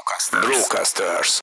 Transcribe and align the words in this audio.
Brocasters. 0.00 0.46
Brocasters. 0.46 1.38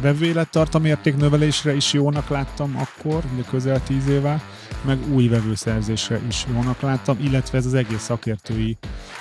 Vevőélettartam 0.00 0.84
értéknövelésre 0.84 1.74
is 1.74 1.92
jónak 1.92 2.28
láttam 2.28 2.76
akkor, 2.76 3.22
ugye 3.34 3.42
közel 3.50 3.82
tíz 3.82 4.06
éve, 4.08 4.42
meg 4.84 5.12
új 5.12 5.28
vevőszerzésre 5.28 6.20
is 6.28 6.44
jónak 6.52 6.80
láttam, 6.80 7.18
illetve 7.20 7.58
ez 7.58 7.66
az 7.66 7.74
egész 7.74 8.02
szakértői, 8.02 8.76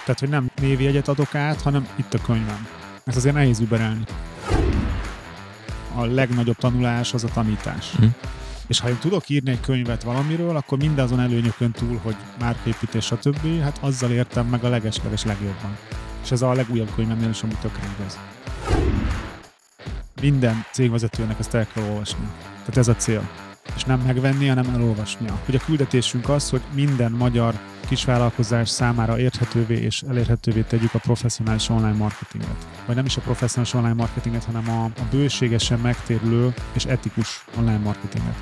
tehát 0.06 0.20
hogy 0.20 0.30
nem 0.30 0.52
névjegyet 0.62 1.08
adok 1.08 1.36
át, 1.36 1.62
hanem 1.62 1.88
itt 1.96 2.14
a 2.14 2.22
könyvem. 2.22 2.68
Ez 3.04 3.16
azért 3.16 3.36
nehéz 3.36 3.60
überelni. 3.60 4.04
A 5.96 6.06
legnagyobb 6.06 6.58
tanulás 6.58 7.14
az 7.14 7.24
a 7.24 7.28
tanítás. 7.34 7.92
Hm. 7.92 8.06
És 8.68 8.80
ha 8.80 8.90
én 8.90 8.98
tudok 8.98 9.30
írni 9.30 9.52
egy 9.52 9.62
könyvet 9.62 10.04
valamiről, 10.04 10.56
akkor 10.56 10.78
mindazon 10.78 11.20
előnyökön 11.20 11.72
túl, 11.72 12.00
hogy 12.04 12.16
márkaépítés, 12.40 13.06
stb., 13.06 13.62
hát 13.62 13.78
azzal 13.82 14.12
értem 14.12 14.46
meg 14.46 14.64
a 14.64 14.70
legesleges 14.70 15.24
legjobban. 15.24 15.78
És 16.24 16.32
ez 16.32 16.42
a 16.42 16.54
legújabb 16.54 16.96
könyvemnél 16.96 17.30
is, 17.30 17.44
ami 17.44 17.54
tökre 17.62 17.90
igaz. 18.00 18.18
Minden 20.22 20.66
cégvezetőnek 20.72 21.40
ezt 21.40 21.54
el 21.54 21.68
kell 21.74 21.84
olvasni. 21.84 22.28
Tehát 22.60 22.78
ez 22.78 22.88
a 22.88 22.96
cél. 22.96 23.30
És 23.76 23.84
nem 23.84 24.00
megvenni, 24.00 24.48
hanem 24.48 24.74
elolvasnia. 24.74 25.40
Hogy 25.46 25.56
a 25.56 25.66
küldetésünk 25.66 26.30
az, 26.30 26.50
hogy 26.50 26.62
minden 26.74 27.12
magyar 27.12 27.60
kisvállalkozás 27.88 28.70
számára 28.70 29.20
érthetővé 29.20 29.76
és 29.76 30.02
elérhetővé 30.10 30.62
tegyük 30.62 30.94
a 30.94 31.00
professzionális 31.00 31.70
online 31.70 31.98
marketinget. 31.98 32.68
Vagy 32.86 32.96
nem 32.96 33.06
is 33.06 33.18
a 33.18 33.22
professzionális 33.22 33.74
online 33.74 33.94
marketinget, 33.94 34.44
hanem 34.44 34.70
a, 34.70 34.84
a 34.84 35.08
bőségesen 35.12 35.80
megtérülő 35.80 36.54
és 36.74 36.86
etikus 36.86 37.46
online 37.58 37.78
marketinget. 37.78 38.36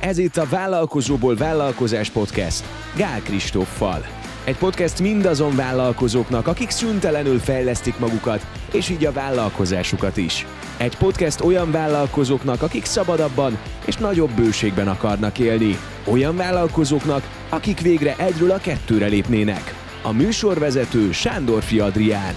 Ez 0.00 0.18
itt 0.18 0.36
a 0.36 0.46
Vállalkozóból 0.48 1.36
Vállalkozás 1.36 2.10
Podcast 2.10 2.64
Gál 2.96 3.20
Kristóffal. 3.20 4.21
Egy 4.44 4.56
podcast 4.56 5.00
mindazon 5.00 5.56
vállalkozóknak, 5.56 6.46
akik 6.46 6.70
szüntelenül 6.70 7.38
fejlesztik 7.38 7.98
magukat, 7.98 8.46
és 8.72 8.88
így 8.88 9.04
a 9.04 9.12
vállalkozásukat 9.12 10.16
is. 10.16 10.46
Egy 10.78 10.96
podcast 10.96 11.40
olyan 11.40 11.70
vállalkozóknak, 11.70 12.62
akik 12.62 12.84
szabadabban 12.84 13.58
és 13.86 13.96
nagyobb 13.96 14.30
bőségben 14.30 14.88
akarnak 14.88 15.38
élni. 15.38 15.76
Olyan 16.06 16.36
vállalkozóknak, 16.36 17.46
akik 17.48 17.80
végre 17.80 18.16
egyről 18.16 18.50
a 18.50 18.58
kettőre 18.58 19.06
lépnének. 19.06 19.74
A 20.02 20.12
műsorvezető 20.12 21.12
Sándorfi 21.12 21.80
Adrián. 21.80 22.34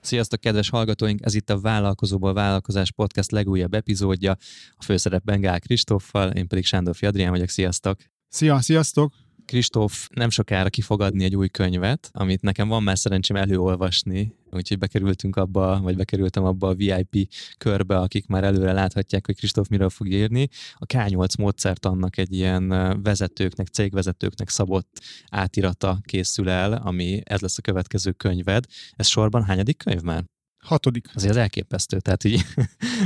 Sziasztok, 0.00 0.40
kedves 0.40 0.70
hallgatóink! 0.70 1.20
Ez 1.24 1.34
itt 1.34 1.50
a 1.50 1.60
Vállalkozóból 1.60 2.34
Vállalkozás 2.34 2.92
Podcast 2.92 3.30
legújabb 3.30 3.74
epizódja. 3.74 4.36
A 4.76 4.82
főszerepben 4.82 5.40
Gál 5.40 5.60
Kristóffal, 5.60 6.30
én 6.30 6.48
pedig 6.48 6.64
Sándorfi 6.64 7.06
Adrián 7.06 7.30
vagyok. 7.30 7.48
Sziasztok! 7.48 7.98
Szia, 8.28 8.60
sziasztok! 8.60 9.12
Kristóf 9.50 10.08
nem 10.14 10.30
sokára 10.30 10.68
ki 10.68 10.80
fog 10.80 11.00
adni 11.00 11.24
egy 11.24 11.36
új 11.36 11.48
könyvet, 11.48 12.10
amit 12.12 12.42
nekem 12.42 12.68
van 12.68 12.82
már 12.82 12.98
szerencsém 12.98 13.36
előolvasni, 13.36 14.34
úgyhogy 14.50 14.78
bekerültünk 14.78 15.36
abba, 15.36 15.80
vagy 15.80 15.96
bekerültem 15.96 16.44
abba 16.44 16.68
a 16.68 16.74
VIP 16.74 17.28
körbe, 17.58 17.98
akik 17.98 18.26
már 18.26 18.44
előre 18.44 18.72
láthatják, 18.72 19.26
hogy 19.26 19.36
Kristóf 19.36 19.68
miről 19.68 19.90
fog 19.90 20.08
írni. 20.08 20.48
A 20.74 20.86
K8 20.86 21.38
módszert 21.38 21.86
annak 21.86 22.16
egy 22.16 22.32
ilyen 22.32 22.68
vezetőknek, 23.02 23.66
cégvezetőknek 23.66 24.48
szabott 24.48 25.00
átirata 25.28 25.98
készül 26.02 26.48
el, 26.48 26.72
ami 26.72 27.20
ez 27.24 27.40
lesz 27.40 27.58
a 27.58 27.62
következő 27.62 28.12
könyved. 28.12 28.64
Ez 28.96 29.06
sorban 29.06 29.44
hányadik 29.44 29.76
könyv 29.76 30.00
már? 30.00 30.24
Hatodik. 30.64 31.08
Azért 31.14 31.30
az 31.30 31.36
elképesztő, 31.36 32.00
tehát 32.00 32.24
így... 32.24 32.44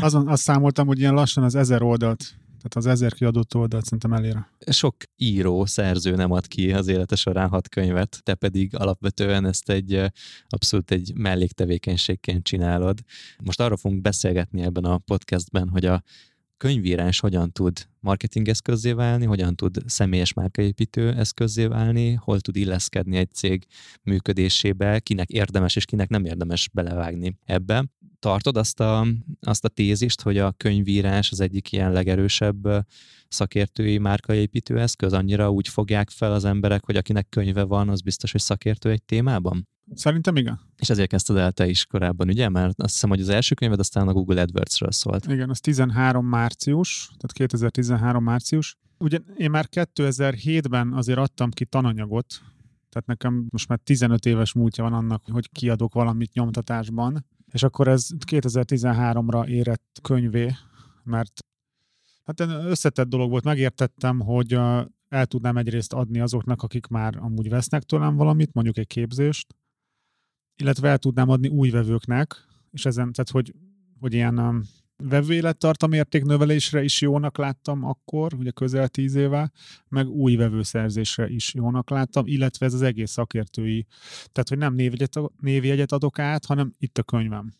Azon 0.00 0.28
azt 0.28 0.42
számoltam, 0.42 0.86
hogy 0.86 0.98
ilyen 0.98 1.14
lassan 1.14 1.44
az 1.44 1.54
ezer 1.54 1.82
oldalt 1.82 2.34
tehát 2.68 2.76
az 2.76 2.86
ezer 2.86 3.12
kiadott 3.12 3.54
oldalt 3.54 3.84
szerintem 3.84 4.12
elér. 4.12 4.46
Sok 4.66 4.96
író, 5.16 5.66
szerző 5.66 6.14
nem 6.14 6.30
ad 6.30 6.46
ki 6.46 6.72
az 6.72 6.88
élete 6.88 7.16
során 7.16 7.48
hat 7.48 7.68
könyvet, 7.68 8.20
te 8.22 8.34
pedig 8.34 8.76
alapvetően 8.76 9.46
ezt 9.46 9.70
egy 9.70 10.12
abszolút 10.48 10.90
egy 10.90 11.12
melléktevékenységként 11.14 12.44
csinálod. 12.44 12.98
Most 13.42 13.60
arról 13.60 13.76
fogunk 13.76 14.02
beszélgetni 14.02 14.62
ebben 14.62 14.84
a 14.84 14.98
podcastben, 14.98 15.68
hogy 15.68 15.84
a 15.84 16.02
könyvírás 16.56 17.20
hogyan 17.20 17.52
tud 17.52 17.88
marketing 18.00 18.48
eszközzé 18.48 18.92
válni, 18.92 19.24
hogyan 19.24 19.56
tud 19.56 19.76
személyes 19.86 20.32
márkaépítő 20.32 21.12
eszközzé 21.12 21.66
válni, 21.66 22.12
hol 22.12 22.40
tud 22.40 22.56
illeszkedni 22.56 23.16
egy 23.16 23.32
cég 23.32 23.66
működésébe, 24.02 25.00
kinek 25.00 25.28
érdemes 25.28 25.76
és 25.76 25.84
kinek 25.84 26.08
nem 26.08 26.24
érdemes 26.24 26.68
belevágni 26.72 27.38
ebbe. 27.44 27.84
Tartod 28.24 28.56
azt 28.56 28.80
a, 28.80 29.06
azt 29.40 29.64
a 29.64 29.68
tézist, 29.68 30.20
hogy 30.20 30.38
a 30.38 30.52
könyvírás 30.52 31.30
az 31.30 31.40
egyik 31.40 31.72
ilyen 31.72 31.92
legerősebb 31.92 32.68
szakértői 33.28 33.98
márkaépítő 33.98 34.80
eszköz? 34.80 35.12
Annyira 35.12 35.50
úgy 35.50 35.68
fogják 35.68 36.10
fel 36.10 36.32
az 36.32 36.44
emberek, 36.44 36.84
hogy 36.84 36.96
akinek 36.96 37.28
könyve 37.28 37.62
van, 37.62 37.88
az 37.88 38.00
biztos, 38.00 38.32
hogy 38.32 38.40
szakértő 38.40 38.90
egy 38.90 39.02
témában? 39.02 39.68
Szerintem 39.94 40.36
igen. 40.36 40.60
És 40.76 40.90
ezért 40.90 41.08
kezdted 41.08 41.36
el 41.36 41.52
te 41.52 41.66
is 41.66 41.86
korábban, 41.86 42.28
ugye? 42.28 42.48
Mert 42.48 42.82
azt 42.82 42.92
hiszem, 42.92 43.10
hogy 43.10 43.20
az 43.20 43.28
első 43.28 43.54
könyved 43.54 43.78
aztán 43.78 44.08
a 44.08 44.12
Google 44.12 44.40
AdWords-ről 44.40 44.92
szólt. 44.92 45.26
Igen, 45.26 45.50
az 45.50 45.60
13 45.60 46.26
március, 46.26 47.06
tehát 47.06 47.32
2013 47.32 48.24
március. 48.24 48.76
Ugye 48.98 49.18
én 49.36 49.50
már 49.50 49.68
2007-ben 49.70 50.92
azért 50.92 51.18
adtam 51.18 51.50
ki 51.50 51.64
tananyagot, 51.64 52.26
tehát 52.88 53.06
nekem 53.06 53.46
most 53.50 53.68
már 53.68 53.78
15 53.78 54.26
éves 54.26 54.52
múltja 54.52 54.84
van 54.84 54.92
annak, 54.92 55.22
hogy 55.32 55.50
kiadok 55.52 55.94
valamit 55.94 56.32
nyomtatásban, 56.32 57.24
és 57.54 57.62
akkor 57.62 57.88
ez 57.88 58.08
2013-ra 58.26 59.46
érett 59.46 59.98
könyvé, 60.02 60.52
mert 61.02 61.32
hát 62.24 62.40
összetett 62.40 63.08
dolog 63.08 63.30
volt, 63.30 63.44
megértettem, 63.44 64.20
hogy 64.20 64.52
el 65.08 65.26
tudnám 65.26 65.56
egyrészt 65.56 65.92
adni 65.92 66.20
azoknak, 66.20 66.62
akik 66.62 66.86
már 66.86 67.16
amúgy 67.16 67.48
vesznek 67.48 67.82
tőlem 67.82 68.16
valamit, 68.16 68.52
mondjuk 68.52 68.78
egy 68.78 68.86
képzést, 68.86 69.54
illetve 70.56 70.88
el 70.88 70.98
tudnám 70.98 71.28
adni 71.28 71.48
új 71.48 71.70
vevőknek, 71.70 72.46
és 72.70 72.84
ezen, 72.86 73.12
tehát 73.12 73.30
hogy, 73.30 73.54
hogy 74.00 74.12
ilyen 74.12 74.64
um, 74.98 75.08
vevőélettartam 75.08 75.92
értéknövelésre 75.92 76.82
is 76.82 77.00
jónak 77.00 77.38
láttam 77.38 77.84
akkor, 77.84 78.34
ugye 78.34 78.50
közel 78.50 78.88
tíz 78.88 79.14
éve, 79.14 79.50
meg 79.88 80.08
új 80.08 80.36
vevőszerzésre 80.36 81.28
is 81.28 81.54
jónak 81.54 81.90
láttam, 81.90 82.26
illetve 82.26 82.66
ez 82.66 82.74
az 82.74 82.82
egész 82.82 83.10
szakértői, 83.10 83.86
tehát 84.32 84.48
hogy 84.48 84.58
nem 84.58 84.74
névjegyet, 84.74 85.20
névjegyet 85.40 85.92
adok 85.92 86.18
át, 86.18 86.44
hanem 86.44 86.72
itt 86.78 86.98
a 86.98 87.02
könyvem. 87.02 87.52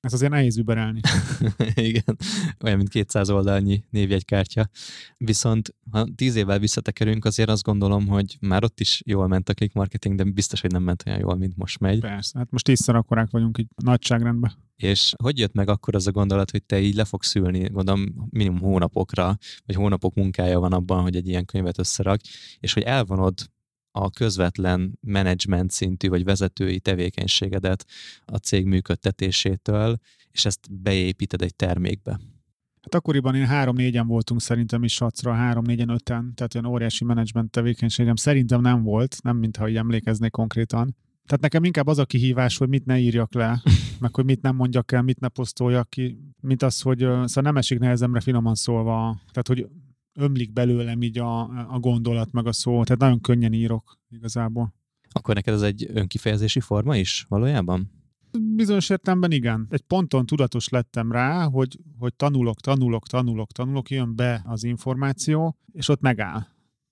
Ez 0.00 0.12
azért 0.12 0.30
nehéz 0.30 0.56
überelni. 0.56 1.00
Igen, 1.74 2.16
olyan, 2.64 2.76
mint 2.76 2.88
200 2.88 3.30
oldalnyi 3.30 3.84
névjegykártya. 3.90 4.68
Viszont 5.16 5.74
ha 5.90 6.06
tíz 6.14 6.34
évvel 6.34 6.58
visszatekerünk, 6.58 7.24
azért 7.24 7.48
azt 7.48 7.62
gondolom, 7.62 8.06
hogy 8.06 8.36
már 8.40 8.64
ott 8.64 8.80
is 8.80 9.02
jól 9.06 9.26
ment 9.26 9.48
a 9.48 9.54
click 9.54 9.74
marketing, 9.74 10.14
de 10.14 10.24
biztos, 10.24 10.60
hogy 10.60 10.72
nem 10.72 10.82
ment 10.82 11.02
olyan 11.06 11.18
jól, 11.18 11.36
mint 11.36 11.56
most 11.56 11.78
megy. 11.78 12.00
Persze, 12.00 12.38
hát 12.38 12.50
most 12.50 12.64
tízszer 12.64 12.94
akkorák 12.94 13.30
vagyunk 13.30 13.58
így 13.58 13.66
nagyságrendben. 13.76 14.52
És 14.76 15.12
hogy 15.22 15.38
jött 15.38 15.54
meg 15.54 15.68
akkor 15.68 15.94
az 15.94 16.06
a 16.06 16.12
gondolat, 16.12 16.50
hogy 16.50 16.62
te 16.62 16.80
így 16.80 16.94
le 16.94 17.04
fogsz 17.04 17.34
ülni, 17.34 17.68
gondolom 17.68 18.28
minimum 18.30 18.60
hónapokra, 18.60 19.36
vagy 19.66 19.76
hónapok 19.76 20.14
munkája 20.14 20.58
van 20.58 20.72
abban, 20.72 21.02
hogy 21.02 21.16
egy 21.16 21.28
ilyen 21.28 21.44
könyvet 21.44 21.78
összerak, 21.78 22.20
és 22.58 22.72
hogy 22.72 22.82
elvonod 22.82 23.34
a 23.98 24.10
közvetlen 24.10 24.98
menedzsment 25.00 25.70
szintű 25.70 26.08
vagy 26.08 26.24
vezetői 26.24 26.80
tevékenységedet 26.80 27.86
a 28.24 28.36
cég 28.36 28.66
működtetésétől, 28.66 29.98
és 30.30 30.44
ezt 30.44 30.82
beépíted 30.82 31.42
egy 31.42 31.56
termékbe. 31.56 32.10
Hát 32.82 32.94
akkoriban 32.94 33.34
én 33.34 33.46
három-négyen 33.46 34.06
voltunk 34.06 34.40
szerintem 34.40 34.84
is 34.84 34.94
sacra, 34.94 35.32
három-négyen, 35.32 35.88
öten, 35.88 36.32
tehát 36.34 36.54
olyan 36.54 36.70
óriási 36.70 37.04
menedzsment 37.04 37.50
tevékenységem 37.50 38.16
szerintem 38.16 38.60
nem 38.60 38.82
volt, 38.82 39.16
nem 39.22 39.36
mintha 39.36 39.68
így 39.68 39.76
emlékeznék 39.76 40.30
konkrétan. 40.30 40.96
Tehát 41.26 41.42
nekem 41.42 41.64
inkább 41.64 41.86
az 41.86 41.98
a 41.98 42.04
kihívás, 42.04 42.56
hogy 42.56 42.68
mit 42.68 42.84
ne 42.84 42.98
írjak 42.98 43.34
le, 43.34 43.62
meg 44.00 44.14
hogy 44.14 44.24
mit 44.24 44.42
nem 44.42 44.56
mondjak 44.56 44.92
el, 44.92 45.02
mit 45.02 45.20
ne 45.20 45.28
posztoljak 45.28 45.90
ki, 45.90 46.18
mint 46.40 46.62
az, 46.62 46.80
hogy 46.80 46.98
szóval 46.98 47.42
nem 47.42 47.56
esik 47.56 47.78
nehezemre 47.78 48.20
finoman 48.20 48.54
szólva. 48.54 49.20
Tehát, 49.30 49.48
hogy 49.48 49.66
ömlik 50.18 50.52
belőlem 50.52 51.02
így 51.02 51.18
a, 51.18 51.40
a 51.74 51.78
gondolat, 51.78 52.32
meg 52.32 52.46
a 52.46 52.52
szó, 52.52 52.84
tehát 52.84 53.00
nagyon 53.00 53.20
könnyen 53.20 53.52
írok 53.52 53.98
igazából. 54.10 54.74
Akkor 55.12 55.34
neked 55.34 55.54
ez 55.54 55.62
egy 55.62 55.90
önkifejezési 55.92 56.60
forma 56.60 56.96
is 56.96 57.26
valójában? 57.28 57.90
Bizonyos 58.54 58.90
értelemben 58.90 59.30
igen. 59.30 59.66
Egy 59.70 59.80
ponton 59.80 60.26
tudatos 60.26 60.68
lettem 60.68 61.12
rá, 61.12 61.44
hogy, 61.44 61.78
hogy 61.98 62.14
tanulok, 62.14 62.60
tanulok, 62.60 63.06
tanulok, 63.06 63.52
tanulok, 63.52 63.90
jön 63.90 64.16
be 64.16 64.42
az 64.46 64.64
információ, 64.64 65.56
és 65.72 65.88
ott 65.88 66.00
megáll. 66.00 66.46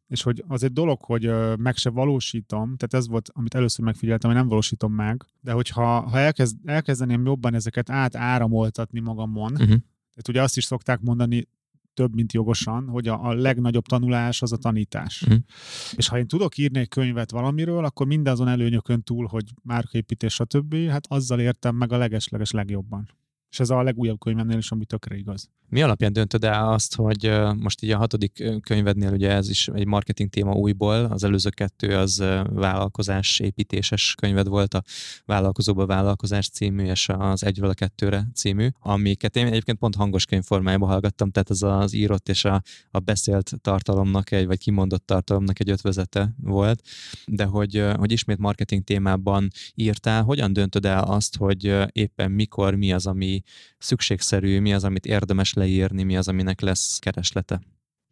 És 0.06 0.22
hogy 0.22 0.44
az 0.48 0.62
egy 0.62 0.72
dolog, 0.72 1.02
hogy 1.02 1.30
meg 1.58 1.76
se 1.76 1.90
valósítom, 1.90 2.76
tehát 2.76 2.94
ez 2.94 3.08
volt, 3.08 3.30
amit 3.32 3.54
először 3.54 3.84
megfigyeltem, 3.84 4.30
hogy 4.30 4.38
nem 4.38 4.48
valósítom 4.48 4.92
meg, 4.92 5.24
de 5.40 5.52
hogyha 5.52 6.00
ha 6.00 6.18
elkezd, 6.18 6.56
elkezdeném 6.64 7.26
jobban 7.26 7.54
ezeket 7.54 7.90
átáramoltatni 7.90 9.00
magamon, 9.00 9.52
uh-huh. 9.52 9.66
tehát 9.66 10.28
ugye 10.28 10.42
azt 10.42 10.56
is 10.56 10.64
szokták 10.64 11.00
mondani, 11.00 11.48
több, 11.96 12.14
mint 12.14 12.32
jogosan, 12.32 12.88
hogy 12.88 13.08
a, 13.08 13.24
a 13.24 13.34
legnagyobb 13.34 13.84
tanulás 13.84 14.42
az 14.42 14.52
a 14.52 14.56
tanítás. 14.56 15.22
Uh-huh. 15.22 15.38
És 15.96 16.08
ha 16.08 16.18
én 16.18 16.26
tudok 16.26 16.56
írni 16.56 16.78
egy 16.78 16.88
könyvet 16.88 17.30
valamiről, 17.30 17.84
akkor 17.84 18.06
mindazon 18.06 18.48
előnyökön 18.48 19.02
túl, 19.02 19.26
hogy 19.26 19.44
márkaépítés, 19.62 20.34
stb., 20.34 20.74
hát 20.74 21.06
azzal 21.08 21.40
értem 21.40 21.76
meg 21.76 21.92
a 21.92 21.96
legesleges 21.96 22.50
legjobban. 22.50 23.08
És 23.56 23.62
ez 23.62 23.70
a 23.70 23.82
legújabb 23.82 24.18
könyvemnél 24.18 24.58
is, 24.58 24.70
ami 24.70 24.84
tökre 24.84 25.16
igaz. 25.16 25.50
Mi 25.68 25.82
alapján 25.82 26.12
döntöd 26.12 26.44
el 26.44 26.72
azt, 26.72 26.94
hogy 26.94 27.32
most 27.58 27.82
így 27.82 27.90
a 27.90 27.96
hatodik 27.96 28.44
könyvednél 28.60 29.12
ugye 29.12 29.30
ez 29.30 29.48
is 29.48 29.68
egy 29.68 29.86
marketing 29.86 30.30
téma 30.30 30.52
újból, 30.52 31.04
az 31.04 31.24
előző 31.24 31.48
kettő 31.48 31.96
az 31.96 32.24
vállalkozás 32.44 33.40
építéses 33.40 34.14
könyved 34.20 34.48
volt, 34.48 34.74
a 34.74 34.82
Vállalkozóba 35.24 35.86
Vállalkozás 35.86 36.48
című 36.48 36.84
és 36.84 37.08
az 37.08 37.44
Egyről 37.44 37.68
a 37.68 37.74
Kettőre 37.74 38.28
című, 38.34 38.68
amiket 38.80 39.36
én 39.36 39.46
egyébként 39.46 39.78
pont 39.78 39.94
hangos 39.94 40.24
könyv 40.24 40.42
formájában 40.44 40.88
hallgattam, 40.88 41.30
tehát 41.30 41.50
ez 41.50 41.62
az 41.62 41.92
írott 41.92 42.28
és 42.28 42.44
a, 42.44 42.62
a 42.90 42.98
beszélt 42.98 43.52
tartalomnak 43.60 44.30
egy, 44.30 44.46
vagy 44.46 44.58
kimondott 44.58 45.06
tartalomnak 45.06 45.60
egy 45.60 45.70
ötvezete 45.70 46.34
volt, 46.42 46.82
de 47.26 47.44
hogy, 47.44 47.84
hogy 47.96 48.12
ismét 48.12 48.38
marketing 48.38 48.84
témában 48.84 49.48
írtál, 49.74 50.22
hogyan 50.22 50.52
döntöd 50.52 50.84
el 50.84 51.02
azt, 51.02 51.36
hogy 51.36 51.74
éppen 51.92 52.30
mikor, 52.30 52.74
mi 52.74 52.92
az, 52.92 53.06
ami 53.06 53.42
szükségszerű, 53.78 54.60
mi 54.60 54.72
az, 54.74 54.84
amit 54.84 55.06
érdemes 55.06 55.52
leírni, 55.52 56.02
mi 56.02 56.16
az, 56.16 56.28
aminek 56.28 56.60
lesz 56.60 56.98
kereslete? 56.98 57.60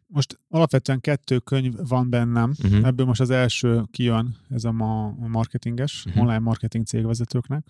Most 0.07 0.39
alapvetően 0.47 0.99
kettő 0.99 1.39
könyv 1.39 1.73
van 1.87 2.09
bennem, 2.09 2.53
uh-huh. 2.63 2.87
ebből 2.87 3.05
most 3.05 3.21
az 3.21 3.29
első 3.29 3.83
kijön, 3.91 4.37
ez 4.49 4.63
a, 4.63 4.71
ma, 4.71 5.09
marketinges, 5.09 6.05
uh-huh. 6.05 6.21
online 6.21 6.39
marketing 6.39 6.85
cégvezetőknek, 6.85 7.65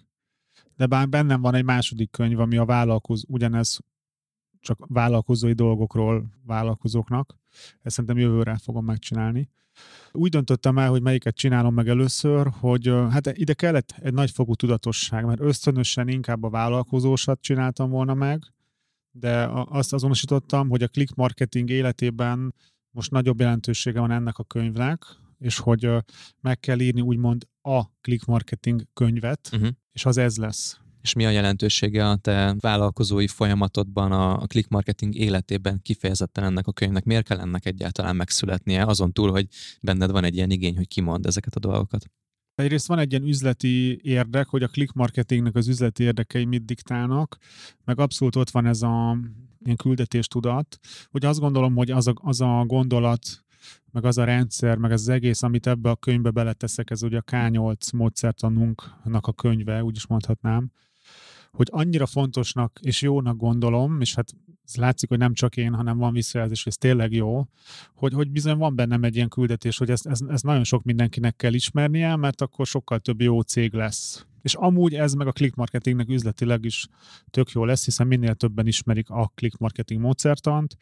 de 0.75 0.85
bár 0.85 1.09
bennem 1.09 1.41
van 1.41 1.55
egy 1.55 1.63
második 1.63 2.11
könyv, 2.11 2.39
ami 2.39 2.57
a 2.57 2.65
vállalkozó, 2.65 3.25
ugyanez 3.27 3.79
csak 4.59 4.85
vállalkozói 4.87 5.53
dolgokról 5.53 6.25
vállalkozóknak, 6.45 7.35
ezt 7.81 7.95
szerintem 7.95 8.17
jövőre 8.19 8.57
fogom 8.57 8.85
megcsinálni. 8.85 9.49
Úgy 10.11 10.29
döntöttem 10.29 10.77
el, 10.77 10.89
hogy 10.89 11.01
melyiket 11.01 11.35
csinálom 11.35 11.73
meg 11.73 11.87
először, 11.87 12.47
hogy 12.59 12.87
hát 12.87 13.37
ide 13.37 13.53
kellett 13.53 13.95
egy 13.99 14.13
nagyfokú 14.13 14.55
tudatosság, 14.55 15.25
mert 15.25 15.41
ösztönösen 15.41 16.07
inkább 16.07 16.43
a 16.43 16.49
vállalkozósat 16.49 17.41
csináltam 17.41 17.89
volna 17.89 18.13
meg, 18.13 18.43
de 19.11 19.49
azt 19.51 19.93
azonosítottam, 19.93 20.69
hogy 20.69 20.83
a 20.83 20.87
click 20.87 21.15
marketing 21.15 21.69
életében 21.69 22.53
most 22.91 23.11
nagyobb 23.11 23.39
jelentősége 23.39 23.99
van 23.99 24.11
ennek 24.11 24.37
a 24.37 24.43
könyvnek, 24.43 25.05
és 25.39 25.57
hogy 25.57 25.89
meg 26.41 26.59
kell 26.59 26.79
írni 26.79 27.01
úgymond 27.01 27.47
a 27.61 27.83
click 28.01 28.25
marketing 28.25 28.83
könyvet, 28.93 29.49
uh-huh. 29.53 29.69
és 29.91 30.05
az 30.05 30.17
ez 30.17 30.37
lesz. 30.37 30.79
És 31.05 31.13
mi 31.13 31.25
a 31.25 31.29
jelentősége 31.29 32.09
a 32.09 32.15
te 32.15 32.55
vállalkozói 32.59 33.27
folyamatodban, 33.27 34.11
a 34.11 34.45
click 34.47 34.69
marketing 34.69 35.15
életében 35.15 35.79
kifejezetten 35.81 36.43
ennek 36.43 36.67
a 36.67 36.71
könyvnek? 36.71 37.03
Miért 37.03 37.27
kell 37.27 37.39
ennek 37.39 37.65
egyáltalán 37.65 38.15
megszületnie, 38.15 38.85
azon 38.85 39.11
túl, 39.11 39.31
hogy 39.31 39.47
benned 39.81 40.11
van 40.11 40.23
egy 40.23 40.35
ilyen 40.35 40.51
igény, 40.51 40.75
hogy 40.75 40.87
kimond 40.87 41.25
ezeket 41.25 41.55
a 41.55 41.59
dolgokat? 41.59 42.05
Egyrészt 42.55 42.87
van 42.87 42.99
egy 42.99 43.11
ilyen 43.11 43.27
üzleti 43.27 43.99
érdek, 44.03 44.47
hogy 44.47 44.63
a 44.63 44.67
click 44.67 44.93
marketingnek 44.93 45.55
az 45.55 45.67
üzleti 45.67 46.03
érdekei 46.03 46.45
mit 46.45 46.65
diktálnak, 46.65 47.37
meg 47.83 47.99
abszolút 47.99 48.35
ott 48.35 48.49
van 48.49 48.65
ez 48.65 48.81
a 48.81 49.17
ilyen 49.63 49.77
küldetéstudat, 49.77 50.79
hogy 51.11 51.25
azt 51.25 51.39
gondolom, 51.39 51.75
hogy 51.75 51.91
az 51.91 52.07
a, 52.07 52.13
az 52.15 52.41
a 52.41 52.63
gondolat, 52.67 53.43
meg 53.91 54.05
az 54.05 54.17
a 54.17 54.23
rendszer, 54.23 54.77
meg 54.77 54.91
az 54.91 55.09
egész, 55.09 55.43
amit 55.43 55.67
ebbe 55.67 55.89
a 55.89 55.95
könyvbe 55.95 56.29
beleteszek, 56.29 56.89
ez 56.89 57.03
ugye 57.03 57.17
a 57.17 57.31
K8 57.31 57.95
módszertanunknak 57.95 59.27
a 59.27 59.33
könyve, 59.33 59.83
úgy 59.83 59.95
is 59.95 60.07
mondhatnám, 60.07 60.71
hogy 61.55 61.67
annyira 61.71 62.05
fontosnak 62.05 62.79
és 62.81 63.01
jónak 63.01 63.37
gondolom, 63.37 64.01
és 64.01 64.15
hát 64.15 64.33
ez 64.65 64.75
látszik, 64.75 65.09
hogy 65.09 65.17
nem 65.17 65.33
csak 65.33 65.57
én, 65.57 65.73
hanem 65.73 65.97
van 65.97 66.13
visszajelzés, 66.13 66.63
hogy 66.63 66.71
ez 66.71 66.77
tényleg 66.77 67.13
jó, 67.13 67.45
hogy, 67.93 68.13
hogy 68.13 68.31
bizony 68.31 68.57
van 68.57 68.75
bennem 68.75 69.03
egy 69.03 69.15
ilyen 69.15 69.29
küldetés, 69.29 69.77
hogy 69.77 69.89
ezt, 69.89 70.05
ezt, 70.05 70.23
ezt 70.29 70.43
nagyon 70.43 70.63
sok 70.63 70.83
mindenkinek 70.83 71.35
kell 71.35 71.53
ismernie, 71.53 72.15
mert 72.15 72.41
akkor 72.41 72.65
sokkal 72.65 72.99
több 72.99 73.21
jó 73.21 73.41
cég 73.41 73.73
lesz. 73.73 74.25
És 74.41 74.53
amúgy 74.53 74.93
ez 74.93 75.13
meg 75.13 75.27
a 75.27 75.31
click 75.31 75.55
marketingnek 75.55 76.09
üzletileg 76.09 76.65
is 76.65 76.87
tök 77.29 77.51
jó 77.51 77.65
lesz, 77.65 77.85
hiszen 77.85 78.07
minél 78.07 78.35
többen 78.35 78.67
ismerik 78.67 79.09
a 79.09 79.31
click 79.35 79.57
marketing 79.57 80.01
módszertant, 80.01 80.77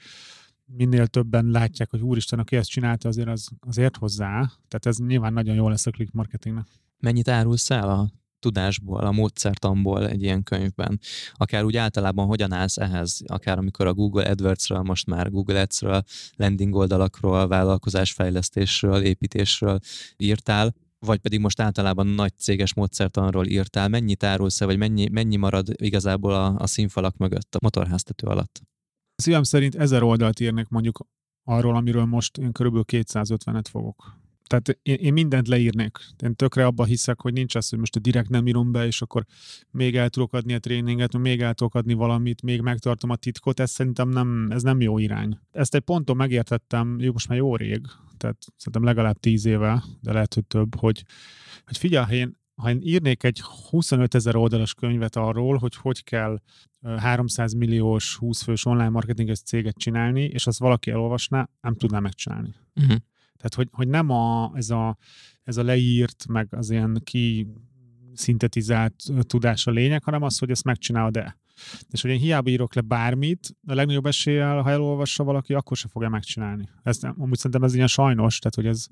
minél 0.65 1.07
többen 1.07 1.45
látják, 1.45 1.89
hogy 1.89 2.01
úristen, 2.01 2.39
aki 2.39 2.55
ezt 2.55 2.69
csinálta, 2.69 3.07
azért 3.07 3.27
az, 3.27 3.49
azért 3.59 3.97
hozzá. 3.97 4.51
Tehát 4.67 4.85
ez 4.85 4.97
nyilván 4.97 5.33
nagyon 5.33 5.55
jó 5.55 5.69
lesz 5.69 5.85
a 5.85 5.91
click 5.91 6.11
marketingnek. 6.11 6.67
Mennyit 6.99 7.27
árulsz 7.27 7.69
el 7.69 7.89
a 7.89 8.09
tudásból, 8.43 8.99
a 8.99 9.11
módszertamból 9.11 10.07
egy 10.07 10.21
ilyen 10.21 10.43
könyvben. 10.43 10.99
Akár 11.33 11.63
úgy 11.63 11.77
általában 11.77 12.25
hogyan 12.25 12.51
állsz 12.51 12.77
ehhez, 12.77 13.21
akár 13.25 13.57
amikor 13.57 13.87
a 13.87 13.93
Google 13.93 14.29
AdWords-ről, 14.29 14.81
most 14.81 15.07
már 15.07 15.31
Google 15.31 15.61
Ads-ről, 15.61 16.03
landing 16.35 16.75
oldalakról, 16.75 17.47
vállalkozásfejlesztésről, 17.47 19.01
építésről 19.01 19.79
írtál, 20.17 20.73
vagy 20.99 21.19
pedig 21.19 21.39
most 21.39 21.59
általában 21.59 22.07
nagy 22.07 22.33
céges 22.37 22.73
módszertanról 22.73 23.45
írtál, 23.45 23.87
mennyit 23.87 24.23
árulsz 24.23 24.59
vagy 24.59 24.77
mennyi, 24.77 25.09
mennyi 25.09 25.35
marad 25.35 25.67
igazából 25.73 26.33
a, 26.33 26.55
a 26.57 26.67
színfalak 26.67 27.17
mögött, 27.17 27.55
a 27.55 27.59
motorháztető 27.61 28.27
alatt? 28.27 28.61
Szívem 29.15 29.43
szerint 29.43 29.75
ezer 29.75 30.03
oldalt 30.03 30.39
írnek 30.39 30.69
mondjuk 30.69 31.07
arról, 31.43 31.75
amiről 31.75 32.05
most 32.05 32.37
én 32.37 32.51
körülbelül 32.51 32.85
250-et 32.87 33.65
fogok 33.69 34.21
tehát 34.53 34.79
én, 34.81 34.95
én 34.95 35.13
mindent 35.13 35.47
leírnék. 35.47 35.97
Én 36.23 36.35
tökre 36.35 36.65
abba 36.65 36.83
hiszek, 36.83 37.21
hogy 37.21 37.33
nincs 37.33 37.55
az, 37.55 37.69
hogy 37.69 37.79
most 37.79 37.95
a 37.95 37.99
direkt 37.99 38.29
nem 38.29 38.47
írom 38.47 38.71
be, 38.71 38.85
és 38.85 39.01
akkor 39.01 39.25
még 39.71 39.95
el 39.95 40.09
tudok 40.09 40.33
adni 40.33 40.53
a 40.53 40.59
tréninget, 40.59 41.17
még 41.17 41.41
el 41.41 41.53
tudok 41.53 41.75
adni 41.75 41.93
valamit, 41.93 42.41
még 42.41 42.61
megtartom 42.61 43.09
a 43.09 43.15
titkot, 43.15 43.59
ez 43.59 43.71
szerintem 43.71 44.09
nem, 44.09 44.47
ez 44.49 44.63
nem 44.63 44.81
jó 44.81 44.97
irány. 44.97 45.39
Ezt 45.51 45.75
egy 45.75 45.81
ponton 45.81 46.15
megértettem, 46.15 46.99
jó, 46.99 47.11
most 47.11 47.27
már 47.27 47.37
jó 47.37 47.55
rég, 47.55 47.85
tehát 48.17 48.37
szerintem 48.55 48.83
legalább 48.83 49.19
tíz 49.19 49.45
éve, 49.45 49.83
de 50.01 50.13
lehet, 50.13 50.33
hogy 50.33 50.45
több, 50.45 50.75
hogy, 50.75 51.03
hogy 51.65 51.77
figyelj, 51.77 52.05
ha 52.05 52.13
én, 52.13 52.37
ha 52.55 52.69
én 52.69 52.79
írnék 52.81 53.23
egy 53.23 53.41
25 53.69 54.15
ezer 54.15 54.35
oldalas 54.35 54.73
könyvet 54.73 55.15
arról, 55.15 55.57
hogy 55.57 55.75
hogy 55.75 56.03
kell 56.03 56.41
300 56.97 57.53
milliós 57.53 58.15
20 58.15 58.41
fős 58.41 58.65
online 58.65 58.89
marketinges 58.89 59.41
céget 59.41 59.77
csinálni, 59.77 60.23
és 60.23 60.47
azt 60.47 60.59
valaki 60.59 60.91
elolvasná, 60.91 61.49
nem 61.61 61.75
tudná 61.75 61.99
megcsinálni. 61.99 62.53
Uh-huh. 62.75 62.97
Tehát, 63.43 63.55
hogy, 63.55 63.69
hogy 63.71 63.87
nem 63.87 64.09
a, 64.09 64.51
ez, 64.55 64.69
a, 64.69 64.97
ez 65.43 65.57
a 65.57 65.63
leírt, 65.63 66.27
meg 66.27 66.47
az 66.51 66.69
ilyen 66.69 67.01
ki 67.03 67.47
szintetizált 68.13 68.95
tudás 69.21 69.67
a 69.67 69.71
lényeg, 69.71 70.03
hanem 70.03 70.21
az, 70.21 70.37
hogy 70.37 70.49
ezt 70.49 70.63
megcsinálod-e. 70.63 71.37
És 71.91 72.01
hogy 72.01 72.11
én 72.11 72.19
hiába 72.19 72.49
írok 72.49 72.73
le 72.73 72.81
bármit, 72.81 73.55
a 73.67 73.73
legnagyobb 73.73 74.05
eséllyel, 74.05 74.61
ha 74.61 74.69
elolvassa 74.69 75.23
valaki, 75.23 75.53
akkor 75.53 75.77
se 75.77 75.87
fogja 75.87 76.09
megcsinálni. 76.09 76.69
Ez 76.83 76.97
nem, 76.97 77.15
amúgy 77.17 77.37
szerintem 77.37 77.63
ez 77.63 77.73
ilyen 77.73 77.87
sajnos, 77.87 78.39
tehát 78.39 78.55
hogy 78.55 78.67
ez, 78.67 78.85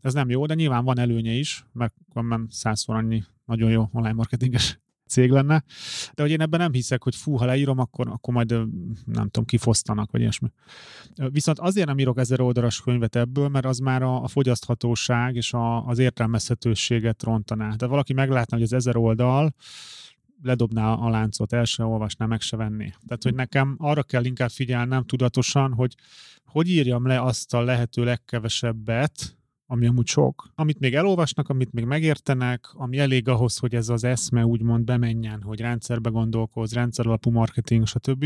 ez 0.00 0.14
nem 0.14 0.30
jó, 0.30 0.46
de 0.46 0.54
nyilván 0.54 0.84
van 0.84 0.98
előnye 0.98 1.32
is, 1.32 1.66
mert 1.72 1.94
van 2.12 2.46
százszor 2.50 2.96
annyi 2.96 3.24
nagyon 3.44 3.70
jó 3.70 3.88
online 3.92 4.12
marketinges 4.12 4.78
cég 5.06 5.30
lenne. 5.30 5.64
De 6.14 6.22
hogy 6.22 6.30
én 6.30 6.40
ebben 6.40 6.60
nem 6.60 6.72
hiszek, 6.72 7.02
hogy 7.02 7.16
fú, 7.16 7.36
ha 7.36 7.44
leírom, 7.44 7.78
akkor, 7.78 8.08
akkor 8.08 8.34
majd 8.34 8.50
nem 9.04 9.28
tudom, 9.28 9.44
kifosztanak, 9.44 10.10
vagy 10.10 10.20
ilyesmi. 10.20 10.48
Viszont 11.14 11.58
azért 11.58 11.86
nem 11.86 11.98
írok 11.98 12.18
ezer 12.18 12.40
oldalas 12.40 12.80
könyvet 12.80 13.16
ebből, 13.16 13.48
mert 13.48 13.64
az 13.64 13.78
már 13.78 14.02
a, 14.02 14.22
a 14.22 14.28
fogyaszthatóság 14.28 15.34
és 15.34 15.52
a, 15.52 15.86
az 15.86 15.98
értelmezhetőséget 15.98 17.22
rontaná. 17.22 17.74
De 17.74 17.86
valaki 17.86 18.12
meglátna, 18.12 18.56
hogy 18.56 18.64
az 18.64 18.72
ezer 18.72 18.96
oldal, 18.96 19.54
ledobná 20.42 20.92
a 20.92 21.08
láncot, 21.08 21.52
el 21.52 21.64
se 21.64 21.84
olvasná, 21.84 22.26
meg 22.26 22.40
se 22.40 22.56
venné. 22.56 22.94
Tehát, 23.06 23.22
hogy 23.22 23.34
nekem 23.34 23.76
arra 23.78 24.02
kell 24.02 24.24
inkább 24.24 24.50
figyelnem 24.50 25.04
tudatosan, 25.04 25.72
hogy 25.72 25.94
hogy 26.44 26.68
írjam 26.68 27.06
le 27.06 27.22
azt 27.22 27.54
a 27.54 27.60
lehető 27.60 28.04
legkevesebbet, 28.04 29.36
ami 29.66 29.86
amúgy 29.86 30.06
sok, 30.06 30.50
amit 30.54 30.78
még 30.78 30.94
elolvasnak, 30.94 31.48
amit 31.48 31.72
még 31.72 31.84
megértenek, 31.84 32.66
ami 32.72 32.98
elég 32.98 33.28
ahhoz, 33.28 33.56
hogy 33.58 33.74
ez 33.74 33.88
az 33.88 34.04
eszme 34.04 34.44
úgymond 34.44 34.84
bemenjen, 34.84 35.42
hogy 35.42 35.60
rendszerbe 35.60 36.10
gondolkoz, 36.10 36.72
rendszer 36.72 37.06
alapú 37.06 37.30
marketing, 37.30 37.86
stb. 37.86 38.24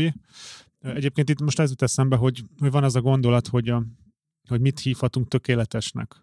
Egyébként 0.79 1.29
itt 1.29 1.41
most 1.41 1.59
ez 1.59 1.69
jut 1.69 1.81
eszembe, 1.81 2.15
hogy, 2.15 2.43
hogy 2.59 2.71
van 2.71 2.83
az 2.83 2.95
a 2.95 3.01
gondolat, 3.01 3.47
hogy, 3.47 3.69
a, 3.69 3.83
hogy 4.47 4.61
mit 4.61 4.79
hívhatunk 4.79 5.27
tökéletesnek. 5.27 6.15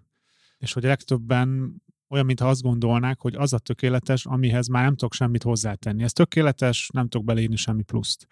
És 0.58 0.72
hogy 0.72 0.82
legtöbben 0.82 1.80
olyan, 2.08 2.26
mintha 2.26 2.48
azt 2.48 2.62
gondolnák, 2.62 3.20
hogy 3.20 3.34
az 3.34 3.52
a 3.52 3.58
tökéletes, 3.58 4.26
amihez 4.26 4.66
már 4.66 4.84
nem 4.84 4.96
tudok 4.96 5.12
semmit 5.14 5.42
hozzátenni. 5.42 6.02
Ez 6.02 6.12
tökéletes, 6.12 6.88
nem 6.92 7.08
tudok 7.08 7.26
beleírni 7.26 7.56
semmi 7.56 7.82
pluszt. 7.82 8.26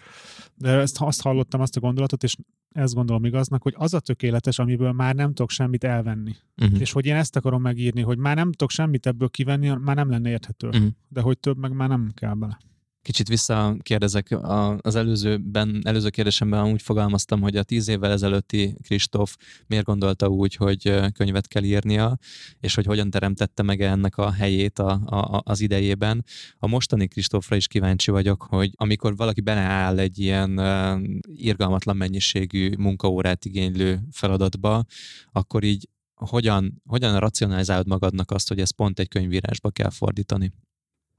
De 0.55 0.69
ezt 0.69 1.01
azt 1.01 1.23
hallottam, 1.23 1.61
azt 1.61 1.77
a 1.77 1.81
gondolatot, 1.81 2.23
és 2.23 2.37
ezt 2.77 2.95
gondolom 2.95 3.25
igaznak, 3.25 3.63
hogy 3.63 3.75
az 3.77 3.95
a 3.95 4.01
tökéletes, 4.01 4.59
amiből 4.59 4.93
már 4.93 5.15
nem 5.15 5.29
tudok 5.29 5.51
semmit 5.51 5.85
elvenni. 5.85 6.37
Uh-huh. 6.63 6.81
És 6.81 6.93
hogy 6.93 7.07
én 7.07 7.15
ezt 7.15 7.37
akarom 7.37 7.63
megírni, 7.63 8.01
hogy 8.01 8.19
már 8.19 8.37
nem 8.37 8.51
tudok 8.51 8.71
semmit 8.71 9.07
ebből 9.07 9.29
kivenni, 9.29 9.69
már 9.69 9.97
nem 9.97 10.11
lenne 10.11 10.29
érthető. 10.29 10.67
Uh-huh. 10.67 10.89
De 11.09 11.21
hogy 11.21 11.39
több 11.39 11.59
meg 11.59 11.73
már 11.73 11.89
nem 11.89 12.11
kell 12.15 12.35
bele. 12.35 12.59
Kicsit 13.07 13.29
visszakérdezek, 13.29 14.37
az 14.81 14.95
előzőben, 14.95 15.81
előző 15.85 16.09
kérdésemben 16.09 16.65
úgy 16.73 16.83
fogalmaztam, 16.83 17.41
hogy 17.41 17.57
a 17.57 17.63
tíz 17.63 17.89
évvel 17.89 18.11
ezelőtti 18.11 18.77
Kristóf 18.83 19.37
miért 19.67 19.85
gondolta 19.85 20.29
úgy, 20.29 20.55
hogy 20.55 21.13
könyvet 21.13 21.49
kell 21.49 21.63
írnia, 21.63 22.19
és 22.61 22.75
hogy 22.75 22.87
hogyan 22.87 23.11
teremtette 23.11 23.63
meg 23.63 23.81
ennek 23.81 24.17
a 24.17 24.33
helyét 24.33 24.79
a, 24.79 24.91
a, 24.91 25.43
az 25.45 25.61
idejében. 25.61 26.25
A 26.59 26.67
mostani 26.67 27.07
Kristófra 27.07 27.57
is 27.57 27.67
kíváncsi 27.67 28.11
vagyok, 28.11 28.43
hogy 28.43 28.71
amikor 28.77 29.17
valaki 29.17 29.41
beleáll 29.41 29.99
egy 29.99 30.19
ilyen 30.19 30.59
uh, 30.59 31.03
irgalmatlan 31.25 31.97
mennyiségű 31.97 32.71
munkaórát 32.79 33.45
igénylő 33.45 34.01
feladatba, 34.11 34.85
akkor 35.33 35.65
így 35.65 35.89
hogyan, 36.15 36.83
hogyan 36.85 37.19
racionalizálod 37.19 37.87
magadnak 37.87 38.31
azt, 38.31 38.49
hogy 38.49 38.61
ezt 38.61 38.73
pont 38.73 38.99
egy 38.99 39.09
könyvírásba 39.09 39.71
kell 39.71 39.91
fordítani? 39.91 40.53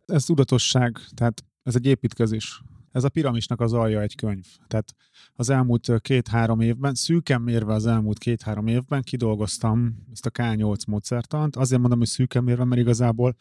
Ez 0.06 0.24
tudatosság, 0.24 1.00
tehát 1.16 1.44
ez 1.68 1.76
egy 1.76 1.86
építkezés. 1.86 2.62
Ez 2.92 3.04
a 3.04 3.10
piramisnak 3.10 3.62
az 3.62 3.74
alja 3.74 4.02
egy 4.02 4.16
könyv. 4.16 4.46
Tehát 4.68 4.96
az 5.34 5.50
elmúlt 5.50 5.92
két-három 6.02 6.60
évben, 6.60 6.94
szűken 6.94 7.42
mérve 7.42 7.74
az 7.74 7.86
elmúlt 7.86 8.18
két-három 8.18 8.68
évben 8.68 9.02
kidolgoztam 9.02 10.06
ezt 10.12 10.26
a 10.26 10.32
K8 10.32 10.88
módszertant. 10.88 11.56
Azért 11.56 11.82
mondom, 11.82 12.00
hogy 12.00 12.08
szűken 12.08 12.44
mérve, 12.44 12.64
mert 12.64 12.82
igazából 12.82 13.36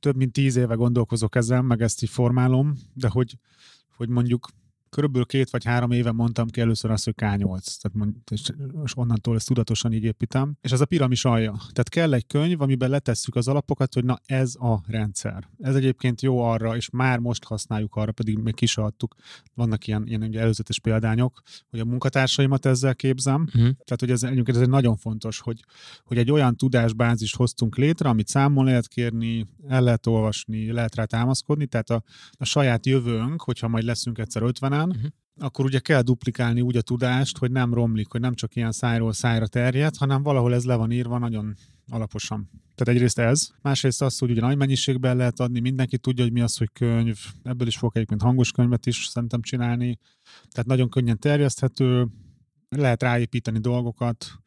több 0.00 0.16
mint 0.16 0.32
tíz 0.32 0.56
éve 0.56 0.74
gondolkozok 0.74 1.34
ezen, 1.34 1.64
meg 1.64 1.82
ezt 1.82 2.02
így 2.02 2.08
formálom, 2.08 2.78
de 2.92 3.08
hogy, 3.08 3.38
hogy 3.96 4.08
mondjuk 4.08 4.48
körülbelül 4.94 5.26
két 5.26 5.50
vagy 5.50 5.64
három 5.64 5.90
éve 5.90 6.12
mondtam 6.12 6.48
ki 6.48 6.60
először 6.60 6.90
azt, 6.90 7.04
hogy 7.04 7.14
K8, 7.16 7.76
tehát 7.80 7.92
mond, 7.92 8.14
és, 8.30 8.42
és 8.84 8.96
onnantól 8.96 9.36
ezt 9.36 9.46
tudatosan 9.46 9.92
így 9.92 10.04
építem. 10.04 10.56
És 10.60 10.72
ez 10.72 10.80
a 10.80 10.84
piramis 10.84 11.24
alja. 11.24 11.50
Tehát 11.50 11.88
kell 11.88 12.12
egy 12.12 12.26
könyv, 12.26 12.60
amiben 12.60 12.90
letesszük 12.90 13.34
az 13.34 13.48
alapokat, 13.48 13.94
hogy 13.94 14.04
na 14.04 14.18
ez 14.26 14.54
a 14.54 14.80
rendszer. 14.86 15.48
Ez 15.58 15.74
egyébként 15.74 16.22
jó 16.22 16.40
arra, 16.40 16.76
és 16.76 16.90
már 16.90 17.18
most 17.18 17.44
használjuk 17.44 17.96
arra, 17.96 18.12
pedig 18.12 18.38
még 18.38 18.54
ki 18.54 18.66
adtuk. 18.74 19.14
Vannak 19.54 19.86
ilyen, 19.86 20.06
ilyen 20.06 20.22
ugye 20.22 20.40
előzetes 20.40 20.80
példányok, 20.80 21.42
hogy 21.70 21.80
a 21.80 21.84
munkatársaimat 21.84 22.66
ezzel 22.66 22.94
képzem. 22.94 23.40
Uh-huh. 23.40 23.62
Tehát, 23.62 24.00
hogy 24.00 24.10
ez, 24.10 24.22
ez 24.22 24.60
egy 24.60 24.68
nagyon 24.68 24.96
fontos, 24.96 25.40
hogy, 25.40 25.64
hogy 26.04 26.18
egy 26.18 26.30
olyan 26.30 26.56
tudásbázist 26.56 27.36
hoztunk 27.36 27.76
létre, 27.76 28.08
amit 28.08 28.28
számon 28.28 28.64
lehet 28.64 28.88
kérni, 28.88 29.46
el 29.68 29.82
lehet 29.82 30.06
olvasni, 30.06 30.72
lehet 30.72 30.94
rá 30.94 31.04
támaszkodni, 31.04 31.66
tehát 31.66 31.90
a, 31.90 32.02
a 32.32 32.44
saját 32.44 32.86
jövőnk, 32.86 33.42
hogyha 33.42 33.68
majd 33.68 33.84
leszünk 33.84 34.18
egyszer 34.18 34.42
50 34.42 34.72
uh-huh. 34.88 35.10
akkor 35.40 35.64
ugye 35.64 35.78
kell 35.78 36.02
duplikálni 36.02 36.60
úgy 36.60 36.76
a 36.76 36.82
tudást, 36.82 37.38
hogy 37.38 37.50
nem 37.50 37.74
romlik, 37.74 38.10
hogy 38.10 38.20
nem 38.20 38.34
csak 38.34 38.56
ilyen 38.56 38.72
szájról 38.72 39.12
szájra 39.12 39.46
terjed, 39.46 39.96
hanem 39.96 40.22
valahol 40.22 40.54
ez 40.54 40.64
le 40.64 40.74
van 40.74 40.90
írva 40.90 41.18
nagyon 41.18 41.54
alaposan. 41.88 42.50
Tehát 42.74 42.94
egyrészt 42.94 43.18
ez, 43.18 43.48
másrészt 43.62 44.02
az, 44.02 44.18
hogy 44.18 44.30
ugye 44.30 44.40
nagy 44.40 44.56
mennyiségben 44.56 45.16
lehet 45.16 45.40
adni, 45.40 45.60
mindenki 45.60 45.98
tudja, 45.98 46.24
hogy 46.24 46.32
mi 46.32 46.40
az, 46.40 46.56
hogy 46.56 46.72
könyv, 46.72 47.18
ebből 47.42 47.66
is 47.66 47.76
fogok 47.76 47.96
egyébként 47.96 48.22
hangos 48.22 48.52
könyvet 48.52 48.86
is 48.86 49.06
szerintem 49.06 49.42
csinálni, 49.42 49.98
tehát 50.50 50.68
nagyon 50.68 50.88
könnyen 50.88 51.18
terjeszthető, 51.18 52.08
lehet 52.68 53.02
ráépíteni 53.02 53.58
dolgokat, 53.58 54.43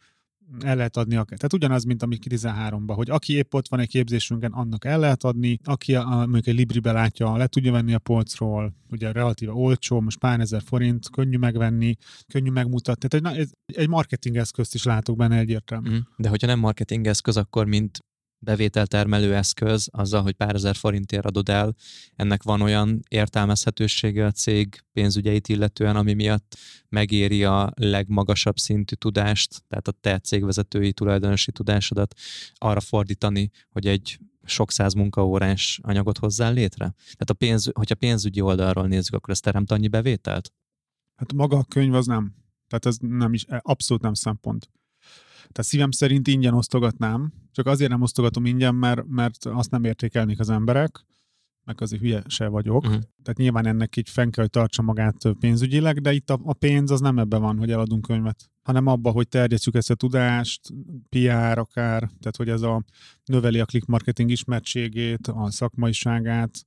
el 0.60 0.76
lehet 0.76 0.98
adni 0.98 1.16
akár. 1.16 1.38
Tehát 1.38 1.54
ugyanaz, 1.54 1.84
mint 1.84 2.04
ami 2.04 2.18
13-ban, 2.30 2.94
hogy 2.96 3.10
aki 3.10 3.34
épp 3.34 3.54
ott 3.54 3.68
van 3.68 3.80
egy 3.80 3.88
képzésünkön, 3.88 4.52
annak 4.52 4.86
el 4.86 5.00
lehet 5.00 5.24
adni, 5.24 5.60
aki 5.64 5.96
a, 5.96 6.06
mondjuk 6.06 6.48
egy 6.48 6.56
Libribe 6.56 6.92
látja, 6.92 7.38
le 7.38 7.48
tudja 7.48 7.72
venni 7.72 7.94
a 7.94 8.00
polcról, 8.00 8.74
ugye 8.92 9.12
relatíve 9.12 9.52
olcsó, 9.52 10.02
most 10.02 10.20
pár 10.20 10.40
ezer 10.40 10.62
forint, 10.62 11.10
könnyű 11.10 11.38
megvenni, 11.38 11.96
könnyű 12.28 12.52
megmutatni. 12.52 13.08
Tehát 13.08 13.38
egy, 13.38 13.50
egy 13.66 13.90
marketing 13.90 14.38
eszközt 14.38 14.74
is 14.74 14.84
látok 14.84 15.18
benne 15.18 15.38
egyértelműen. 15.38 15.96
Mm. 15.96 16.00
De 16.18 16.30
hogyha 16.30 16.48
nem 16.48 16.60
marketing 16.60 17.08
eszköz, 17.08 17.38
akkor 17.38 17.66
mint 17.66 18.00
bevételtermelő 18.40 19.36
eszköz, 19.36 19.88
azzal, 19.92 20.22
hogy 20.22 20.34
pár 20.34 20.56
ezer 20.56 20.76
forintért 20.76 21.26
adod 21.26 21.50
el, 21.50 21.76
ennek 22.16 22.44
van 22.44 22.62
olyan 22.62 23.00
értelmezhetősége 23.08 24.26
a 24.26 24.32
cég 24.32 24.84
pénzügyeit 24.94 25.48
illetően, 25.48 25.96
ami 25.96 26.14
miatt 26.14 26.58
megéri 26.90 27.44
a 27.44 27.72
legmagasabb 27.76 28.58
szintű 28.58 28.96
tudást, 28.96 29.64
tehát 29.68 29.88
a 29.88 29.92
te 29.92 30.20
cégvezetői 30.20 30.94
tulajdonosi 30.94 31.52
tudásodat 31.52 32.14
arra 32.56 32.80
fordítani, 32.80 33.50
hogy 33.70 33.88
egy 33.88 34.20
sok 34.44 34.72
száz 34.72 34.94
munkaórás 34.94 35.80
anyagot 35.84 36.18
hozzál 36.18 36.54
létre? 36.54 36.94
Tehát 36.96 37.30
a 37.30 37.34
pénz, 37.34 37.70
hogyha 37.74 37.96
pénzügyi 37.96 38.42
oldalról 38.42 38.88
nézzük, 38.88 39.14
akkor 39.14 39.30
ez 39.30 39.40
teremt 39.40 39.72
annyi 39.72 39.88
bevételt? 39.88 40.54
Hát 41.16 41.34
maga 41.34 41.58
a 41.58 41.64
könyv 41.64 41.94
az 41.94 42.06
nem. 42.06 42.36
Tehát 42.68 42.86
ez 42.86 42.98
nem 43.00 43.34
is, 43.34 43.46
abszolút 43.48 44.04
nem 44.04 44.14
szempont. 44.14 44.70
Tehát 45.52 45.70
szívem 45.70 45.92
szerint 45.92 46.28
ingyen 46.28 46.54
osztogatnám, 46.54 47.34
csak 47.52 47.66
azért 47.66 47.92
nem 47.92 48.02
osztogatom 48.02 48.46
ingyen, 48.46 48.76
mert, 48.76 49.08
mert 49.08 49.46
azt 49.46 49.72
nem 49.72 49.84
értékelnék 49.84 50.40
az 50.40 50.50
emberek, 50.50 51.06
meg 51.64 51.82
azért 51.82 52.02
hülye 52.02 52.24
se 52.28 52.48
vagyok. 52.48 52.84
Uh-huh. 52.84 53.02
Tehát 53.24 53.38
nyilván 53.38 53.66
ennek 53.66 53.96
így 53.96 54.10
fenn 54.10 54.30
kell, 54.30 54.44
hogy 54.44 54.52
tartsa 54.52 54.82
magát 54.82 55.16
pénzügyileg, 55.40 56.02
de 56.02 56.14
itt 56.14 56.30
a, 56.30 56.40
a 56.44 56.54
pénz 56.54 56.92
az 56.92 57.00
nem 57.00 57.20
ebben 57.20 57.42
van, 57.42 57.58
hogy 57.58 57.72
eladunk 57.72 58.02
könyvet, 58.02 58.50
hanem 58.62 58.88
abban, 58.88 59.14
hogy 59.14 59.28
terjesztjük 59.28 59.76
ezt 59.76 59.90
a 59.90 59.96
tudást, 59.96 60.62
PR 61.10 61.58
akár, 61.58 62.00
tehát 62.00 62.36
hogy 62.38 62.50
ez 62.50 62.62
a 62.62 62.84
növeli 63.26 63.60
a 63.60 63.66
click 63.66 63.86
marketing 63.86 64.30
ismertségét, 64.30 65.28
a 65.28 65.52
szakmaiságát, 65.52 66.66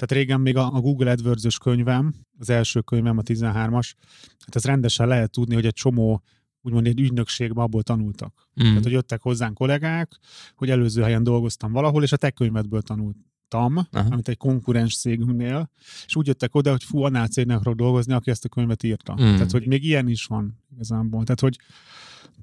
tehát 0.00 0.12
régen 0.12 0.40
még 0.40 0.56
a, 0.56 0.74
a 0.74 0.80
Google 0.80 1.10
AdWords-ös 1.10 1.58
könyvem, 1.58 2.14
az 2.38 2.50
első 2.50 2.80
könyvem, 2.80 3.18
a 3.18 3.22
13-as, 3.22 3.92
hát 4.38 4.54
ez 4.54 4.64
rendesen 4.64 5.08
lehet 5.08 5.30
tudni, 5.30 5.54
hogy 5.54 5.66
egy 5.66 5.72
csomó 5.72 6.22
úgymond 6.62 6.86
egy 6.86 7.00
ügynökségben 7.00 7.64
abból 7.64 7.82
tanultak. 7.82 8.48
Mm. 8.60 8.66
Tehát, 8.66 8.82
hogy 8.82 8.92
jöttek 8.92 9.22
hozzánk 9.22 9.54
kollégák, 9.54 10.18
hogy 10.54 10.70
előző 10.70 11.02
helyen 11.02 11.22
dolgoztam 11.22 11.72
valahol, 11.72 12.02
és 12.02 12.12
a 12.12 12.16
te 12.16 12.30
könyvedből 12.30 12.82
tanultam, 12.82 13.76
Aha. 13.76 14.08
amit 14.10 14.28
egy 14.28 14.36
konkurens 14.36 14.96
cégünknél, 14.96 15.70
és 16.06 16.16
úgy 16.16 16.26
jöttek 16.26 16.54
oda, 16.54 16.70
hogy 16.70 16.84
fú, 16.84 17.02
annál 17.02 17.26
cégnek 17.26 17.56
akarok 17.56 17.78
dolgozni, 17.78 18.12
aki 18.12 18.30
ezt 18.30 18.44
a 18.44 18.48
könyvet 18.48 18.82
írta. 18.82 19.12
Mm. 19.12 19.16
Tehát, 19.16 19.50
hogy 19.50 19.66
még 19.66 19.84
ilyen 19.84 20.08
is 20.08 20.24
van 20.24 20.58
igazából. 20.72 21.24
Tehát, 21.24 21.40
hogy 21.40 21.58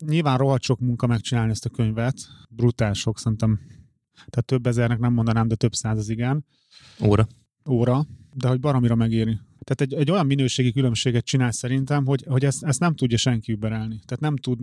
nyilván 0.06 0.38
rohadt 0.38 0.64
sok 0.64 0.80
munka 0.80 1.08
megcsinálni 1.08 1.52
ezt 1.52 1.66
a 1.66 1.70
könyvet, 1.70 2.16
brutál 2.50 2.94
sok, 2.94 3.20
szerintem, 3.20 3.60
tehát 4.14 4.46
több 4.46 4.68
ezernek 4.68 5.00
nem 5.00 5.14
mondanám, 5.14 5.48
de 5.48 5.56
több 5.56 5.74
száz 5.74 5.98
az 5.98 6.10
igen. 6.10 6.46
Óra. 7.06 7.28
Óra, 7.70 8.06
de 8.34 8.48
hogy 8.48 8.60
baromira 8.60 8.96
megéri. 8.96 9.40
Tehát 9.68 9.94
egy, 9.94 9.94
egy 9.94 10.12
olyan 10.12 10.26
minőségi 10.26 10.72
különbséget 10.72 11.26
csinál 11.26 11.52
szerintem, 11.52 12.06
hogy, 12.06 12.24
hogy 12.28 12.46
ezt, 12.46 12.64
ezt 12.64 12.80
nem 12.80 12.96
tudja 12.96 13.18
senki 13.18 13.52
überelni. 13.52 14.00
Tehát 14.06 14.20
nem 14.20 14.36
tud, 14.36 14.60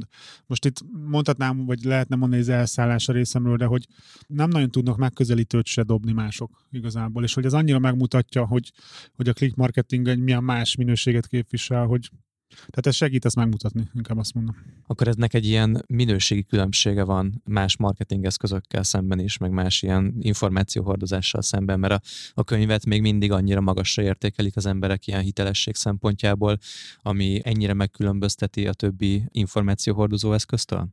most 0.46 0.64
itt 0.64 0.84
mondhatnám, 1.08 1.64
vagy 1.64 1.82
lehetne 1.82 2.16
mondani 2.16 2.42
az 2.42 2.48
elszállás 2.48 3.08
a 3.08 3.12
részemről, 3.12 3.56
de 3.56 3.64
hogy 3.64 3.86
nem 4.26 4.48
nagyon 4.48 4.70
tudnak 4.70 4.96
megközelítőt 4.96 5.66
se 5.66 5.82
dobni 5.82 6.12
mások 6.12 6.66
igazából, 6.70 7.22
és 7.22 7.34
hogy 7.34 7.44
ez 7.44 7.52
annyira 7.52 7.78
megmutatja, 7.78 8.46
hogy, 8.46 8.72
hogy 9.12 9.28
a 9.28 9.32
click 9.32 9.56
marketing 9.56 10.08
egy 10.08 10.18
milyen 10.18 10.44
más 10.44 10.76
minőséget 10.76 11.26
képvisel, 11.26 11.86
hogy, 11.86 12.10
tehát 12.48 12.86
ez 12.86 12.94
segít 12.94 13.24
ezt 13.24 13.36
megmutatni, 13.36 13.88
inkább 13.94 14.18
azt 14.18 14.34
mondom. 14.34 14.56
Akkor 14.86 15.08
eznek 15.08 15.34
egy 15.34 15.46
ilyen 15.46 15.84
minőségi 15.86 16.44
különbsége 16.44 17.04
van 17.04 17.42
más 17.44 17.76
marketingeszközökkel 17.76 18.82
szemben 18.82 19.18
is, 19.18 19.38
meg 19.38 19.50
más 19.50 19.82
ilyen 19.82 20.14
információhordozással 20.20 21.42
szemben, 21.42 21.78
mert 21.78 21.92
a, 21.92 22.00
a 22.34 22.44
könyvet 22.44 22.86
még 22.86 23.00
mindig 23.00 23.32
annyira 23.32 23.60
magasra 23.60 24.02
értékelik 24.02 24.56
az 24.56 24.66
emberek 24.66 25.06
ilyen 25.06 25.22
hitelesség 25.22 25.74
szempontjából, 25.74 26.58
ami 27.02 27.40
ennyire 27.44 27.74
megkülönbözteti 27.74 28.66
a 28.66 28.72
többi 28.72 29.24
információhordozó 29.30 30.32
eszköztől? 30.32 30.88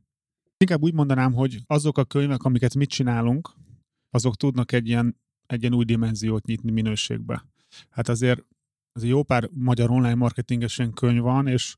Inkább 0.56 0.82
úgy 0.82 0.94
mondanám, 0.94 1.32
hogy 1.32 1.58
azok 1.66 1.98
a 1.98 2.04
könyvek, 2.04 2.42
amiket 2.42 2.74
mit 2.74 2.88
csinálunk, 2.88 3.50
azok 4.10 4.36
tudnak 4.36 4.72
egy 4.72 4.88
ilyen, 4.88 5.16
egy 5.46 5.60
ilyen 5.60 5.74
új 5.74 5.84
dimenziót 5.84 6.46
nyitni 6.46 6.70
minőségbe. 6.70 7.44
Hát 7.90 8.08
azért 8.08 8.44
az 8.92 9.04
jó 9.04 9.22
pár 9.22 9.48
magyar 9.52 9.90
online 9.90 10.14
marketingesen 10.14 10.92
könyv 10.92 11.20
van, 11.20 11.46
és 11.46 11.76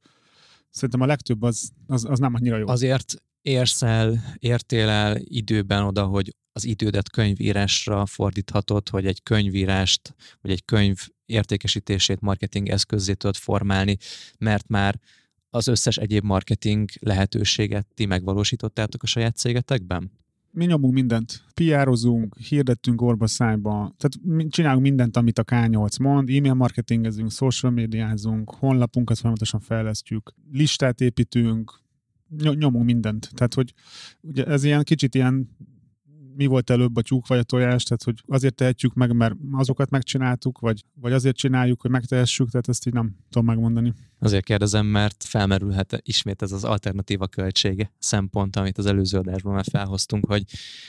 szerintem 0.70 1.00
a 1.00 1.06
legtöbb 1.06 1.42
az, 1.42 1.70
az, 1.86 2.04
az 2.04 2.18
nem 2.18 2.34
annyira 2.34 2.56
jó. 2.56 2.68
Azért 2.68 3.14
érsz 3.42 3.82
el, 3.82 4.36
értél 4.38 4.88
el 4.88 5.16
időben 5.18 5.82
oda, 5.82 6.04
hogy 6.04 6.34
az 6.52 6.64
idődet 6.64 7.10
könyvírásra 7.10 8.06
fordíthatod, 8.06 8.88
hogy 8.88 9.06
egy 9.06 9.22
könyvírást, 9.22 10.14
vagy 10.40 10.50
egy 10.50 10.64
könyv 10.64 11.08
értékesítését 11.26 12.20
marketing 12.20 12.68
eszközzé 12.68 13.12
tudod 13.12 13.36
formálni, 13.36 13.96
mert 14.38 14.68
már 14.68 15.00
az 15.50 15.66
összes 15.66 15.96
egyéb 15.96 16.24
marketing 16.24 16.90
lehetőséget 17.00 17.86
ti 17.94 18.06
megvalósítottátok 18.06 19.02
a 19.02 19.06
saját 19.06 19.36
cégetekben? 19.36 20.23
Mi 20.54 20.64
nyomunk 20.64 20.94
mindent. 20.94 21.42
PR-ozunk, 21.54 22.38
hirdettünk 22.38 23.02
orba 23.02 23.26
szájba, 23.26 23.94
tehát 23.96 24.48
csinálunk 24.50 24.82
mindent, 24.82 25.16
amit 25.16 25.38
a 25.38 25.44
K8 25.44 26.00
mond, 26.00 26.28
e-mail 26.28 26.54
marketingezünk, 26.54 27.30
social 27.30 27.72
médiázunk, 27.72 28.50
honlapunkat 28.50 29.18
folyamatosan 29.18 29.60
fejlesztjük, 29.60 30.34
listát 30.52 31.00
építünk, 31.00 31.82
nyomunk 32.36 32.84
mindent. 32.84 33.30
Tehát, 33.34 33.54
hogy 33.54 33.74
ugye 34.20 34.44
ez 34.44 34.64
ilyen 34.64 34.82
kicsit 34.82 35.14
ilyen 35.14 35.56
mi 36.36 36.46
volt 36.46 36.70
előbb 36.70 36.96
a 36.96 37.02
tyúk 37.02 37.26
vagy 37.26 37.38
a 37.38 37.42
tojás, 37.42 37.82
tehát 37.82 38.02
hogy 38.02 38.22
azért 38.26 38.54
tehetjük 38.54 38.94
meg, 38.94 39.12
mert 39.12 39.34
azokat 39.52 39.90
megcsináltuk, 39.90 40.58
vagy, 40.58 40.84
vagy 41.00 41.12
azért 41.12 41.36
csináljuk, 41.36 41.80
hogy 41.80 41.90
megtehessük, 41.90 42.50
tehát 42.50 42.68
ezt 42.68 42.86
így 42.86 42.92
nem 42.92 43.16
tudom 43.30 43.46
megmondani. 43.46 43.92
Azért 44.18 44.44
kérdezem, 44.44 44.86
mert 44.86 45.24
felmerülhet 45.24 46.00
ismét 46.02 46.42
ez 46.42 46.52
az 46.52 46.64
alternatíva 46.64 47.26
költsége 47.26 47.92
szempont, 47.98 48.56
amit 48.56 48.78
az 48.78 48.86
előző 48.86 49.18
adásban 49.18 49.54
már 49.54 49.64
felhoztunk, 49.70 50.26
hogy 50.26 50.44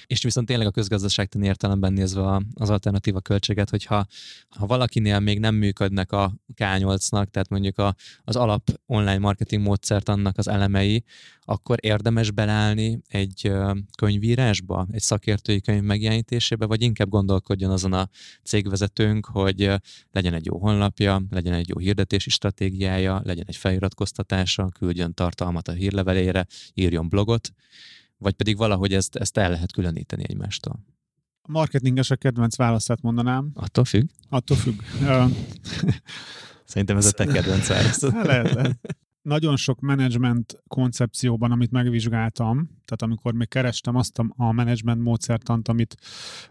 és 0.05 0.23
viszont 0.23 0.47
tényleg 0.47 0.67
a 0.67 0.71
közgazdaságtani 0.71 1.45
értelemben 1.45 1.93
nézve 1.93 2.41
az 2.53 2.69
alternatíva 2.69 3.19
költséget, 3.19 3.69
hogyha 3.69 4.05
ha 4.49 4.65
valakinél 4.65 5.19
még 5.19 5.39
nem 5.39 5.55
működnek 5.55 6.11
a 6.11 6.33
K8-nak, 6.55 7.25
tehát 7.25 7.49
mondjuk 7.49 7.77
a, 7.77 7.95
az 8.23 8.35
alap 8.35 8.69
online 8.85 9.17
marketing 9.17 9.61
módszert 9.63 10.09
annak 10.09 10.37
az 10.37 10.47
elemei, 10.47 11.03
akkor 11.45 11.77
érdemes 11.81 12.31
belállni 12.31 13.01
egy 13.07 13.51
könyvírásba, 13.97 14.87
egy 14.91 15.01
szakértői 15.01 15.61
könyv 15.61 15.83
megjelenítésébe, 15.83 16.65
vagy 16.65 16.81
inkább 16.81 17.09
gondolkodjon 17.09 17.71
azon 17.71 17.93
a 17.93 18.09
cégvezetőnk, 18.43 19.25
hogy 19.25 19.71
legyen 20.11 20.33
egy 20.33 20.45
jó 20.45 20.57
honlapja, 20.57 21.21
legyen 21.29 21.53
egy 21.53 21.69
jó 21.69 21.77
hirdetési 21.77 22.29
stratégiája, 22.29 23.21
legyen 23.23 23.45
egy 23.47 23.55
feliratkoztatása, 23.55 24.69
küldjön 24.69 25.13
tartalmat 25.13 25.67
a 25.67 25.71
hírlevelére, 25.71 26.45
írjon 26.73 27.09
blogot, 27.09 27.53
vagy 28.17 28.33
pedig 28.33 28.57
valahogy 28.57 28.93
ezt, 28.93 29.15
ezt 29.15 29.37
el 29.37 29.49
lehet 29.49 29.71
különíteni 29.71 30.23
egymástól. 30.27 30.79
A 31.41 31.51
marketingesek 31.51 32.17
kedvenc 32.17 32.55
választát 32.55 33.01
mondanám. 33.01 33.51
Attól 33.53 33.85
függ. 33.85 34.07
Attól 34.29 34.57
függ. 34.57 34.81
Szerintem 36.65 36.97
ez 36.97 37.05
a 37.05 37.11
te 37.11 37.25
kedvenc 37.25 37.67
választod. 37.67 38.13
lehet, 38.25 38.53
lehet. 38.53 39.04
Nagyon 39.25 39.55
sok 39.55 39.79
menedzsment 39.79 40.63
koncepcióban, 40.67 41.51
amit 41.51 41.71
megvizsgáltam, 41.71 42.55
tehát 42.65 43.01
amikor 43.01 43.33
még 43.33 43.47
kerestem 43.47 43.95
azt 43.95 44.19
a, 44.35 44.51
menedzsment 44.51 45.01
módszertant, 45.01 45.67
amit, 45.67 45.95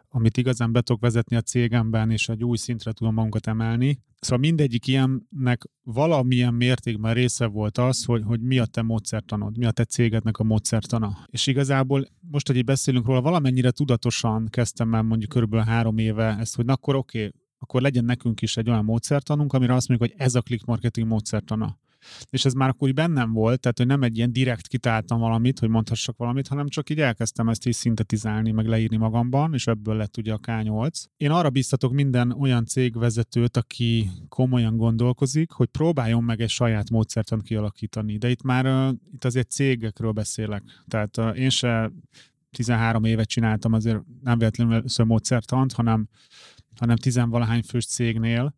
amit 0.08 0.36
igazán 0.36 0.72
be 0.72 0.80
tudok 0.80 1.02
vezetni 1.02 1.36
a 1.36 1.40
cégemben, 1.40 2.10
és 2.10 2.28
egy 2.28 2.44
új 2.44 2.56
szintre 2.56 2.92
tudom 2.92 3.14
magunkat 3.14 3.46
emelni. 3.46 3.98
Szóval 4.20 4.38
mindegyik 4.38 4.86
ilyennek 4.86 5.62
valamilyen 5.82 6.54
mértékben 6.54 7.14
része 7.14 7.46
volt 7.46 7.78
az, 7.78 8.04
hogy, 8.04 8.22
hogy 8.24 8.40
mi 8.40 8.58
a 8.58 8.66
te 8.66 8.82
módszertanod, 8.82 9.58
mi 9.58 9.64
a 9.64 9.70
te 9.70 9.84
cégednek 9.84 10.38
a 10.38 10.44
módszertana. 10.44 11.18
És 11.26 11.46
igazából 11.46 12.06
most, 12.30 12.46
hogy 12.46 12.56
így 12.56 12.64
beszélünk 12.64 13.06
róla, 13.06 13.20
valamennyire 13.20 13.70
tudatosan 13.70 14.48
kezdtem 14.50 14.94
el 14.94 15.02
mondjuk 15.02 15.30
körülbelül 15.30 15.66
három 15.66 15.98
éve 15.98 16.36
ezt, 16.38 16.56
hogy 16.56 16.64
na 16.64 16.72
akkor 16.72 16.94
oké, 16.94 17.18
okay, 17.18 17.40
akkor 17.58 17.80
legyen 17.82 18.04
nekünk 18.04 18.42
is 18.42 18.56
egy 18.56 18.68
olyan 18.68 18.84
módszertanunk, 18.84 19.52
amire 19.52 19.74
azt 19.74 19.88
mondjuk, 19.88 20.10
hogy 20.10 20.20
ez 20.26 20.34
a 20.34 20.40
click 20.40 20.64
marketing 20.64 21.06
módszertana 21.06 21.82
és 22.30 22.44
ez 22.44 22.52
már 22.52 22.68
akkor 22.68 22.88
úgy 22.88 22.94
bennem 22.94 23.32
volt, 23.32 23.60
tehát 23.60 23.78
hogy 23.78 23.86
nem 23.86 24.02
egy 24.02 24.16
ilyen 24.16 24.32
direkt 24.32 24.66
kitáltam 24.66 25.20
valamit, 25.20 25.58
hogy 25.58 25.68
mondhassak 25.68 26.16
valamit, 26.16 26.48
hanem 26.48 26.68
csak 26.68 26.90
így 26.90 27.00
elkezdtem 27.00 27.48
ezt 27.48 27.66
is 27.66 27.76
szintetizálni, 27.76 28.50
meg 28.50 28.66
leírni 28.66 28.96
magamban, 28.96 29.54
és 29.54 29.66
ebből 29.66 29.96
lett 29.96 30.16
ugye 30.16 30.32
a 30.32 30.38
K8. 30.38 31.04
Én 31.16 31.30
arra 31.30 31.50
biztatok 31.50 31.92
minden 31.92 32.32
olyan 32.32 32.64
cégvezetőt, 32.64 33.56
aki 33.56 34.10
komolyan 34.28 34.76
gondolkozik, 34.76 35.50
hogy 35.50 35.68
próbáljon 35.68 36.24
meg 36.24 36.40
egy 36.40 36.50
saját 36.50 36.90
módszertan 36.90 37.40
kialakítani. 37.40 38.16
De 38.18 38.30
itt 38.30 38.42
már 38.42 38.94
itt 39.12 39.24
azért 39.24 39.50
cégekről 39.50 40.12
beszélek. 40.12 40.62
Tehát 40.88 41.36
én 41.36 41.50
se 41.50 41.92
13 42.50 43.04
évet 43.04 43.28
csináltam 43.28 43.72
azért 43.72 44.02
nem 44.22 44.38
véletlenül 44.38 44.74
először 44.74 45.06
módszertant, 45.06 45.72
hanem, 45.72 46.08
hanem 46.76 46.96
tizenvalahány 46.96 47.62
fős 47.62 47.86
cégnél, 47.86 48.54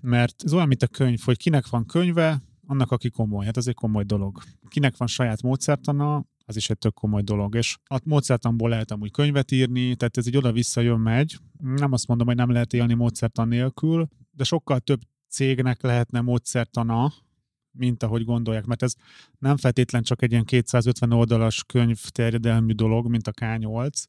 mert 0.00 0.42
ez 0.44 0.52
olyan, 0.52 0.68
mint 0.68 0.82
a 0.82 0.86
könyv, 0.86 1.20
hogy 1.24 1.36
kinek 1.36 1.68
van 1.68 1.86
könyve, 1.86 2.42
annak, 2.68 2.90
aki 2.90 3.10
komoly. 3.10 3.44
Hát 3.44 3.56
ez 3.56 3.66
egy 3.66 3.74
komoly 3.74 4.04
dolog. 4.04 4.42
Kinek 4.68 4.96
van 4.96 5.08
saját 5.08 5.42
módszertana, 5.42 6.24
az 6.46 6.56
is 6.56 6.70
egy 6.70 6.78
tök 6.78 6.94
komoly 6.94 7.22
dolog. 7.22 7.54
És 7.54 7.78
a 7.84 8.00
módszertanból 8.04 8.68
lehet 8.68 8.90
amúgy 8.90 9.10
könyvet 9.10 9.50
írni, 9.50 9.96
tehát 9.96 10.16
ez 10.16 10.26
egy 10.26 10.36
oda-vissza 10.36 10.80
jön 10.80 11.00
megy. 11.00 11.38
Nem 11.58 11.92
azt 11.92 12.06
mondom, 12.06 12.26
hogy 12.26 12.36
nem 12.36 12.50
lehet 12.50 12.72
élni 12.72 12.94
módszertan 12.94 13.48
nélkül, 13.48 14.08
de 14.30 14.44
sokkal 14.44 14.80
több 14.80 15.00
cégnek 15.28 15.82
lehetne 15.82 16.20
módszertana, 16.20 17.12
mint 17.70 18.02
ahogy 18.02 18.24
gondolják, 18.24 18.64
mert 18.64 18.82
ez 18.82 18.94
nem 19.38 19.56
feltétlen 19.56 20.02
csak 20.02 20.22
egy 20.22 20.30
ilyen 20.30 20.44
250 20.44 21.12
oldalas 21.12 21.64
könyv 21.64 21.98
terjedelmű 22.08 22.72
dolog, 22.72 23.08
mint 23.08 23.26
a 23.26 23.32
K8, 23.32 24.04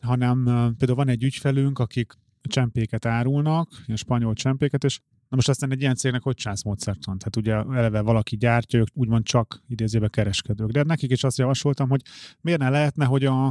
hanem 0.00 0.44
például 0.78 0.98
van 0.98 1.08
egy 1.08 1.22
ügyfelünk, 1.22 1.78
akik 1.78 2.12
csempéket 2.42 3.06
árulnak, 3.06 3.68
ilyen 3.84 3.96
spanyol 3.96 4.34
csempéket, 4.34 4.84
és 4.84 5.00
Na 5.28 5.36
most 5.36 5.48
aztán 5.48 5.72
egy 5.72 5.80
ilyen 5.80 5.94
cégnek 5.94 6.22
hogy 6.22 6.34
csinálsz 6.34 6.62
módszertan? 6.62 7.18
Tehát 7.18 7.36
ugye 7.36 7.76
eleve 7.76 8.00
valaki 8.00 8.36
gyártja, 8.36 8.78
ők 8.78 8.88
úgymond 8.92 9.24
csak 9.24 9.62
idézőbe 9.68 10.08
kereskedők. 10.08 10.70
De 10.70 10.82
nekik 10.82 11.10
is 11.10 11.24
azt 11.24 11.38
javasoltam, 11.38 11.88
hogy 11.88 12.02
miért 12.40 12.60
ne 12.60 12.70
lehetne, 12.70 13.04
hogy 13.04 13.24
a, 13.24 13.46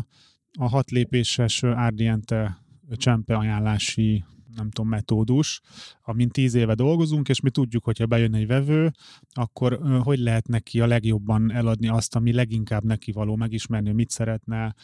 a 0.60 0.70
hat 0.70 0.92
lépéses 0.92 1.64
Ardiente 1.64 2.58
csempe 2.98 3.36
ajánlási 3.36 4.24
nem 4.56 4.70
tudom, 4.70 4.90
metódus, 4.90 5.62
amin 6.02 6.30
tíz 6.30 6.54
éve 6.54 6.74
dolgozunk, 6.74 7.30
és 7.30 7.40
mi 7.40 7.50
tudjuk, 7.50 7.84
hogyha 7.84 8.06
bejön 8.06 8.34
egy 8.34 8.48
vevő, 8.48 8.92
akkor 9.34 9.80
hogy 10.04 10.20
lehet 10.20 10.48
neki 10.48 10.80
a 10.80 10.88
legjobban 10.88 11.52
eladni 11.52 11.88
azt, 11.88 12.16
ami 12.16 12.34
leginkább 12.34 12.84
neki 12.84 13.12
való, 13.12 13.36
megismerni, 13.36 13.88
hogy 13.88 13.96
mit 13.96 14.10
szeretne, 14.10 14.76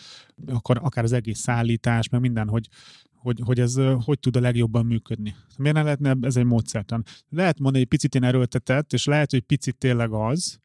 akkor 0.46 0.80
akár 0.82 1.04
az 1.04 1.12
egész 1.12 1.40
szállítás, 1.40 2.10
meg 2.10 2.22
minden, 2.22 2.48
hogy, 2.48 2.68
hogy, 3.22 3.40
hogy 3.44 3.60
ez 3.60 3.80
hogy 4.04 4.20
tud 4.20 4.36
a 4.36 4.40
legjobban 4.40 4.86
működni. 4.86 5.36
Miért 5.58 5.76
ne 5.76 5.84
lehetne 5.84 6.16
ez 6.22 6.36
egy 6.36 6.46
módszertan? 6.46 7.04
Lehet 7.30 7.60
mondani, 7.60 7.78
hogy 7.78 7.88
picit 7.88 8.16
én 8.16 8.24
erőltetett, 8.24 8.94
és 8.94 9.06
lehet, 9.06 9.32
hogy 9.32 9.42
picit 9.42 9.78
tényleg 9.78 10.12
az, 10.12 10.60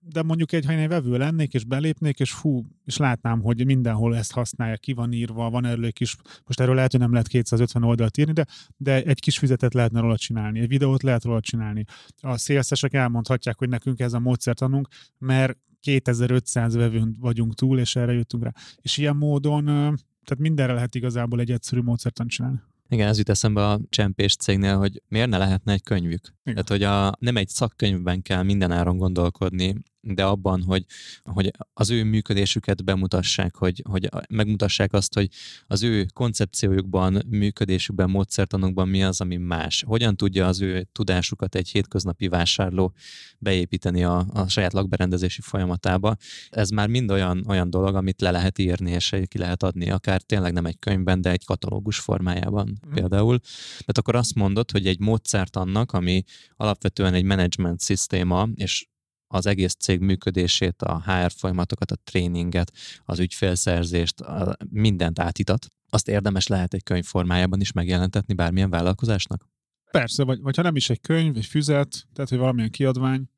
de 0.00 0.22
mondjuk 0.22 0.52
egy, 0.52 0.64
ha 0.64 0.72
én 0.72 0.78
egy 0.78 0.88
vevő 0.88 1.16
lennék, 1.16 1.54
és 1.54 1.64
belépnék, 1.64 2.18
és 2.18 2.32
fú, 2.32 2.64
és 2.84 2.96
látnám, 2.96 3.40
hogy 3.40 3.64
mindenhol 3.64 4.16
ezt 4.16 4.32
használja, 4.32 4.76
ki 4.76 4.92
van 4.92 5.12
írva, 5.12 5.50
van 5.50 5.64
erről 5.64 5.84
egy 5.84 5.92
kis, 5.92 6.16
most 6.46 6.60
erről 6.60 6.74
lehet, 6.74 6.90
hogy 6.90 7.00
nem 7.00 7.12
lehet 7.12 7.28
250 7.28 7.82
oldalt 7.82 8.16
írni, 8.16 8.32
de, 8.32 8.46
de 8.76 9.02
egy 9.02 9.20
kis 9.20 9.38
füzetet 9.38 9.74
lehetne 9.74 10.00
róla 10.00 10.16
csinálni, 10.16 10.60
egy 10.60 10.68
videót 10.68 11.02
lehet 11.02 11.24
róla 11.24 11.40
csinálni. 11.40 11.84
A 12.20 12.36
szélszesek 12.36 12.94
elmondhatják, 12.94 13.58
hogy 13.58 13.68
nekünk 13.68 14.00
ez 14.00 14.12
a 14.12 14.18
módszertanunk, 14.18 14.88
mert 15.18 15.58
2500 15.80 16.74
vevőn 16.74 17.16
vagyunk 17.20 17.54
túl, 17.54 17.78
és 17.78 17.96
erre 17.96 18.12
jöttünk 18.12 18.44
rá. 18.44 18.52
És 18.76 18.96
ilyen 18.96 19.16
módon 19.16 19.94
tehát 20.28 20.42
mindenre 20.42 20.72
lehet 20.72 20.94
igazából 20.94 21.40
egy 21.40 21.50
egyszerű 21.50 21.80
módszertan 21.80 22.28
csinálni. 22.28 22.60
Igen, 22.88 23.08
ez 23.08 23.18
jut 23.18 23.28
eszembe 23.28 23.66
a 23.66 23.80
csempés 23.88 24.36
cégnél, 24.36 24.76
hogy 24.76 25.02
miért 25.08 25.28
ne 25.28 25.38
lehetne 25.38 25.72
egy 25.72 25.82
könyvük. 25.82 26.34
Igen. 26.42 26.64
Tehát, 26.64 26.68
hogy 26.68 26.82
a, 26.82 27.16
nem 27.18 27.36
egy 27.36 27.48
szakkönyvben 27.48 28.22
kell 28.22 28.42
minden 28.42 28.70
áron 28.70 28.96
gondolkodni, 28.96 29.74
de 30.00 30.24
abban, 30.24 30.62
hogy, 30.62 30.84
hogy 31.22 31.50
az 31.72 31.90
ő 31.90 32.04
működésüket 32.04 32.84
bemutassák, 32.84 33.56
hogy, 33.56 33.82
hogy 33.88 34.08
megmutassák 34.28 34.92
azt, 34.92 35.14
hogy 35.14 35.28
az 35.66 35.82
ő 35.82 36.06
koncepciójukban, 36.14 37.22
működésükben, 37.28 38.10
módszertanokban 38.10 38.88
mi 38.88 39.02
az, 39.02 39.20
ami 39.20 39.36
más. 39.36 39.84
Hogyan 39.86 40.16
tudja 40.16 40.46
az 40.46 40.60
ő 40.60 40.88
tudásukat 40.92 41.54
egy 41.54 41.68
hétköznapi 41.68 42.28
vásárló 42.28 42.94
beépíteni 43.38 44.04
a, 44.04 44.26
a 44.32 44.48
saját 44.48 44.72
lakberendezési 44.72 45.40
folyamatába. 45.40 46.16
Ez 46.50 46.70
már 46.70 46.88
mind 46.88 47.10
olyan, 47.10 47.44
olyan 47.48 47.70
dolog, 47.70 47.94
amit 47.94 48.20
le 48.20 48.30
lehet 48.30 48.58
írni, 48.58 48.90
és 48.90 49.16
ki 49.28 49.38
lehet 49.38 49.62
adni, 49.62 49.90
akár 49.90 50.22
tényleg 50.22 50.52
nem 50.52 50.66
egy 50.66 50.78
könyvben, 50.78 51.20
de 51.20 51.30
egy 51.30 51.44
katalógus 51.44 51.98
formájában 51.98 52.80
mm. 52.86 52.92
például. 52.94 53.38
Tehát 53.68 53.98
akkor 53.98 54.14
azt 54.14 54.34
mondod, 54.34 54.70
hogy 54.70 54.86
egy 54.86 55.00
módszert 55.00 55.56
annak, 55.56 55.92
ami 55.92 56.24
alapvetően 56.56 57.14
egy 57.14 57.24
management 57.24 57.80
szisztéma, 57.80 58.48
és 58.54 58.86
az 59.28 59.46
egész 59.46 59.74
cég 59.74 60.00
működését, 60.00 60.82
a 60.82 61.02
HR 61.06 61.32
folyamatokat, 61.32 61.90
a 61.90 61.96
tréninget, 62.04 62.72
az 63.04 63.18
ügyfélszerzést, 63.18 64.20
a 64.20 64.56
mindent 64.70 65.18
átítat, 65.18 65.66
azt 65.90 66.08
érdemes 66.08 66.46
lehet 66.46 66.74
egy 66.74 66.82
könyv 66.82 67.04
formájában 67.04 67.60
is 67.60 67.72
megjelentetni 67.72 68.34
bármilyen 68.34 68.70
vállalkozásnak? 68.70 69.48
Persze, 69.90 70.24
vagy, 70.24 70.40
vagy 70.40 70.56
ha 70.56 70.62
nem 70.62 70.76
is 70.76 70.90
egy 70.90 71.00
könyv, 71.00 71.36
egy 71.36 71.46
füzet, 71.46 72.06
tehát 72.12 72.30
hogy 72.30 72.38
valamilyen 72.38 72.70
kiadvány, 72.70 73.28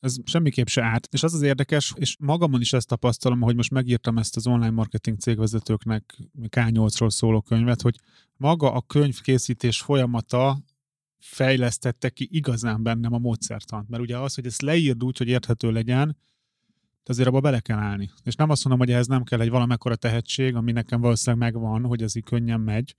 ez 0.00 0.16
semmiképp 0.24 0.66
se 0.66 0.82
árt. 0.82 1.08
És 1.10 1.22
az 1.22 1.34
az 1.34 1.42
érdekes, 1.42 1.92
és 1.96 2.16
magamon 2.18 2.60
is 2.60 2.72
ezt 2.72 2.88
tapasztalom, 2.88 3.40
hogy 3.40 3.56
most 3.56 3.70
megírtam 3.70 4.18
ezt 4.18 4.36
az 4.36 4.46
online 4.46 4.70
marketing 4.70 5.18
cégvezetőknek 5.18 6.18
K8-ról 6.42 7.10
szóló 7.10 7.40
könyvet, 7.40 7.82
hogy 7.82 7.96
maga 8.36 8.72
a 8.72 8.80
könyvkészítés 8.80 9.80
folyamata 9.80 10.58
fejlesztette 11.20 12.08
ki 12.08 12.28
igazán 12.30 12.82
bennem 12.82 13.12
a 13.12 13.18
módszertant. 13.18 13.88
Mert 13.88 14.02
ugye 14.02 14.18
az, 14.18 14.34
hogy 14.34 14.46
ezt 14.46 14.62
leírd 14.62 15.04
úgy, 15.04 15.18
hogy 15.18 15.28
érthető 15.28 15.70
legyen, 15.70 16.16
azért 17.10 17.28
abba 17.28 17.40
bele 17.40 17.60
kell 17.60 17.78
állni. 17.78 18.10
És 18.24 18.34
nem 18.34 18.50
azt 18.50 18.64
mondom, 18.64 18.86
hogy 18.86 18.94
ehhez 18.94 19.06
nem 19.06 19.24
kell 19.24 19.40
egy 19.40 19.50
valamekkora 19.50 19.96
tehetség, 19.96 20.54
ami 20.54 20.72
nekem 20.72 21.00
valószínűleg 21.00 21.52
megvan, 21.52 21.84
hogy 21.84 22.02
ez 22.02 22.16
így 22.16 22.24
könnyen 22.24 22.60
megy, 22.60 22.94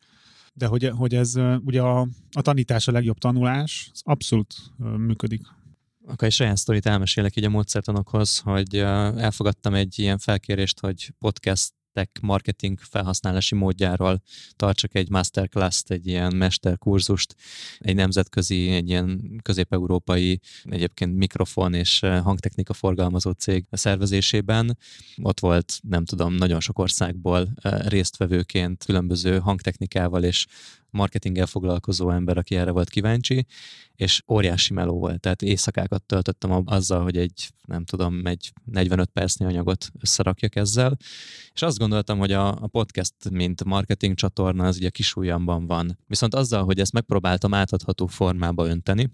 de 0.53 0.65
hogy, 0.65 0.87
hogy 0.87 1.15
ez 1.15 1.35
ugye 1.65 1.81
a, 1.81 2.07
a 2.31 2.41
tanítás 2.41 2.87
a 2.87 2.91
legjobb 2.91 3.17
tanulás, 3.17 3.89
az 3.93 4.01
abszolút 4.03 4.55
működik. 4.77 5.41
Akkor 6.05 6.27
egy 6.27 6.33
saját 6.33 6.57
sztorit 6.57 6.85
elmesélek 6.85 7.35
így 7.35 7.43
a 7.43 7.49
módszertanokhoz, 7.49 8.39
hogy 8.39 8.75
elfogadtam 8.75 9.73
egy 9.73 9.99
ilyen 9.99 10.17
felkérést, 10.17 10.79
hogy 10.79 11.13
podcast 11.19 11.73
tech 11.93 12.21
marketing 12.21 12.79
felhasználási 12.79 13.55
módjáról 13.55 14.21
tartsak 14.55 14.95
egy 14.95 15.09
masterclass-t, 15.09 15.91
egy 15.91 16.07
ilyen 16.07 16.35
mesterkurzust, 16.35 17.35
egy 17.77 17.95
nemzetközi, 17.95 18.69
egy 18.69 18.89
ilyen 18.89 19.39
közép-európai, 19.41 20.39
egyébként 20.63 21.15
mikrofon 21.15 21.73
és 21.73 22.03
eh, 22.03 22.23
hangtechnika 22.23 22.73
forgalmazó 22.73 23.31
cég 23.31 23.65
szervezésében. 23.71 24.77
Ott 25.21 25.39
volt, 25.39 25.79
nem 25.81 26.05
tudom, 26.05 26.33
nagyon 26.33 26.59
sok 26.59 26.79
országból 26.79 27.47
eh, 27.55 27.79
résztvevőként 27.87 28.83
különböző 28.83 29.39
hangtechnikával 29.39 30.23
és 30.23 30.45
marketinggel 30.91 31.45
foglalkozó 31.45 32.09
ember, 32.09 32.37
aki 32.37 32.55
erre 32.55 32.71
volt 32.71 32.89
kíváncsi, 32.89 33.45
és 33.95 34.23
óriási 34.27 34.73
meló 34.73 34.99
volt. 34.99 35.19
Tehát 35.19 35.41
éjszakákat 35.41 36.03
töltöttem 36.03 36.63
azzal, 36.65 37.03
hogy 37.03 37.17
egy, 37.17 37.49
nem 37.67 37.85
tudom, 37.85 38.25
egy 38.25 38.53
45 38.63 39.09
percnyi 39.09 39.45
anyagot 39.45 39.91
összerakjak 39.99 40.55
ezzel, 40.55 40.97
és 41.53 41.61
azt 41.61 41.77
gondoltam, 41.77 42.17
hogy 42.17 42.31
a, 42.31 42.47
a 42.47 42.67
podcast, 42.67 43.13
mint 43.29 43.63
marketing 43.63 44.15
csatorna, 44.15 44.65
az 44.65 44.77
ugye 44.77 44.89
kisújamban 44.89 45.67
van. 45.67 45.97
Viszont 46.07 46.35
azzal, 46.35 46.63
hogy 46.63 46.79
ezt 46.79 46.93
megpróbáltam 46.93 47.53
átadható 47.53 48.05
formába 48.05 48.67
önteni, 48.67 49.09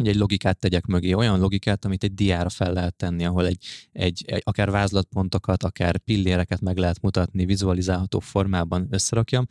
hogy 0.00 0.08
egy 0.08 0.20
logikát 0.20 0.58
tegyek 0.58 0.86
mögé, 0.86 1.12
olyan 1.12 1.40
logikát, 1.40 1.84
amit 1.84 2.04
egy 2.04 2.14
diára 2.14 2.48
fel 2.48 2.72
lehet 2.72 2.94
tenni, 2.94 3.24
ahol 3.24 3.46
egy, 3.46 3.64
egy, 3.92 4.24
egy 4.26 4.42
akár 4.44 4.70
vázlatpontokat, 4.70 5.62
akár 5.62 5.98
pilléreket 5.98 6.60
meg 6.60 6.76
lehet 6.76 7.00
mutatni 7.00 7.44
vizualizálható 7.44 8.18
formában 8.18 8.86
összerakjam. 8.90 9.46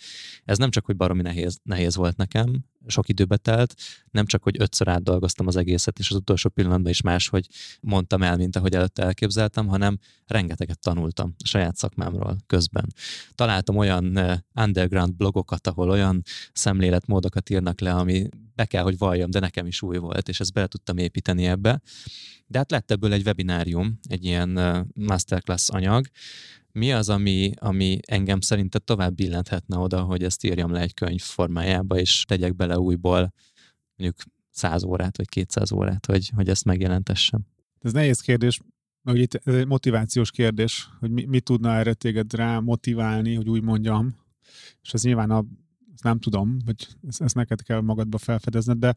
Ez 0.45 0.57
nem 0.57 0.69
csak, 0.69 0.85
hogy 0.85 0.95
baromi 0.95 1.21
nehéz, 1.21 1.59
nehéz 1.63 1.95
volt 1.95 2.17
nekem, 2.17 2.65
sok 2.89 3.09
időbe 3.09 3.37
telt, 3.37 3.75
nem 4.11 4.25
csak, 4.25 4.43
hogy 4.43 4.55
ötször 4.59 4.87
átdolgoztam 4.87 5.47
az 5.47 5.55
egészet, 5.55 5.99
és 5.99 6.09
az 6.09 6.15
utolsó 6.15 6.49
pillanatban 6.49 6.91
is 6.91 7.01
máshogy 7.01 7.47
mondtam 7.81 8.23
el, 8.23 8.37
mint 8.37 8.55
ahogy 8.55 8.75
előtte 8.75 9.03
elképzeltem, 9.03 9.67
hanem 9.67 9.99
rengeteget 10.25 10.79
tanultam 10.79 11.33
a 11.43 11.47
saját 11.47 11.75
szakmámról 11.75 12.37
közben. 12.47 12.93
Találtam 13.35 13.75
olyan 13.75 14.19
underground 14.55 15.15
blogokat, 15.15 15.67
ahol 15.67 15.89
olyan 15.89 16.21
szemléletmódokat 16.53 17.49
írnak 17.49 17.79
le, 17.79 17.93
ami 17.93 18.29
be 18.55 18.65
kell, 18.65 18.83
hogy 18.83 18.97
valljam, 18.97 19.29
de 19.29 19.39
nekem 19.39 19.65
is 19.65 19.81
új 19.81 19.97
volt, 19.97 20.29
és 20.29 20.39
ezt 20.39 20.53
bele 20.53 20.67
tudtam 20.67 20.97
építeni 20.97 21.45
ebbe. 21.45 21.81
De 22.47 22.57
hát 22.57 22.71
lett 22.71 22.91
ebből 22.91 23.13
egy 23.13 23.25
webinárium, 23.25 23.99
egy 24.09 24.25
ilyen 24.25 24.59
masterclass 24.93 25.69
anyag, 25.69 26.07
mi 26.79 26.91
az, 26.91 27.09
ami, 27.09 27.51
ami 27.59 27.99
engem 28.07 28.39
szerinted 28.39 28.83
tovább 28.83 29.15
billenthetne 29.15 29.77
oda, 29.77 30.01
hogy 30.01 30.23
ezt 30.23 30.43
írjam 30.43 30.71
le 30.71 30.79
egy 30.79 30.93
könyv 30.93 31.21
formájába, 31.21 31.97
és 31.97 32.23
tegyek 32.27 32.55
bele 32.55 32.79
újból 32.79 33.33
mondjuk 33.95 34.23
100 34.49 34.83
órát, 34.83 35.17
vagy 35.17 35.29
200 35.29 35.71
órát, 35.71 36.05
hogy, 36.05 36.31
hogy 36.35 36.49
ezt 36.49 36.65
megjelentessem? 36.65 37.41
Ez 37.81 37.91
nehéz 37.91 38.19
kérdés, 38.19 38.59
mert 39.01 39.17
itt 39.17 39.33
ez 39.33 39.53
egy 39.53 39.67
motivációs 39.67 40.31
kérdés, 40.31 40.89
hogy 40.99 41.11
mi, 41.11 41.25
mi 41.25 41.39
tudna 41.39 41.75
erre 41.75 41.93
téged 41.93 42.33
rá 42.33 42.59
motiválni, 42.59 43.35
hogy 43.35 43.49
úgy 43.49 43.61
mondjam, 43.61 44.15
és 44.81 44.93
ez 44.93 45.03
nyilván 45.03 45.29
a, 45.29 45.45
ezt 45.93 46.03
nem 46.03 46.19
tudom, 46.19 46.57
hogy 46.65 46.87
ezt, 47.07 47.21
ezt 47.21 47.35
neked 47.35 47.61
kell 47.61 47.81
magadba 47.81 48.17
felfedezned, 48.17 48.77
de, 48.77 48.95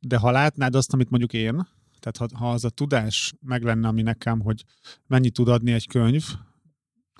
de 0.00 0.16
ha 0.16 0.30
látnád 0.30 0.74
azt, 0.74 0.92
amit 0.92 1.10
mondjuk 1.10 1.32
én, 1.32 1.66
tehát 1.98 2.16
ha, 2.16 2.38
ha 2.38 2.50
az 2.50 2.64
a 2.64 2.70
tudás 2.70 3.32
meg 3.40 3.62
lenne, 3.62 3.88
ami 3.88 4.02
nekem, 4.02 4.40
hogy 4.40 4.64
mennyit 5.06 5.32
tud 5.32 5.48
adni 5.48 5.72
egy 5.72 5.86
könyv, 5.86 6.24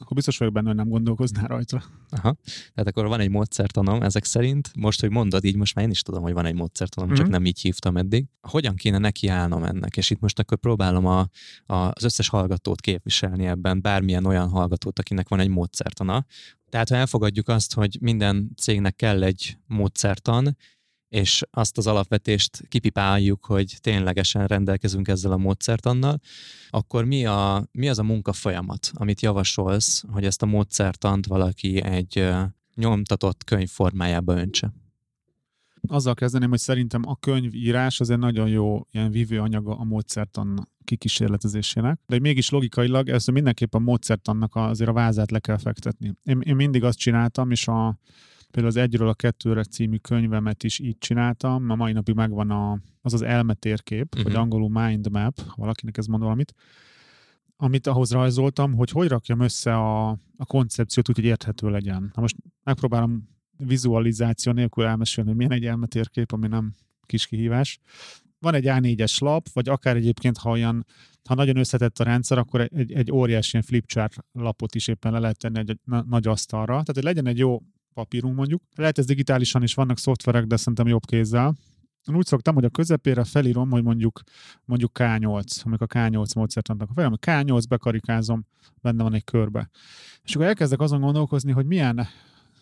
akkor 0.00 0.16
biztos 0.16 0.38
vagyok 0.38 0.54
benne, 0.54 0.66
hogy 0.66 0.76
nem 0.76 0.88
gondolkoznál 0.88 1.46
rajta. 1.46 1.82
Aha. 2.10 2.36
Tehát 2.74 2.88
akkor 2.88 3.06
van 3.06 3.20
egy 3.20 3.30
módszertanom 3.30 4.02
ezek 4.02 4.24
szerint. 4.24 4.70
Most, 4.76 5.00
hogy 5.00 5.10
mondod, 5.10 5.44
így 5.44 5.56
most 5.56 5.74
már 5.74 5.84
én 5.84 5.90
is 5.90 6.02
tudom, 6.02 6.22
hogy 6.22 6.32
van 6.32 6.46
egy 6.46 6.54
módszertanom, 6.54 7.08
mm-hmm. 7.08 7.18
csak 7.18 7.26
mhm. 7.26 7.34
nem 7.34 7.44
így 7.44 7.60
hívtam 7.60 7.96
eddig. 7.96 8.26
Hogyan 8.40 8.74
kéne 8.74 8.98
nekiállnom 8.98 9.64
ennek? 9.64 9.96
És 9.96 10.10
itt 10.10 10.20
most 10.20 10.38
akkor 10.38 10.58
próbálom 10.58 11.06
a, 11.06 11.20
a, 11.66 11.74
az 11.74 12.04
összes 12.04 12.28
hallgatót 12.28 12.80
képviselni 12.80 13.46
ebben, 13.46 13.80
bármilyen 13.80 14.26
olyan 14.26 14.48
hallgatót, 14.48 14.98
akinek 14.98 15.28
van 15.28 15.40
egy 15.40 15.48
módszertana. 15.48 16.26
Tehát 16.68 16.88
ha 16.88 16.96
elfogadjuk 16.96 17.48
azt, 17.48 17.74
hogy 17.74 17.98
minden 18.00 18.50
cégnek 18.56 18.96
kell 18.96 19.22
egy 19.22 19.58
módszertan, 19.66 20.56
és 21.10 21.42
azt 21.50 21.78
az 21.78 21.86
alapvetést 21.86 22.62
kipipáljuk, 22.68 23.44
hogy 23.44 23.76
ténylegesen 23.80 24.46
rendelkezünk 24.46 25.08
ezzel 25.08 25.32
a 25.32 25.36
módszertannal, 25.36 26.20
akkor 26.70 27.04
mi, 27.04 27.26
a, 27.26 27.68
mi 27.72 27.88
az 27.88 27.98
a 27.98 28.02
munkafolyamat, 28.02 28.90
amit 28.94 29.20
javasolsz, 29.20 30.04
hogy 30.12 30.24
ezt 30.24 30.42
a 30.42 30.46
módszertant 30.46 31.26
valaki 31.26 31.82
egy 31.82 32.28
nyomtatott 32.74 33.44
könyv 33.44 33.68
formájába 33.68 34.36
öntse? 34.36 34.72
Azzal 35.88 36.14
kezdeném, 36.14 36.48
hogy 36.48 36.58
szerintem 36.58 37.02
a 37.06 37.16
könyvírás 37.16 38.00
az 38.00 38.10
egy 38.10 38.18
nagyon 38.18 38.48
jó 38.48 38.86
ilyen 38.90 39.10
vívő 39.10 39.40
anyaga 39.40 39.78
a 39.78 39.84
módszertan 39.84 40.68
kikísérletezésének, 40.84 42.00
de 42.06 42.18
mégis 42.18 42.50
logikailag 42.50 43.08
ezt 43.08 43.30
mindenképp 43.30 43.74
a 43.74 43.78
módszertannak 43.78 44.56
azért 44.56 44.90
a 44.90 44.92
vázát 44.92 45.30
le 45.30 45.38
kell 45.38 45.58
fektetni. 45.58 46.14
Én, 46.22 46.40
én 46.40 46.56
mindig 46.56 46.84
azt 46.84 46.98
csináltam, 46.98 47.50
és 47.50 47.68
a 47.68 47.98
Például 48.50 48.74
az 48.74 48.82
Egyről 48.82 49.08
a 49.08 49.14
Kettőre 49.14 49.64
című 49.64 49.96
könyvemet 49.96 50.62
is 50.62 50.78
így 50.78 50.98
csináltam, 50.98 51.70
a 51.70 51.74
mai 51.74 51.92
napig 51.92 52.14
megvan 52.14 52.50
a, 52.50 52.78
az 53.00 53.14
az 53.14 53.22
elmetérkép, 53.22 54.06
uh-huh. 54.06 54.22
vagy 54.22 54.32
mhm. 54.32 54.42
angolul 54.42 54.86
mind 54.86 55.10
map, 55.10 55.40
ha 55.40 55.54
valakinek 55.56 55.96
ez 55.96 56.06
mond 56.06 56.22
valamit, 56.22 56.54
amit 57.56 57.86
ahhoz 57.86 58.12
rajzoltam, 58.12 58.74
hogy 58.74 58.90
hogy 58.90 59.08
rakjam 59.08 59.40
össze 59.40 59.76
a, 59.76 60.08
a 60.36 60.44
koncepciót 60.46 61.08
úgy, 61.08 61.16
hogy 61.16 61.24
érthető 61.24 61.70
legyen. 61.70 62.10
Na 62.14 62.20
most 62.20 62.36
megpróbálom 62.62 63.28
vizualizáció 63.56 64.52
nélkül 64.52 64.84
elmesélni, 64.84 65.28
hogy 65.28 65.38
milyen 65.38 65.52
egy 65.52 65.66
elmetérkép, 65.66 66.32
ami 66.32 66.48
nem 66.48 66.74
kis 67.06 67.26
kihívás. 67.26 67.78
Van 68.38 68.54
egy 68.54 68.64
A4-es 68.66 69.20
lap, 69.20 69.48
vagy 69.52 69.68
akár 69.68 69.96
egyébként, 69.96 70.38
ha 70.38 70.50
olyan, 70.50 70.86
ha 71.28 71.34
nagyon 71.34 71.56
összetett 71.56 71.98
a 71.98 72.04
rendszer, 72.04 72.38
akkor 72.38 72.60
egy, 72.60 72.92
egy 72.92 73.12
óriási 73.12 73.50
ilyen 73.52 73.64
flipchart 73.66 74.16
lapot 74.32 74.74
is 74.74 74.88
éppen 74.88 75.12
le 75.12 75.18
lehet 75.18 75.38
tenni 75.38 75.58
egy, 75.58 75.70
egy 75.70 75.78
nagy 76.06 76.26
asztalra. 76.26 76.66
Tehát, 76.66 76.94
hogy 76.94 77.02
legyen 77.02 77.26
egy 77.26 77.38
jó 77.38 77.62
papírunk 77.94 78.36
mondjuk. 78.36 78.62
Lehet 78.74 78.98
ez 78.98 79.06
digitálisan 79.06 79.62
is, 79.62 79.74
vannak 79.74 79.98
szoftverek, 79.98 80.44
de 80.44 80.56
szerintem 80.56 80.86
jobb 80.86 81.04
kézzel. 81.04 81.54
Én 82.08 82.16
úgy 82.16 82.26
szoktam, 82.26 82.54
hogy 82.54 82.64
a 82.64 82.70
közepére 82.70 83.24
felírom, 83.24 83.70
hogy 83.70 83.82
mondjuk, 83.82 84.20
mondjuk 84.64 84.90
K8, 84.94 85.64
amikor 85.64 85.86
a 85.90 85.98
K8 85.98 86.36
módszert 86.36 86.68
adnak 86.68 86.90
fejem, 86.94 87.14
K8 87.26 87.62
bekarikázom, 87.68 88.46
benne 88.82 89.02
van 89.02 89.14
egy 89.14 89.24
körbe. 89.24 89.70
És 90.22 90.34
akkor 90.34 90.46
elkezdek 90.46 90.80
azon 90.80 91.00
gondolkozni, 91.00 91.52
hogy 91.52 91.66
milyen, 91.66 92.06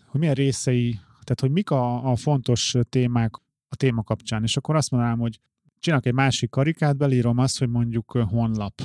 hogy 0.07 0.21
milyen 0.21 0.35
részei, 0.35 0.91
tehát 0.93 1.41
hogy 1.41 1.51
mik 1.51 1.71
a, 1.71 2.11
a 2.11 2.17
fontos 2.17 2.75
témák 2.89 3.35
a 3.69 3.77
téma 3.77 4.03
kapcsán. 4.03 4.43
És 4.43 4.57
akkor 4.57 4.77
azt 4.77 4.91
mondanám, 4.91 5.19
hogy 5.19 5.41
csinálok 5.79 6.07
egy 6.07 6.15
másik 6.15 6.51
karikát, 6.51 6.97
belírom 6.97 7.39
azt, 7.39 7.59
hogy 7.59 7.69
mondjuk 7.69 8.11
honlap 8.11 8.83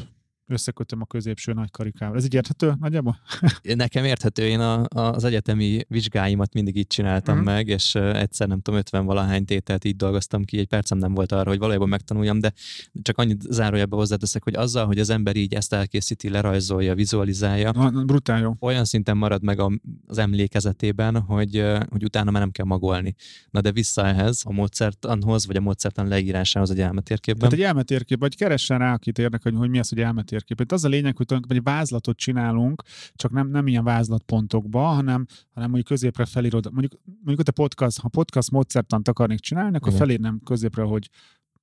összekötöm 0.53 1.01
a 1.01 1.05
középső 1.05 1.53
nagy 1.53 1.71
karikával. 1.71 2.17
Ez 2.17 2.23
így 2.23 2.33
érthető 2.33 2.73
nagyjából? 2.79 3.19
Nekem 3.63 4.05
érthető, 4.05 4.43
én 4.43 4.59
a, 4.59 4.85
az 4.89 5.23
egyetemi 5.23 5.79
vizsgáimat 5.87 6.53
mindig 6.53 6.75
így 6.75 6.87
csináltam 6.87 7.37
uh-huh. 7.37 7.53
meg, 7.53 7.67
és 7.67 7.95
egyszer 7.95 8.47
nem 8.47 8.61
tudom, 8.61 8.79
50 8.79 9.05
valahány 9.05 9.45
tételt 9.45 9.85
így 9.85 9.95
dolgoztam 9.95 10.43
ki, 10.43 10.57
egy 10.57 10.67
percem 10.67 10.97
nem 10.97 11.13
volt 11.13 11.31
arra, 11.31 11.49
hogy 11.49 11.59
valójában 11.59 11.89
megtanuljam, 11.89 12.39
de 12.39 12.53
csak 13.01 13.17
annyit 13.17 13.41
zárójelbe 13.41 13.95
hozzáteszek, 13.95 14.43
hogy 14.43 14.55
azzal, 14.55 14.85
hogy 14.85 14.99
az 14.99 15.09
ember 15.09 15.35
így 15.35 15.53
ezt 15.53 15.73
elkészíti, 15.73 16.29
lerajzolja, 16.29 16.95
vizualizálja, 16.95 17.71
Na, 17.71 18.03
brutál 18.03 18.39
jó. 18.39 18.55
olyan 18.59 18.85
szinten 18.85 19.17
marad 19.17 19.43
meg 19.43 19.61
az 20.07 20.17
emlékezetében, 20.17 21.19
hogy, 21.19 21.63
hogy 21.89 22.03
utána 22.03 22.31
már 22.31 22.41
nem 22.41 22.51
kell 22.51 22.65
magolni. 22.65 23.15
Na 23.49 23.61
de 23.61 23.71
vissza 23.71 24.05
ehhez, 24.05 24.41
a 24.45 24.51
módszertanhoz, 24.51 25.47
vagy 25.47 25.55
a 25.55 25.61
módszertan 25.61 26.07
leírásához 26.07 26.71
egy 26.71 26.79
elmetérképben. 26.79 27.49
Tehát 27.49 27.65
egy 27.65 27.69
elmetérkép, 27.69 28.19
vagy 28.19 28.35
keressen 28.35 28.77
rá, 28.77 28.93
akit 28.93 29.19
érdekel, 29.19 29.51
hogy 29.51 29.69
mi 29.69 29.79
az, 29.79 29.89
hogy 29.89 29.99
elmetérkép 29.99 30.42
térképet. 30.43 30.71
Az 30.71 30.83
a 30.83 30.87
lényeg, 30.87 31.17
hogy 31.17 31.39
egy 31.47 31.63
vázlatot 31.63 32.17
csinálunk, 32.17 32.83
csak 33.13 33.31
nem, 33.31 33.47
nem 33.47 33.67
ilyen 33.67 33.83
vázlatpontokba, 33.83 34.79
hanem, 34.79 35.25
hanem 35.53 35.69
mondjuk 35.69 35.85
középre 35.87 36.25
felírod, 36.25 36.71
mondjuk, 36.71 37.01
mondjuk 37.23 37.47
a 37.47 37.51
podcast, 37.51 37.99
ha 37.99 38.07
podcast 38.07 38.51
módszertant 38.51 39.07
akarnék 39.07 39.39
csinálni, 39.39 39.75
akkor 39.75 39.93
felírnám 39.93 40.39
középre, 40.43 40.83
hogy 40.83 41.09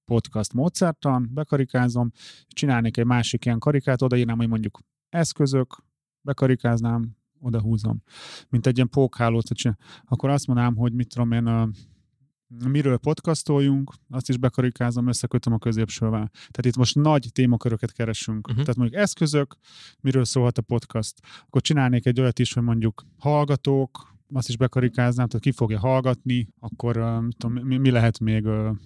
podcast 0.05 0.53
módszertan, 0.53 1.31
bekarikázom, 1.33 2.11
csinálnék 2.49 2.97
egy 2.97 3.05
másik 3.05 3.45
ilyen 3.45 3.59
karikát, 3.59 4.03
odaírnám, 4.03 4.37
hogy 4.37 4.49
mondjuk 4.49 4.79
eszközök, 5.09 5.85
bekarikáznám, 6.21 7.17
oda 7.41 7.61
húzom. 7.61 8.03
Mint 8.49 8.67
egy 8.67 8.77
ilyen 8.77 8.89
pókhálót, 8.89 9.49
akkor 10.05 10.29
azt 10.31 10.47
mondanám, 10.47 10.77
hogy 10.77 10.93
mit 10.93 11.09
tudom 11.09 11.33
én, 11.33 11.73
miről 12.69 12.99
podcastoljunk, 12.99 13.93
azt 14.11 14.29
is 14.29 14.37
bekarikázom, 14.37 15.07
összekötöm 15.07 15.53
a 15.53 15.59
középsővel. 15.59 16.31
Tehát 16.33 16.65
itt 16.65 16.77
most 16.77 16.95
nagy 16.95 17.29
témaköröket 17.33 17.93
keresünk. 17.93 18.49
Uh-huh. 18.49 18.63
Tehát 18.65 18.77
mondjuk 18.77 19.01
eszközök, 19.01 19.57
miről 20.01 20.25
szólhat 20.25 20.59
a 20.59 20.63
podcast. 20.63 21.21
Akkor 21.47 21.61
csinálnék 21.61 22.07
egy 22.07 22.21
olyat 22.21 22.39
is, 22.39 22.53
hogy 22.53 22.63
mondjuk 22.63 23.05
hallgatók, 23.19 24.15
azt 24.33 24.49
is 24.49 24.57
bekarikáznám, 24.57 25.27
tehát 25.29 25.45
ki 25.45 25.53
fogja 25.53 25.79
hallgatni, 25.79 26.49
akkor 26.59 26.97
uh, 26.97 27.29
tudom, 27.39 27.67
mi, 27.67 27.77
mi 27.77 27.91
lehet 27.91 28.19
még 28.19 28.47
uh, 28.47 28.77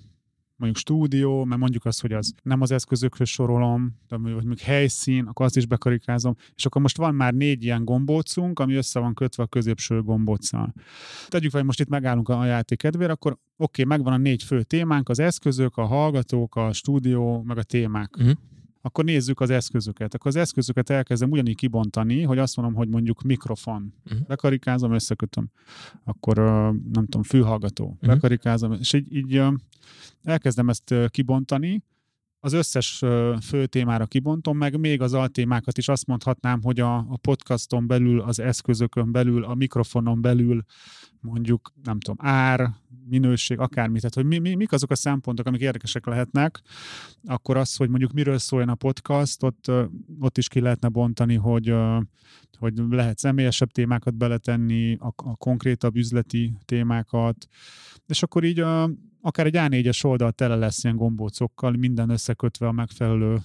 mondjuk 0.65 0.77
stúdió, 0.77 1.45
mert 1.45 1.61
mondjuk 1.61 1.85
azt, 1.85 2.01
hogy 2.01 2.13
az 2.13 2.35
nem 2.43 2.61
az 2.61 2.71
eszközökhöz 2.71 3.29
sorolom, 3.29 3.99
de 4.09 4.17
mondjuk 4.17 4.59
helyszín, 4.59 5.25
akkor 5.25 5.47
azt 5.47 5.57
is 5.57 5.67
bekarikázom, 5.67 6.37
és 6.55 6.67
akkor 6.67 6.83
most 6.83 6.97
van 6.97 7.15
már 7.15 7.35
négy 7.35 7.63
ilyen 7.63 7.85
gombócunk, 7.85 8.59
ami 8.59 8.75
össze 8.75 9.01
van 9.01 9.15
kötve 9.15 9.43
a 9.43 9.47
középső 9.47 10.03
gombóccal. 10.03 10.73
Tegyük 11.29 11.51
fel, 11.51 11.59
hogy 11.59 11.69
most 11.69 11.81
itt 11.81 11.89
megállunk 11.89 12.29
a 12.29 12.45
játék 12.45 12.79
kedvére, 12.79 13.13
akkor 13.13 13.33
oké, 13.33 13.83
okay, 13.83 13.97
megvan 13.97 14.13
a 14.13 14.17
négy 14.17 14.43
fő 14.43 14.63
témánk, 14.63 15.09
az 15.09 15.19
eszközök, 15.19 15.77
a 15.77 15.85
hallgatók, 15.85 16.57
a 16.57 16.73
stúdió, 16.73 17.43
meg 17.43 17.59
a 17.59 17.63
témák. 17.63 18.17
Uh-huh 18.17 18.35
akkor 18.85 19.05
nézzük 19.05 19.41
az 19.41 19.51
eszközöket. 19.51 20.15
Akkor 20.15 20.27
az 20.27 20.37
eszközöket 20.37 20.91
elkezdem 20.91 21.31
ugyanígy 21.31 21.57
kibontani, 21.57 22.23
hogy 22.23 22.39
azt 22.39 22.57
mondom, 22.57 22.75
hogy 22.75 22.89
mondjuk 22.89 23.23
mikrofon. 23.23 23.95
Uh-huh. 24.05 24.27
Bekarikázom, 24.27 24.93
összekötöm. 24.93 25.51
Akkor 26.05 26.37
nem 26.93 27.05
tudom, 27.05 27.23
fülhallgató. 27.23 27.85
Uh-huh. 27.85 28.09
Bekarikázom, 28.09 28.73
és 28.73 28.93
így, 28.93 29.15
így 29.15 29.43
elkezdem 30.23 30.69
ezt 30.69 30.95
kibontani, 31.09 31.83
az 32.41 32.53
összes 32.53 33.03
fő 33.43 33.67
témára 33.67 34.07
kibontom, 34.07 34.57
meg 34.57 34.81
még 34.81 35.01
az 35.01 35.13
altémákat 35.15 35.79
is 35.79 35.89
azt 35.89 36.07
mondhatnám, 36.07 36.63
hogy 36.63 36.81
a, 36.81 36.97
a 36.97 37.17
podcaston 37.17 37.87
belül, 37.87 38.21
az 38.21 38.39
eszközökön 38.39 39.13
belül, 39.13 39.45
a 39.45 39.55
mikrofonon 39.55 40.21
belül 40.21 40.65
mondjuk, 41.25 41.73
nem 41.83 42.01
tudom, 42.01 42.27
ár, 42.29 42.71
minőség, 43.09 43.59
akármi, 43.59 43.97
tehát 43.97 44.15
hogy 44.15 44.25
mi, 44.25 44.39
mi, 44.39 44.55
mik 44.55 44.73
azok 44.73 44.91
a 44.91 44.95
szempontok, 44.95 45.47
amik 45.47 45.61
érdekesek 45.61 46.07
lehetnek, 46.07 46.63
akkor 47.25 47.57
az, 47.57 47.77
hogy 47.77 47.89
mondjuk 47.89 48.13
miről 48.13 48.39
szóljon 48.39 48.69
a 48.69 48.75
podcast, 48.75 49.43
ott, 49.43 49.71
ott 50.21 50.39
is 50.39 50.49
ki 50.49 50.61
lehetne 50.61 50.89
bontani, 50.89 51.35
hogy, 51.35 51.75
hogy 52.59 52.79
lehet 52.91 53.19
személyesebb 53.19 53.71
témákat 53.71 54.15
beletenni, 54.15 54.95
a, 54.95 55.15
a 55.17 55.37
konkrétabb 55.37 55.97
üzleti 55.97 56.57
témákat, 56.65 57.47
és 58.07 58.23
akkor 58.23 58.45
így 58.45 58.61
akár 59.21 59.47
egy 59.47 59.57
A4-es 59.57 60.05
oldal 60.05 60.33
tele 60.33 60.55
lesz 60.55 60.85
ilyen 60.85 60.97
gombócokkal, 60.97 61.71
minden 61.73 62.11
összekötve 62.11 62.67
a 62.67 62.73
megfelelő 62.73 63.39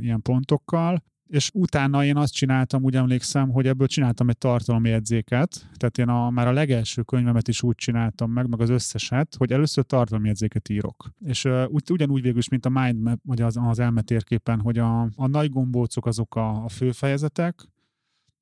ilyen 0.00 0.22
pontokkal, 0.22 1.02
és 1.30 1.50
utána 1.54 2.04
én 2.04 2.16
azt 2.16 2.32
csináltam, 2.32 2.82
úgy 2.82 2.96
emlékszem, 2.96 3.50
hogy 3.50 3.66
ebből 3.66 3.86
csináltam 3.86 4.28
egy 4.28 4.38
tartalomjegyzéket, 4.38 5.70
tehát 5.76 5.98
én 5.98 6.08
a, 6.08 6.30
már 6.30 6.46
a 6.46 6.52
legelső 6.52 7.02
könyvemet 7.02 7.48
is 7.48 7.62
úgy 7.62 7.74
csináltam 7.74 8.30
meg, 8.30 8.48
meg 8.48 8.60
az 8.60 8.68
összeset, 8.68 9.34
hogy 9.38 9.52
először 9.52 9.84
tartalomjegyzéket 9.84 10.68
írok. 10.68 11.10
És 11.24 11.44
ugy, 11.68 11.90
ugyanúgy 11.90 12.22
végül 12.22 12.38
is, 12.38 12.48
mint 12.48 12.66
a 12.66 12.68
mindmap, 12.68 13.20
vagy 13.24 13.40
az, 13.40 13.56
az 13.62 13.78
elmetérképen, 13.78 14.60
hogy 14.60 14.78
a, 14.78 15.00
a 15.00 15.26
nagy 15.26 15.50
gombócok 15.50 16.06
azok 16.06 16.36
a, 16.36 16.64
a 16.64 16.68
főfejezetek, 16.68 17.68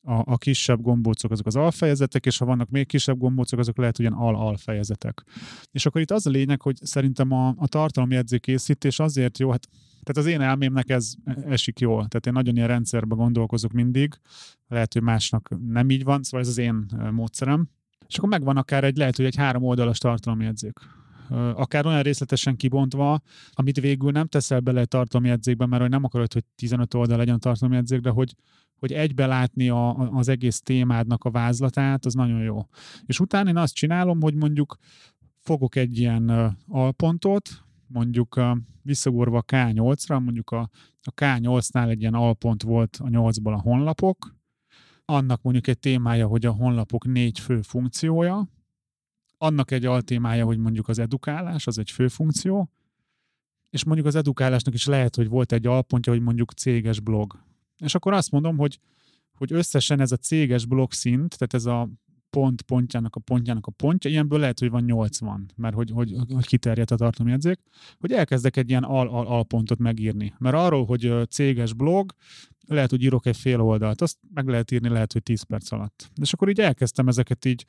a, 0.02 0.22
a 0.24 0.36
kisebb 0.36 0.80
gombócok 0.80 1.30
azok 1.30 1.46
az 1.46 1.56
alfejezetek, 1.56 2.26
és 2.26 2.38
ha 2.38 2.44
vannak 2.44 2.68
még 2.68 2.86
kisebb 2.86 3.18
gombócok, 3.18 3.58
azok 3.58 3.76
lehet 3.76 3.98
ugyan 3.98 4.12
al-alfejezetek. 4.12 5.24
És 5.70 5.86
akkor 5.86 6.00
itt 6.00 6.10
az 6.10 6.26
a 6.26 6.30
lényeg, 6.30 6.62
hogy 6.62 6.76
szerintem 6.82 7.32
a, 7.32 7.54
a 7.56 7.66
tartalomjegyzék 7.66 8.40
készítés 8.40 8.98
azért 8.98 9.38
jó, 9.38 9.50
hát 9.50 9.68
tehát 10.02 10.16
az 10.16 10.26
én 10.26 10.40
elmémnek 10.40 10.88
ez 10.90 11.14
esik 11.46 11.80
jól. 11.80 11.96
Tehát 11.96 12.26
én 12.26 12.32
nagyon 12.32 12.56
ilyen 12.56 12.68
rendszerbe 12.68 13.14
gondolkozok 13.14 13.72
mindig. 13.72 14.20
Lehet, 14.68 14.92
hogy 14.92 15.02
másnak 15.02 15.48
nem 15.66 15.90
így 15.90 16.04
van, 16.04 16.22
szóval 16.22 16.40
ez 16.40 16.48
az 16.48 16.58
én 16.58 16.86
módszerem. 17.10 17.68
És 18.06 18.16
akkor 18.16 18.28
megvan 18.28 18.56
akár 18.56 18.84
egy, 18.84 18.96
lehet, 18.96 19.16
hogy 19.16 19.24
egy 19.24 19.36
három 19.36 19.62
oldalas 19.62 19.98
tartalomjegyzék 19.98 20.78
akár 21.54 21.86
olyan 21.86 22.02
részletesen 22.02 22.56
kibontva, 22.56 23.20
amit 23.52 23.80
végül 23.80 24.10
nem 24.10 24.26
teszel 24.26 24.60
bele 24.60 24.80
egy 24.80 24.88
tartalomjegyzékbe, 24.88 25.66
mert 25.66 25.82
hogy 25.82 25.90
nem 25.90 26.04
akarod, 26.04 26.32
hogy 26.32 26.44
15 26.56 26.94
oldal 26.94 27.16
legyen 27.16 27.34
a 27.34 27.38
tartalomjegyzék, 27.38 28.00
de 28.00 28.10
hogy, 28.10 28.34
hogy 28.76 28.92
egybe 28.92 29.26
látni 29.26 29.68
a, 29.68 29.96
az 29.96 30.28
egész 30.28 30.60
témádnak 30.60 31.24
a 31.24 31.30
vázlatát, 31.30 32.04
az 32.04 32.14
nagyon 32.14 32.42
jó. 32.42 32.66
És 33.06 33.20
utána 33.20 33.48
én 33.48 33.56
azt 33.56 33.74
csinálom, 33.74 34.20
hogy 34.20 34.34
mondjuk 34.34 34.76
fogok 35.38 35.76
egy 35.76 35.98
ilyen 35.98 36.56
alpontot, 36.68 37.64
mondjuk 37.88 38.40
visszagorva 38.82 39.38
a 39.38 39.44
K8-ra, 39.44 40.24
mondjuk 40.24 40.50
a, 40.50 40.70
a 41.02 41.14
K8-nál 41.14 41.88
egy 41.88 42.00
ilyen 42.00 42.14
alpont 42.14 42.62
volt 42.62 42.98
a 43.00 43.08
8-ból 43.08 43.52
a 43.52 43.60
honlapok, 43.60 44.36
annak 45.04 45.42
mondjuk 45.42 45.66
egy 45.66 45.78
témája, 45.78 46.26
hogy 46.26 46.46
a 46.46 46.52
honlapok 46.52 47.06
négy 47.06 47.38
fő 47.38 47.60
funkciója, 47.62 48.48
annak 49.38 49.70
egy 49.70 49.84
altémája, 49.84 50.44
hogy 50.44 50.58
mondjuk 50.58 50.88
az 50.88 50.98
edukálás, 50.98 51.66
az 51.66 51.78
egy 51.78 51.90
fő 51.90 52.08
funkció, 52.08 52.70
és 53.70 53.84
mondjuk 53.84 54.06
az 54.06 54.14
edukálásnak 54.14 54.74
is 54.74 54.86
lehet, 54.86 55.16
hogy 55.16 55.28
volt 55.28 55.52
egy 55.52 55.66
alpontja, 55.66 56.12
hogy 56.12 56.22
mondjuk 56.22 56.52
céges 56.52 57.00
blog. 57.00 57.42
És 57.76 57.94
akkor 57.94 58.12
azt 58.12 58.30
mondom, 58.30 58.56
hogy, 58.56 58.78
hogy 59.32 59.52
összesen 59.52 60.00
ez 60.00 60.12
a 60.12 60.16
céges 60.16 60.66
blog 60.66 60.92
szint, 60.92 61.38
tehát 61.38 61.54
ez 61.54 61.66
a 61.66 61.88
pont 62.30 62.62
pontjának 62.62 63.16
a 63.16 63.20
pontjának 63.20 63.66
a 63.66 63.70
pontja, 63.70 64.10
ilyenből 64.10 64.38
lehet, 64.38 64.58
hogy 64.58 64.70
van 64.70 64.84
80, 64.84 65.50
mert 65.56 65.74
hogy, 65.74 65.90
hogy, 65.90 66.16
hogy 66.32 66.46
kiterjedt 66.46 66.90
a 66.90 66.96
tartalomjegyzék, 66.96 67.58
hogy 67.98 68.12
elkezdek 68.12 68.56
egy 68.56 68.68
ilyen 68.68 68.82
al-al-alpontot 68.82 69.78
megírni. 69.78 70.34
Mert 70.38 70.56
arról, 70.56 70.84
hogy 70.84 71.12
céges 71.30 71.72
blog, 71.72 72.12
lehet, 72.66 72.90
hogy 72.90 73.02
írok 73.02 73.26
egy 73.26 73.36
fél 73.36 73.60
oldalt, 73.60 74.00
azt 74.00 74.18
meg 74.34 74.48
lehet 74.48 74.70
írni, 74.70 74.88
lehet, 74.88 75.12
hogy 75.12 75.22
10 75.22 75.42
perc 75.42 75.72
alatt. 75.72 76.10
És 76.20 76.32
akkor 76.32 76.48
így 76.48 76.60
elkezdtem 76.60 77.08
ezeket 77.08 77.44
így, 77.44 77.66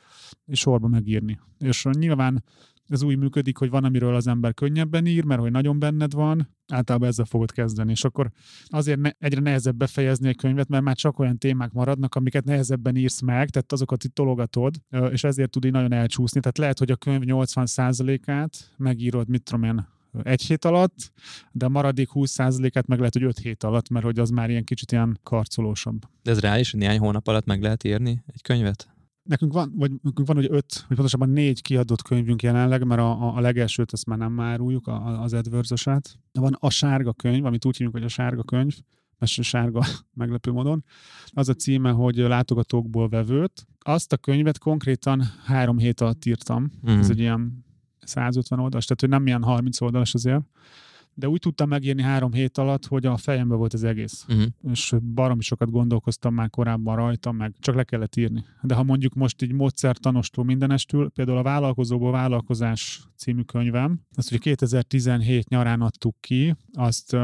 sorba 0.52 0.88
megírni. 0.88 1.39
És 1.60 1.86
nyilván 1.91 2.43
ez 2.89 3.02
úgy 3.02 3.17
működik, 3.17 3.58
hogy 3.58 3.69
van, 3.69 3.84
amiről 3.84 4.15
az 4.15 4.28
ember 4.28 4.54
könnyebben 4.54 5.06
ír, 5.06 5.23
mert 5.23 5.41
hogy 5.41 5.52
nagyon 5.52 5.80
benned 5.80 6.13
van, 6.13 6.49
általában 6.67 7.08
ezzel 7.08 7.25
fogod 7.25 7.52
kezdeni. 7.52 7.91
És 7.91 8.04
akkor 8.04 8.32
azért 8.67 8.99
ne, 8.99 9.10
egyre 9.19 9.41
nehezebb 9.41 9.75
befejezni 9.75 10.28
egy 10.28 10.38
könyvet, 10.38 10.67
mert 10.67 10.84
már 10.84 10.95
csak 10.95 11.19
olyan 11.19 11.38
témák 11.38 11.71
maradnak, 11.71 12.15
amiket 12.15 12.45
nehezebben 12.45 12.95
írsz 12.95 13.21
meg, 13.21 13.49
tehát 13.49 13.71
azokat 13.71 14.04
itt 14.04 14.13
tologatod, 14.13 14.75
és 15.12 15.23
ezért 15.23 15.49
tud 15.49 15.65
így 15.65 15.71
nagyon 15.71 15.93
elcsúszni. 15.93 16.39
Tehát 16.39 16.58
lehet, 16.58 16.80
hogy 16.80 16.91
a 16.91 16.95
könyv 16.95 17.21
80%-át 17.25 18.73
megírod, 18.78 19.28
mit 19.28 19.43
tudom 19.43 19.63
én, 19.63 19.88
egy 20.23 20.41
hét 20.41 20.65
alatt, 20.65 21.12
de 21.52 21.65
a 21.65 21.69
maradék 21.69 22.10
20%-át 22.13 22.88
meg 22.88 22.97
lehet, 22.97 23.13
hogy 23.13 23.23
5 23.23 23.38
hét 23.38 23.63
alatt, 23.63 23.89
mert 23.89 24.06
hogy 24.06 24.19
az 24.19 24.30
már 24.30 24.49
ilyen 24.49 24.63
kicsit 24.63 24.91
ilyen 24.91 25.19
karcolósabb. 25.23 26.02
De 26.23 26.32
ez 26.32 26.39
reális, 26.39 26.71
hogy 26.71 26.80
néhány 26.80 26.99
hónap 26.99 27.28
alatt 27.28 27.45
meg 27.45 27.62
lehet 27.62 27.84
írni 27.84 28.23
egy 28.34 28.41
könyvet? 28.41 28.88
Nekünk 29.30 29.54
van, 29.54 29.74
vagy 29.76 29.92
nekünk 30.02 30.28
van, 30.28 30.36
hogy 30.36 30.48
öt, 30.50 30.86
vagy 30.88 30.96
pontosabban 30.96 31.30
négy 31.30 31.62
kiadott 31.62 32.02
könyvünk 32.02 32.42
jelenleg, 32.42 32.84
mert 32.84 33.02
a, 33.02 33.22
a, 33.22 33.36
a 33.36 33.39
legelsőt 33.39 33.92
azt 33.92 34.06
már 34.06 34.18
nem 34.18 34.39
áruljuk, 34.39 34.88
a, 34.88 35.22
az 35.22 35.34
AdWords-osát. 35.34 36.20
Van 36.32 36.58
a 36.60 36.70
sárga 36.70 37.13
könyv, 37.13 37.46
amit 37.46 37.65
úgy 37.65 37.78
hívjuk, 37.78 37.96
hogy 37.96 38.04
a 38.04 38.08
sárga 38.08 38.44
könyv, 38.44 38.78
mert 39.18 39.32
sárga 39.32 39.86
meglepő 40.13 40.52
módon. 40.52 40.84
Az 41.28 41.50
a 41.50 41.54
címe, 41.54 41.92
hogy 41.92 42.15
látogatókból 42.15 43.10
vevőt. 43.10 43.68
Azt 43.80 44.13
a 44.13 44.18
könyvet 44.18 44.58
konkrétan 44.58 45.24
három 45.44 45.78
hét 45.78 46.02
alatt 46.02 46.26
írtam. 46.26 46.72
Mm. 46.89 46.98
Ez 46.98 47.10
egy 47.10 47.20
ilyen 47.20 47.65
150 48.00 48.60
oldalas, 48.60 48.86
tehát 48.86 49.02
hogy 49.02 49.10
nem 49.10 49.28
ilyen 49.28 49.44
30 49.44 49.82
oldalas 49.82 50.13
azért 50.13 50.44
de 51.19 51.29
úgy 51.29 51.39
tudtam 51.39 51.69
megírni 51.69 52.01
három 52.01 52.34
hét 52.34 52.58
alatt, 52.58 52.86
hogy 52.86 53.05
a 53.05 53.17
fejembe 53.17 53.55
volt 53.55 53.73
az 53.73 53.84
egész. 53.84 54.25
Uh-huh. 54.29 54.45
És 54.71 54.95
baromi 55.13 55.41
sokat 55.41 55.71
gondolkoztam 55.71 56.34
már 56.34 56.49
korábban 56.49 56.95
rajta, 56.95 57.32
meg 57.32 57.55
csak 57.60 57.75
le 57.75 57.84
kellett 57.84 58.15
írni. 58.15 58.45
De 58.62 58.75
ha 58.75 58.84
mondjuk 58.84 59.13
most 59.13 59.41
így 59.41 59.53
módszertanostól 59.53 60.45
mindenestül, 60.45 61.10
például 61.10 61.38
a 61.38 61.43
Vállalkozóból 61.43 62.12
Vállalkozás 62.12 63.01
című 63.15 63.41
könyvem, 63.41 64.01
azt 64.15 64.32
ugye 64.32 64.38
2017 64.38 65.49
nyarán 65.49 65.82
adtuk 65.82 66.15
ki, 66.19 66.55
azt 66.73 67.15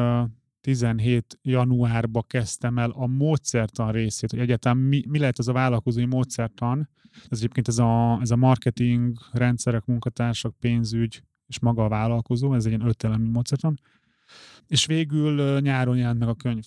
17 0.61 1.39
januárba 1.41 2.21
kezdtem 2.21 2.77
el 2.77 2.89
a 2.89 3.07
módszertan 3.07 3.91
részét, 3.91 4.31
hogy 4.31 4.39
egyetem 4.39 4.77
mi, 4.77 5.03
mi 5.07 5.19
lehet 5.19 5.39
ez 5.39 5.47
a 5.47 5.53
vállalkozói 5.53 6.05
módszertan. 6.05 6.89
Ez 7.29 7.37
egyébként 7.37 7.67
ez 7.67 7.77
a, 7.77 8.19
ez 8.21 8.31
a 8.31 8.35
marketing, 8.35 9.17
rendszerek, 9.31 9.85
munkatársak, 9.85 10.55
pénzügy, 10.59 11.23
és 11.47 11.59
maga 11.59 11.83
a 11.83 11.89
vállalkozó, 11.89 12.53
ez 12.53 12.65
egy 12.65 12.71
ilyen 12.71 12.87
ötelemi 12.87 13.27
módszertan. 13.27 13.79
És 14.67 14.85
végül 14.85 15.59
nyáron 15.59 15.97
jelent 15.97 16.19
meg 16.19 16.27
a 16.27 16.33
könyv. 16.33 16.65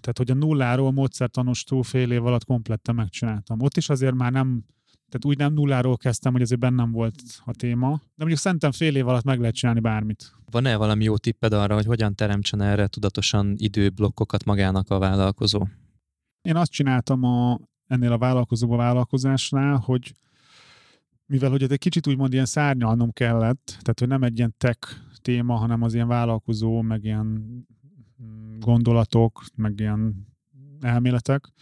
Tehát, 0.00 0.18
hogy 0.18 0.30
a 0.30 0.34
nulláról 0.34 0.92
módszertanostól 0.92 1.82
fél 1.82 2.12
év 2.12 2.26
alatt 2.26 2.44
kompletten 2.44 2.94
megcsináltam. 2.94 3.60
Ott 3.60 3.76
is 3.76 3.88
azért 3.88 4.14
már 4.14 4.32
nem, 4.32 4.64
tehát 4.84 5.24
úgy 5.24 5.38
nem 5.38 5.52
nulláról 5.52 5.96
kezdtem, 5.96 6.32
hogy 6.32 6.42
azért 6.42 6.60
bennem 6.60 6.90
volt 6.90 7.22
a 7.44 7.52
téma, 7.52 7.90
de 7.90 8.14
mondjuk 8.16 8.40
szerintem 8.40 8.72
fél 8.72 8.96
év 8.96 9.08
alatt 9.08 9.24
meg 9.24 9.38
lehet 9.38 9.54
csinálni 9.54 9.80
bármit. 9.80 10.34
Van-e 10.50 10.76
valami 10.76 11.04
jó 11.04 11.16
tipped 11.16 11.52
arra, 11.52 11.74
hogy 11.74 11.84
hogyan 11.84 12.14
teremtsen 12.14 12.60
erre 12.60 12.86
tudatosan 12.86 13.54
időblokkokat 13.56 14.44
magának 14.44 14.90
a 14.90 14.98
vállalkozó? 14.98 15.66
Én 16.42 16.56
azt 16.56 16.70
csináltam 16.70 17.24
a, 17.24 17.58
ennél 17.86 18.12
a 18.12 18.18
vállalkozóba 18.18 18.76
vállalkozásnál, 18.76 19.76
hogy 19.76 20.14
mivel 21.28 21.50
hogy 21.50 21.62
egy 21.62 21.78
kicsit 21.78 22.06
úgymond 22.06 22.32
ilyen 22.32 22.44
szárnyalnom 22.44 23.12
kellett, 23.12 23.64
tehát 23.66 23.98
hogy 23.98 24.08
nem 24.08 24.22
egy 24.22 24.38
ilyen 24.38 24.54
tech 24.58 24.96
téma, 25.22 25.54
hanem 25.54 25.82
az 25.82 25.94
ilyen 25.94 26.08
vállalkozó, 26.08 26.80
meg 26.80 27.04
ilyen 27.04 27.26
mm, 28.22 28.58
gondolatok, 28.58 29.44
meg 29.54 29.80
ilyen 29.80 30.26
elméletek. 30.80 31.52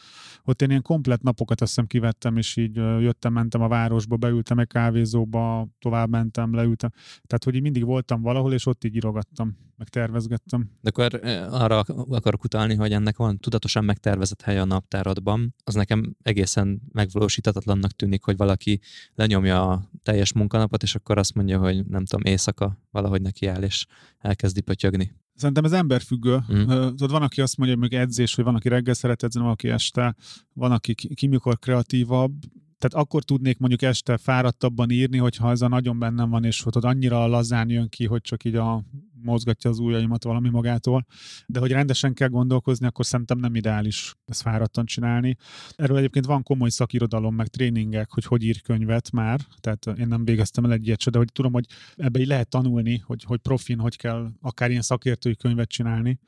Ott 0.44 0.62
én 0.62 0.68
ilyen 0.68 0.82
komplet 0.82 1.22
napokat 1.22 1.60
azt 1.60 1.70
hiszem 1.70 1.86
kivettem, 1.86 2.36
és 2.36 2.56
így 2.56 2.74
jöttem, 2.76 3.32
mentem 3.32 3.60
a 3.60 3.68
városba, 3.68 4.16
beültem 4.16 4.58
egy 4.58 4.66
kávézóba, 4.66 5.68
tovább 5.78 6.08
mentem, 6.08 6.54
leültem. 6.54 6.90
Tehát, 7.26 7.44
hogy 7.44 7.54
így 7.54 7.62
mindig 7.62 7.84
voltam 7.84 8.22
valahol, 8.22 8.52
és 8.52 8.66
ott 8.66 8.84
így 8.84 8.94
írogattam, 8.94 9.56
meg 9.76 9.88
tervezgettem. 9.88 10.70
De 10.80 10.88
akkor 10.88 11.20
arra 11.50 11.78
akarok 12.10 12.44
utalni, 12.44 12.74
hogy 12.74 12.92
ennek 12.92 13.16
van 13.16 13.38
tudatosan 13.38 13.84
megtervezett 13.84 14.42
helye 14.42 14.60
a 14.60 14.64
naptáradban. 14.64 15.54
Az 15.64 15.74
nekem 15.74 16.16
egészen 16.22 16.82
megvalósítatatlannak 16.92 17.92
tűnik, 17.92 18.24
hogy 18.24 18.36
valaki 18.36 18.80
lenyomja 19.14 19.70
a 19.70 19.90
teljes 20.02 20.32
munkanapot, 20.32 20.82
és 20.82 20.94
akkor 20.94 21.18
azt 21.18 21.34
mondja, 21.34 21.58
hogy 21.58 21.86
nem 21.86 22.04
tudom, 22.04 22.24
éjszaka 22.24 22.78
valahogy 22.90 23.22
neki 23.22 23.46
áll, 23.46 23.62
és 23.62 23.86
elkezdi 24.18 24.60
pötyögni. 24.60 25.12
Szerintem 25.36 25.64
ez 25.64 25.72
emberfüggő. 25.72 26.42
Mm. 26.52 26.66
Tudod, 26.66 27.10
van, 27.10 27.22
aki 27.22 27.40
azt 27.40 27.56
mondja, 27.56 27.76
hogy 27.76 27.90
még 27.90 28.00
edzés, 28.00 28.34
hogy 28.34 28.44
van, 28.44 28.54
aki 28.54 28.68
reggel 28.68 28.94
szeret 28.94 29.22
edzeni, 29.22 29.44
van, 29.44 29.54
aki 29.54 29.68
este, 29.68 30.14
van, 30.52 30.72
aki 30.72 30.94
ki 30.94 31.26
mikor 31.26 31.58
kreatívabb. 31.58 32.32
Tehát 32.78 33.06
akkor 33.06 33.22
tudnék 33.22 33.58
mondjuk 33.58 33.82
este 33.82 34.16
fáradtabban 34.16 34.90
írni, 34.90 35.18
hogyha 35.18 35.50
ez 35.50 35.62
a 35.62 35.68
nagyon 35.68 35.98
bennem 35.98 36.30
van, 36.30 36.44
és 36.44 36.62
hogy 36.62 36.72
annyira 36.80 37.26
lazán 37.26 37.70
jön 37.70 37.88
ki, 37.88 38.06
hogy 38.06 38.20
csak 38.20 38.44
így 38.44 38.54
a 38.54 38.84
mozgatja 39.26 39.70
az 39.70 39.78
ujjaimat 39.78 40.24
valami 40.24 40.48
magától, 40.48 41.06
de 41.46 41.58
hogy 41.58 41.70
rendesen 41.70 42.14
kell 42.14 42.28
gondolkozni, 42.28 42.86
akkor 42.86 43.06
szerintem 43.06 43.38
nem 43.38 43.54
ideális 43.54 44.14
ezt 44.26 44.42
fáradtan 44.42 44.86
csinálni. 44.86 45.36
Erről 45.76 45.96
egyébként 45.96 46.26
van 46.26 46.42
komoly 46.42 46.68
szakirodalom, 46.68 47.34
meg 47.34 47.48
tréningek, 47.48 48.10
hogy 48.10 48.24
hogy 48.24 48.42
ír 48.42 48.60
könyvet 48.62 49.10
már, 49.10 49.40
tehát 49.60 49.98
én 49.98 50.08
nem 50.08 50.24
végeztem 50.24 50.64
el 50.64 50.72
egy 50.72 50.86
ilyet 50.86 51.10
de 51.10 51.18
hogy 51.18 51.32
tudom, 51.32 51.52
hogy 51.52 51.66
ebbe 51.96 52.20
így 52.20 52.26
lehet 52.26 52.48
tanulni, 52.48 53.02
hogy, 53.06 53.24
hogy 53.24 53.40
profin, 53.40 53.78
hogy 53.78 53.96
kell 53.96 54.30
akár 54.40 54.70
ilyen 54.70 54.82
szakértői 54.82 55.36
könyvet 55.36 55.68
csinálni. 55.68 56.18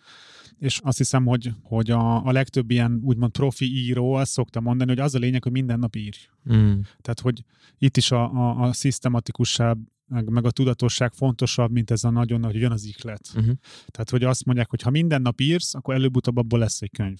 És 0.58 0.80
azt 0.82 0.98
hiszem, 0.98 1.26
hogy, 1.26 1.52
hogy 1.62 1.90
a, 1.90 2.26
a 2.26 2.32
legtöbb 2.32 2.70
ilyen 2.70 3.00
úgymond 3.02 3.32
profi 3.32 3.64
író 3.64 4.12
azt 4.12 4.30
szokta 4.30 4.60
mondani, 4.60 4.90
hogy 4.90 4.98
az 4.98 5.14
a 5.14 5.18
lényeg, 5.18 5.42
hogy 5.42 5.52
minden 5.52 5.78
nap 5.78 5.96
írj. 5.96 6.18
Mm. 6.52 6.78
Tehát, 7.00 7.20
hogy 7.20 7.44
itt 7.78 7.96
is 7.96 8.10
a, 8.10 8.32
a, 8.32 8.60
a 8.60 8.72
szisztematikusabb 8.72 9.78
meg, 10.08 10.28
meg 10.28 10.44
a 10.44 10.50
tudatosság 10.50 11.12
fontosabb, 11.12 11.70
mint 11.70 11.90
ez 11.90 12.04
a 12.04 12.10
nagyon 12.10 12.40
nagy, 12.40 12.52
hogy 12.52 12.60
jön 12.60 12.72
az 12.72 12.84
ihlet. 12.84 13.30
Uh-huh. 13.34 13.54
Tehát, 13.86 14.10
hogy 14.10 14.24
azt 14.24 14.44
mondják, 14.44 14.70
hogy 14.70 14.82
ha 14.82 14.90
minden 14.90 15.22
nap 15.22 15.40
írsz, 15.40 15.74
akkor 15.74 15.94
előbb-utóbb 15.94 16.36
abból 16.36 16.58
lesz 16.58 16.82
egy 16.82 16.90
könyv. 16.90 17.18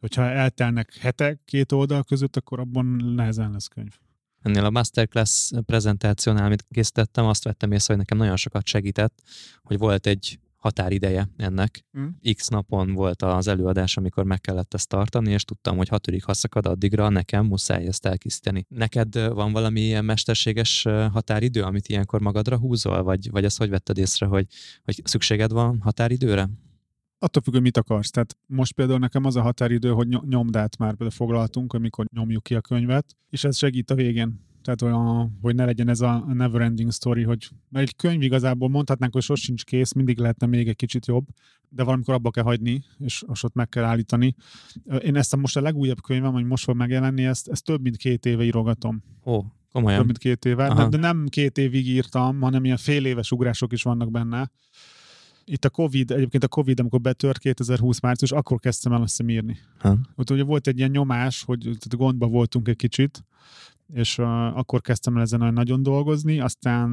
Hogyha 0.00 0.22
eltelnek 0.22 0.96
hetek 0.96 1.40
két 1.44 1.72
oldal 1.72 2.02
között, 2.02 2.36
akkor 2.36 2.60
abban 2.60 2.86
nehezen 3.14 3.50
lesz 3.50 3.66
könyv. 3.66 3.98
ennél 4.42 4.64
a 4.64 4.70
masterclass 4.70 5.50
prezentációnál, 5.66 6.44
amit 6.44 6.66
készítettem, 6.70 7.24
azt 7.24 7.44
vettem 7.44 7.72
észre, 7.72 7.94
hogy 7.94 8.02
nekem 8.02 8.18
nagyon 8.18 8.36
sokat 8.36 8.66
segített, 8.66 9.22
hogy 9.62 9.78
volt 9.78 10.06
egy 10.06 10.38
határideje 10.62 11.28
ennek. 11.36 11.84
Mm. 11.98 12.06
X 12.34 12.48
napon 12.48 12.92
volt 12.92 13.22
az 13.22 13.48
előadás, 13.48 13.96
amikor 13.96 14.24
meg 14.24 14.40
kellett 14.40 14.74
ezt 14.74 14.88
tartani, 14.88 15.30
és 15.30 15.44
tudtam, 15.44 15.76
hogy 15.76 15.88
hatodik 15.88 16.24
haszakad 16.24 16.66
addigra 16.66 17.08
nekem 17.08 17.46
muszáj 17.46 17.86
ezt 17.86 18.06
elkészíteni. 18.06 18.66
Neked 18.68 19.28
van 19.32 19.52
valami 19.52 19.80
ilyen 19.80 20.04
mesterséges 20.04 20.82
határidő, 21.12 21.62
amit 21.62 21.88
ilyenkor 21.88 22.20
magadra 22.20 22.58
húzol, 22.58 23.02
vagy, 23.02 23.30
vagy 23.30 23.44
ezt 23.44 23.58
hogy 23.58 23.70
vetted 23.70 23.98
észre, 23.98 24.26
hogy, 24.26 24.46
hogy 24.84 25.00
szükséged 25.04 25.52
van 25.52 25.80
határidőre? 25.80 26.48
Attól 27.18 27.42
függ, 27.42 27.52
hogy 27.52 27.62
mit 27.62 27.76
akarsz. 27.76 28.10
Tehát 28.10 28.36
most 28.46 28.72
például 28.72 28.98
nekem 28.98 29.24
az 29.24 29.36
a 29.36 29.42
határidő, 29.42 29.90
hogy 29.90 30.08
nyomdát 30.08 30.78
már 30.78 30.88
például 30.88 31.10
foglaltunk, 31.10 31.72
amikor 31.72 32.06
nyomjuk 32.12 32.42
ki 32.42 32.54
a 32.54 32.60
könyvet, 32.60 33.16
és 33.30 33.44
ez 33.44 33.56
segít 33.56 33.90
a 33.90 33.94
végén 33.94 34.50
tehát 34.62 34.82
olyan, 34.82 35.38
hogy 35.40 35.54
ne 35.54 35.64
legyen 35.64 35.88
ez 35.88 36.00
a 36.00 36.24
never 36.32 36.60
ending 36.60 36.92
story, 36.92 37.22
hogy 37.22 37.48
mert 37.68 37.86
egy 37.88 37.96
könyv 37.96 38.22
igazából 38.22 38.68
mondhatnánk, 38.68 39.12
hogy 39.12 39.22
sosincs 39.22 39.64
kész, 39.64 39.92
mindig 39.92 40.18
lehetne 40.18 40.46
még 40.46 40.68
egy 40.68 40.76
kicsit 40.76 41.06
jobb, 41.06 41.26
de 41.68 41.82
valamikor 41.84 42.14
abba 42.14 42.30
kell 42.30 42.44
hagyni, 42.44 42.84
és 42.98 43.24
ott 43.42 43.54
meg 43.54 43.68
kell 43.68 43.84
állítani. 43.84 44.34
Én 45.02 45.16
ezt 45.16 45.32
a 45.32 45.36
most 45.36 45.56
a 45.56 45.60
legújabb 45.60 46.02
könyvem, 46.02 46.32
hogy 46.32 46.44
most 46.44 46.64
fog 46.64 46.76
megjelenni, 46.76 47.24
ezt, 47.24 47.48
ezt 47.48 47.64
több 47.64 47.82
mint 47.82 47.96
két 47.96 48.26
éve 48.26 48.44
írogatom. 48.44 49.02
Ó, 49.24 49.42
komolyan. 49.72 49.98
Több 49.98 50.06
mint 50.06 50.18
két 50.18 50.44
éve, 50.44 50.74
de, 50.74 50.88
de 50.88 50.96
nem 50.96 51.26
két 51.28 51.58
évig 51.58 51.88
írtam, 51.88 52.40
hanem 52.40 52.64
ilyen 52.64 52.76
fél 52.76 53.04
éves 53.04 53.30
ugrások 53.30 53.72
is 53.72 53.82
vannak 53.82 54.10
benne. 54.10 54.50
Itt 55.44 55.64
a 55.64 55.70
Covid, 55.70 56.10
egyébként 56.10 56.44
a 56.44 56.48
Covid, 56.48 56.80
amikor 56.80 57.00
betört 57.00 57.38
2020 57.38 58.00
március, 58.00 58.32
akkor 58.32 58.58
kezdtem 58.58 58.92
el 58.92 59.02
azt 59.02 59.22
írni. 59.26 59.58
Ha. 59.78 59.98
Ott 60.16 60.30
ugye 60.30 60.42
volt 60.42 60.66
egy 60.66 60.78
ilyen 60.78 60.90
nyomás, 60.90 61.42
hogy 61.42 61.60
tehát 61.60 61.96
gondba 61.96 62.26
voltunk 62.26 62.68
egy 62.68 62.76
kicsit, 62.76 63.24
és 63.86 64.18
uh, 64.18 64.26
akkor 64.58 64.80
kezdtem 64.80 65.16
el 65.16 65.22
ezen 65.22 65.52
nagyon 65.52 65.82
dolgozni, 65.82 66.40
aztán 66.40 66.90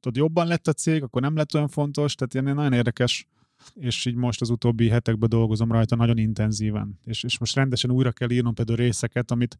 tudod, 0.00 0.16
jobban 0.16 0.46
lett 0.46 0.66
a 0.66 0.72
cég, 0.72 1.02
akkor 1.02 1.22
nem 1.22 1.36
lett 1.36 1.54
olyan 1.54 1.68
fontos, 1.68 2.14
tehát 2.14 2.34
ilyen 2.34 2.56
nagyon 2.56 2.72
érdekes, 2.72 3.28
és 3.74 4.04
így 4.04 4.14
most 4.14 4.40
az 4.40 4.50
utóbbi 4.50 4.88
hetekben 4.88 5.28
dolgozom 5.28 5.72
rajta 5.72 5.96
nagyon 5.96 6.18
intenzíven. 6.18 6.98
És, 7.04 7.22
és 7.22 7.38
most 7.38 7.54
rendesen 7.54 7.90
újra 7.90 8.12
kell 8.12 8.30
írnom 8.30 8.54
például 8.54 8.78
részeket, 8.78 9.30
amit 9.30 9.58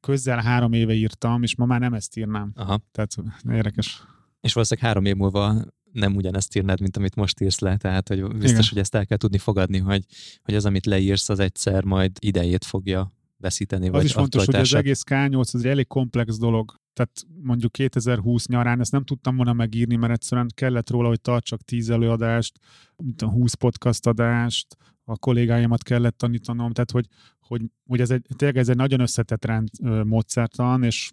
közel 0.00 0.38
három 0.38 0.72
éve 0.72 0.92
írtam, 0.92 1.42
és 1.42 1.56
ma 1.56 1.64
már 1.64 1.80
nem 1.80 1.94
ezt 1.94 2.16
írnám. 2.16 2.52
Aha. 2.54 2.80
Tehát 2.92 3.16
érdekes. 3.50 4.02
És 4.40 4.52
valószínűleg 4.52 4.88
három 4.88 5.04
év 5.04 5.16
múlva 5.16 5.64
nem 5.92 6.16
ugyanezt 6.16 6.56
írnád, 6.56 6.80
mint 6.80 6.96
amit 6.96 7.14
most 7.14 7.40
írsz 7.40 7.58
le, 7.58 7.76
tehát 7.76 8.08
hogy 8.08 8.22
biztos, 8.22 8.50
Igen. 8.50 8.68
hogy 8.68 8.78
ezt 8.78 8.94
el 8.94 9.06
kell 9.06 9.16
tudni 9.16 9.38
fogadni, 9.38 9.78
hogy, 9.78 10.04
hogy 10.42 10.54
az, 10.54 10.64
amit 10.64 10.86
leírsz, 10.86 11.28
az 11.28 11.38
egyszer 11.38 11.84
majd 11.84 12.12
idejét 12.18 12.64
fogja 12.64 13.12
veszíteni. 13.36 13.86
Az 13.86 13.92
vagy 13.92 14.04
is 14.04 14.12
fontos, 14.12 14.44
hogy 14.44 14.54
az 14.54 14.74
egész 14.74 15.02
K8 15.06 15.40
az 15.40 15.54
egy 15.54 15.66
elég 15.66 15.86
komplex 15.86 16.38
dolog. 16.38 16.80
Tehát 16.92 17.26
mondjuk 17.42 17.72
2020 17.72 18.46
nyarán 18.46 18.80
ezt 18.80 18.92
nem 18.92 19.04
tudtam 19.04 19.36
volna 19.36 19.52
megírni, 19.52 19.96
mert 19.96 20.12
egyszerűen 20.12 20.50
kellett 20.54 20.90
róla, 20.90 21.08
hogy 21.08 21.20
tartsak 21.20 21.62
10 21.62 21.90
előadást, 21.90 22.58
mint 22.96 23.22
a 23.22 23.28
20 23.28 23.54
podcast 23.54 24.06
adást, 24.06 24.76
a 25.04 25.16
kollégáimat 25.18 25.82
kellett 25.82 26.18
tanítanom, 26.18 26.72
tehát 26.72 26.90
hogy, 26.90 27.06
hogy, 27.40 27.62
hogy 27.86 28.00
ez 28.00 28.10
egy, 28.10 28.26
tényleg 28.36 28.56
ez 28.56 28.68
egy 28.68 28.76
nagyon 28.76 29.00
összetett 29.00 29.44
rend 29.44 29.68
módszertan, 30.04 30.82
és 30.82 31.12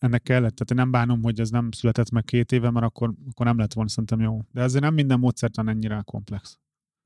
ennek 0.00 0.22
kellett, 0.22 0.54
tehát 0.54 0.70
én 0.70 0.76
nem 0.76 0.90
bánom, 0.90 1.22
hogy 1.22 1.40
ez 1.40 1.50
nem 1.50 1.70
született 1.70 2.10
meg 2.10 2.24
két 2.24 2.52
éve, 2.52 2.70
mert 2.70 2.86
akkor, 2.86 3.12
akkor 3.30 3.46
nem 3.46 3.58
lett 3.58 3.72
volna 3.72 3.90
szerintem 3.90 4.20
jó. 4.20 4.40
De 4.52 4.60
ezért 4.62 4.82
nem 4.82 4.94
minden 4.94 5.18
módszertan 5.18 5.68
ennyire 5.68 6.02
komplex 6.04 6.58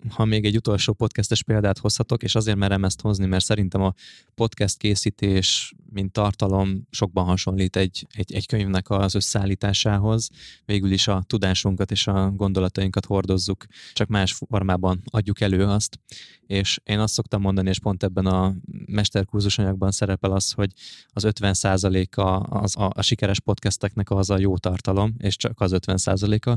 ha 0.08 0.24
még 0.24 0.44
egy 0.44 0.56
utolsó 0.56 0.92
podcastes 0.92 1.42
példát 1.42 1.78
hozhatok, 1.78 2.22
és 2.22 2.34
azért 2.34 2.56
merem 2.56 2.84
ezt 2.84 3.00
hozni, 3.00 3.26
mert 3.26 3.44
szerintem 3.44 3.82
a 3.82 3.94
podcast 4.34 4.76
készítés, 4.76 5.74
mint 5.92 6.12
tartalom 6.12 6.86
sokban 6.90 7.24
hasonlít 7.24 7.76
egy, 7.76 8.06
egy, 8.10 8.32
egy 8.32 8.46
könyvnek 8.46 8.90
az 8.90 9.14
összeállításához. 9.14 10.28
Végül 10.64 10.90
is 10.90 11.08
a 11.08 11.22
tudásunkat 11.26 11.90
és 11.90 12.06
a 12.06 12.30
gondolatainkat 12.30 13.04
hordozzuk, 13.04 13.66
csak 13.92 14.08
más 14.08 14.32
formában 14.32 15.02
adjuk 15.04 15.40
elő 15.40 15.64
azt. 15.64 15.98
És 16.46 16.80
én 16.84 16.98
azt 16.98 17.14
szoktam 17.14 17.40
mondani, 17.40 17.68
és 17.68 17.78
pont 17.78 18.02
ebben 18.02 18.26
a 18.26 18.54
mesterkurzus 18.86 19.58
anyagban 19.58 19.90
szerepel 19.90 20.32
az, 20.32 20.52
hogy 20.52 20.72
az 21.08 21.24
50%-a 21.26 22.20
az 22.58 22.76
a, 22.76 22.90
a 22.94 23.02
sikeres 23.02 23.40
podcasteknek 23.40 24.10
az 24.10 24.30
a 24.30 24.38
jó 24.38 24.58
tartalom, 24.58 25.14
és 25.18 25.36
csak 25.36 25.60
az 25.60 25.72
50%-a. 25.74 26.50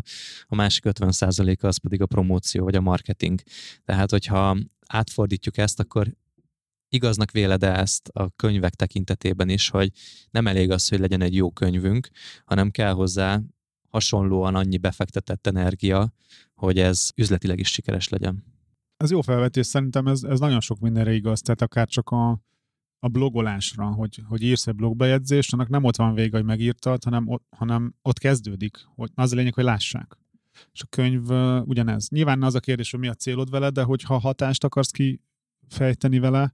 A 0.48 0.56
másik 0.56 0.84
50%-a 0.88 1.68
az 1.68 1.78
pedig 1.78 2.02
a 2.02 2.06
promóció 2.06 2.64
vagy 2.64 2.76
a 2.76 2.82
marketing. 2.82 3.37
Tehát, 3.86 4.12
hogyha 4.12 4.58
átfordítjuk 4.88 5.58
ezt, 5.58 5.80
akkor 5.80 6.16
igaznak 6.90 7.32
véled 7.32 7.64
-e 7.64 7.80
ezt 7.80 8.08
a 8.08 8.30
könyvek 8.36 8.74
tekintetében 8.74 9.50
is, 9.50 9.70
hogy 9.70 9.92
nem 10.32 10.48
elég 10.48 10.72
az, 10.72 10.88
hogy 10.88 11.00
legyen 11.00 11.22
egy 11.22 11.36
jó 11.36 11.52
könyvünk, 11.52 12.10
hanem 12.46 12.72
kell 12.72 12.94
hozzá 12.94 13.42
hasonlóan 13.90 14.56
annyi 14.56 14.78
befektetett 14.78 15.48
energia, 15.48 16.14
hogy 16.56 16.80
ez 16.80 17.12
üzletileg 17.16 17.60
is 17.60 17.68
sikeres 17.72 18.10
legyen. 18.10 18.44
Ez 18.98 19.12
jó 19.12 19.22
felvetés, 19.22 19.66
szerintem 19.66 20.08
ez, 20.08 20.24
ez 20.24 20.40
nagyon 20.40 20.60
sok 20.60 20.80
mindenre 20.80 21.14
igaz, 21.14 21.42
tehát 21.42 21.62
akár 21.62 21.88
csak 21.88 22.10
a, 22.10 22.30
a 23.00 23.08
blogolásra, 23.08 23.86
hogy, 23.86 24.22
hogy 24.28 24.42
írsz 24.42 24.68
egy 24.68 24.76
blogbejegyzést, 24.76 25.54
annak 25.54 25.70
nem 25.70 25.84
ott 25.84 25.96
van 25.96 26.14
vége, 26.14 26.38
hogy 26.38 26.46
megírtad, 26.46 27.04
hanem 27.04 27.40
hanem 27.50 27.96
ott 28.02 28.18
kezdődik. 28.18 28.78
Hogy 28.96 29.10
az 29.16 29.32
a 29.32 29.36
lényeg, 29.36 29.54
hogy 29.54 29.64
lássák. 29.64 30.18
És 30.74 30.82
a 30.82 30.86
könyv 30.90 31.30
uh, 31.30 31.68
ugyanez. 31.68 32.10
Nyilván 32.10 32.44
az 32.44 32.56
a 32.56 32.60
kérdés, 32.60 32.92
hogy 32.92 33.00
mi 33.00 33.08
a 33.08 33.14
célod 33.14 33.50
vele, 33.50 33.70
de 33.70 33.84
hogyha 33.84 34.18
hatást 34.18 34.64
akarsz 34.64 34.92
kifejteni 34.92 36.20
vele, 36.20 36.54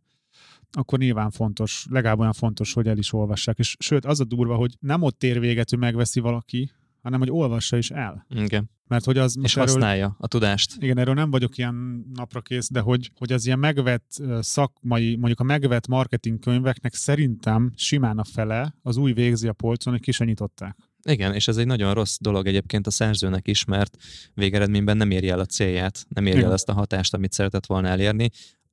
akkor 0.71 0.99
nyilván 0.99 1.31
fontos, 1.31 1.85
legalább 1.89 2.19
olyan 2.19 2.33
fontos, 2.33 2.73
hogy 2.73 2.87
el 2.87 2.97
is 2.97 3.13
olvassák. 3.13 3.57
És 3.57 3.75
sőt, 3.79 4.05
az 4.05 4.19
a 4.19 4.23
durva, 4.23 4.55
hogy 4.55 4.75
nem 4.79 5.01
ott 5.01 5.19
tér 5.19 5.39
véget, 5.39 5.69
hogy 5.69 5.79
megveszi 5.79 6.19
valaki, 6.19 6.71
hanem 7.01 7.19
hogy 7.19 7.31
olvassa 7.31 7.77
is 7.77 7.91
el. 7.91 8.25
Igen. 8.29 8.69
Mert 8.87 9.05
hogy 9.05 9.17
az 9.17 9.37
és 9.41 9.55
erről, 9.55 9.67
használja 9.67 10.15
a 10.19 10.27
tudást. 10.27 10.75
Igen, 10.79 10.97
erről 10.97 11.13
nem 11.13 11.31
vagyok 11.31 11.57
ilyen 11.57 12.05
napra 12.13 12.41
kész, 12.41 12.69
de 12.69 12.79
hogy, 12.79 13.11
hogy 13.15 13.33
az 13.33 13.45
ilyen 13.45 13.59
megvett 13.59 14.21
szakmai, 14.39 15.15
mondjuk 15.15 15.39
a 15.39 15.43
megvett 15.43 15.87
marketing 15.87 16.39
könyveknek 16.39 16.93
szerintem 16.93 17.71
simán 17.75 18.17
a 18.17 18.23
fele 18.23 18.75
az 18.81 18.97
új 18.97 19.13
végzi 19.13 19.47
a 19.47 19.53
polcon, 19.53 19.93
hogy 19.93 20.01
ki 20.01 20.23
nyitották. 20.23 20.77
Igen, 21.09 21.33
és 21.33 21.47
ez 21.47 21.57
egy 21.57 21.65
nagyon 21.65 21.93
rossz 21.93 22.17
dolog 22.19 22.47
egyébként 22.47 22.87
a 22.87 22.91
szerzőnek 22.91 23.47
is, 23.47 23.65
mert 23.65 23.97
végeredményben 24.33 24.97
nem 24.97 25.11
éri 25.11 25.29
el 25.29 25.39
a 25.39 25.45
célját, 25.45 26.05
nem 26.09 26.25
Igen. 26.25 26.43
el 26.43 26.51
azt 26.51 26.69
a 26.69 26.73
hatást, 26.73 27.13
amit 27.13 27.33
szeretett 27.33 27.65
volna 27.65 27.87
elérni. 27.87 28.29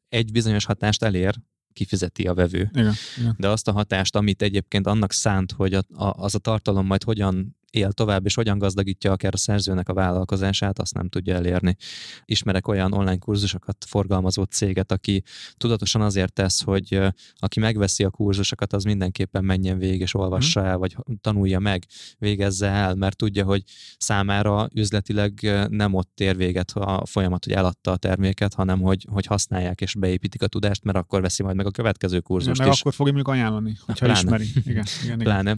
Egy 0.08 0.32
bizonyos 0.32 0.64
hatást 0.64 1.02
elér, 1.02 1.34
kifizeti 1.72 2.26
a 2.26 2.34
vevő. 2.34 2.70
Igen, 2.72 2.94
igen. 3.18 3.34
De 3.38 3.48
azt 3.48 3.68
a 3.68 3.72
hatást, 3.72 4.16
amit 4.16 4.42
egyébként 4.42 4.86
annak 4.86 5.12
szánt, 5.12 5.52
hogy 5.52 5.74
a, 5.74 5.82
a, 5.94 6.04
az 6.04 6.34
a 6.34 6.38
tartalom 6.38 6.86
majd 6.86 7.02
hogyan 7.02 7.56
él 7.70 7.92
tovább, 7.92 8.24
és 8.24 8.34
hogyan 8.34 8.58
gazdagítja 8.58 9.12
akár 9.12 9.34
a 9.34 9.36
szerzőnek 9.36 9.88
a 9.88 9.94
vállalkozását, 9.94 10.78
azt 10.78 10.94
nem 10.94 11.08
tudja 11.08 11.34
elérni. 11.34 11.76
Ismerek 12.24 12.68
olyan 12.68 12.92
online 12.92 13.16
kurzusokat 13.16 13.84
forgalmazó 13.88 14.42
céget, 14.42 14.92
aki 14.92 15.22
tudatosan 15.56 16.02
azért 16.02 16.32
tesz, 16.32 16.62
hogy 16.62 17.00
aki 17.34 17.60
megveszi 17.60 18.04
a 18.04 18.10
kurzusokat, 18.10 18.72
az 18.72 18.84
mindenképpen 18.84 19.44
menjen 19.44 19.78
végig, 19.78 20.00
és 20.00 20.14
olvassa 20.14 20.64
el, 20.64 20.76
vagy 20.76 20.96
tanulja 21.20 21.58
meg, 21.58 21.84
végezze 22.18 22.66
el, 22.66 22.94
mert 22.94 23.16
tudja, 23.16 23.44
hogy 23.44 23.62
számára 23.98 24.68
üzletileg 24.74 25.32
nem 25.68 25.94
ott 25.94 26.20
ér 26.20 26.36
véget 26.36 26.70
a 26.70 27.06
folyamat, 27.06 27.44
hogy 27.44 27.52
eladta 27.52 27.90
a 27.90 27.96
terméket, 27.96 28.54
hanem 28.54 28.80
hogy, 28.80 29.06
hogy 29.10 29.26
használják 29.26 29.80
és 29.80 29.94
beépítik 29.94 30.42
a 30.42 30.46
tudást, 30.46 30.84
mert 30.84 30.98
akkor 30.98 31.20
veszi 31.20 31.42
majd 31.42 31.56
meg 31.56 31.66
a 31.66 31.70
következő 31.70 32.20
kurzust 32.20 32.60
meg 32.60 32.68
is. 32.68 32.80
akkor 32.80 32.94
fogja 32.94 33.12
mondjuk 33.12 33.34
ajánlani, 33.34 33.76
hogyha 33.86 34.04
Pláne. 34.06 34.20
ismeri. 34.20 34.46
Igen, 34.64 34.64
igen, 34.64 34.84
igen. 35.02 35.18
Pláne 35.18 35.56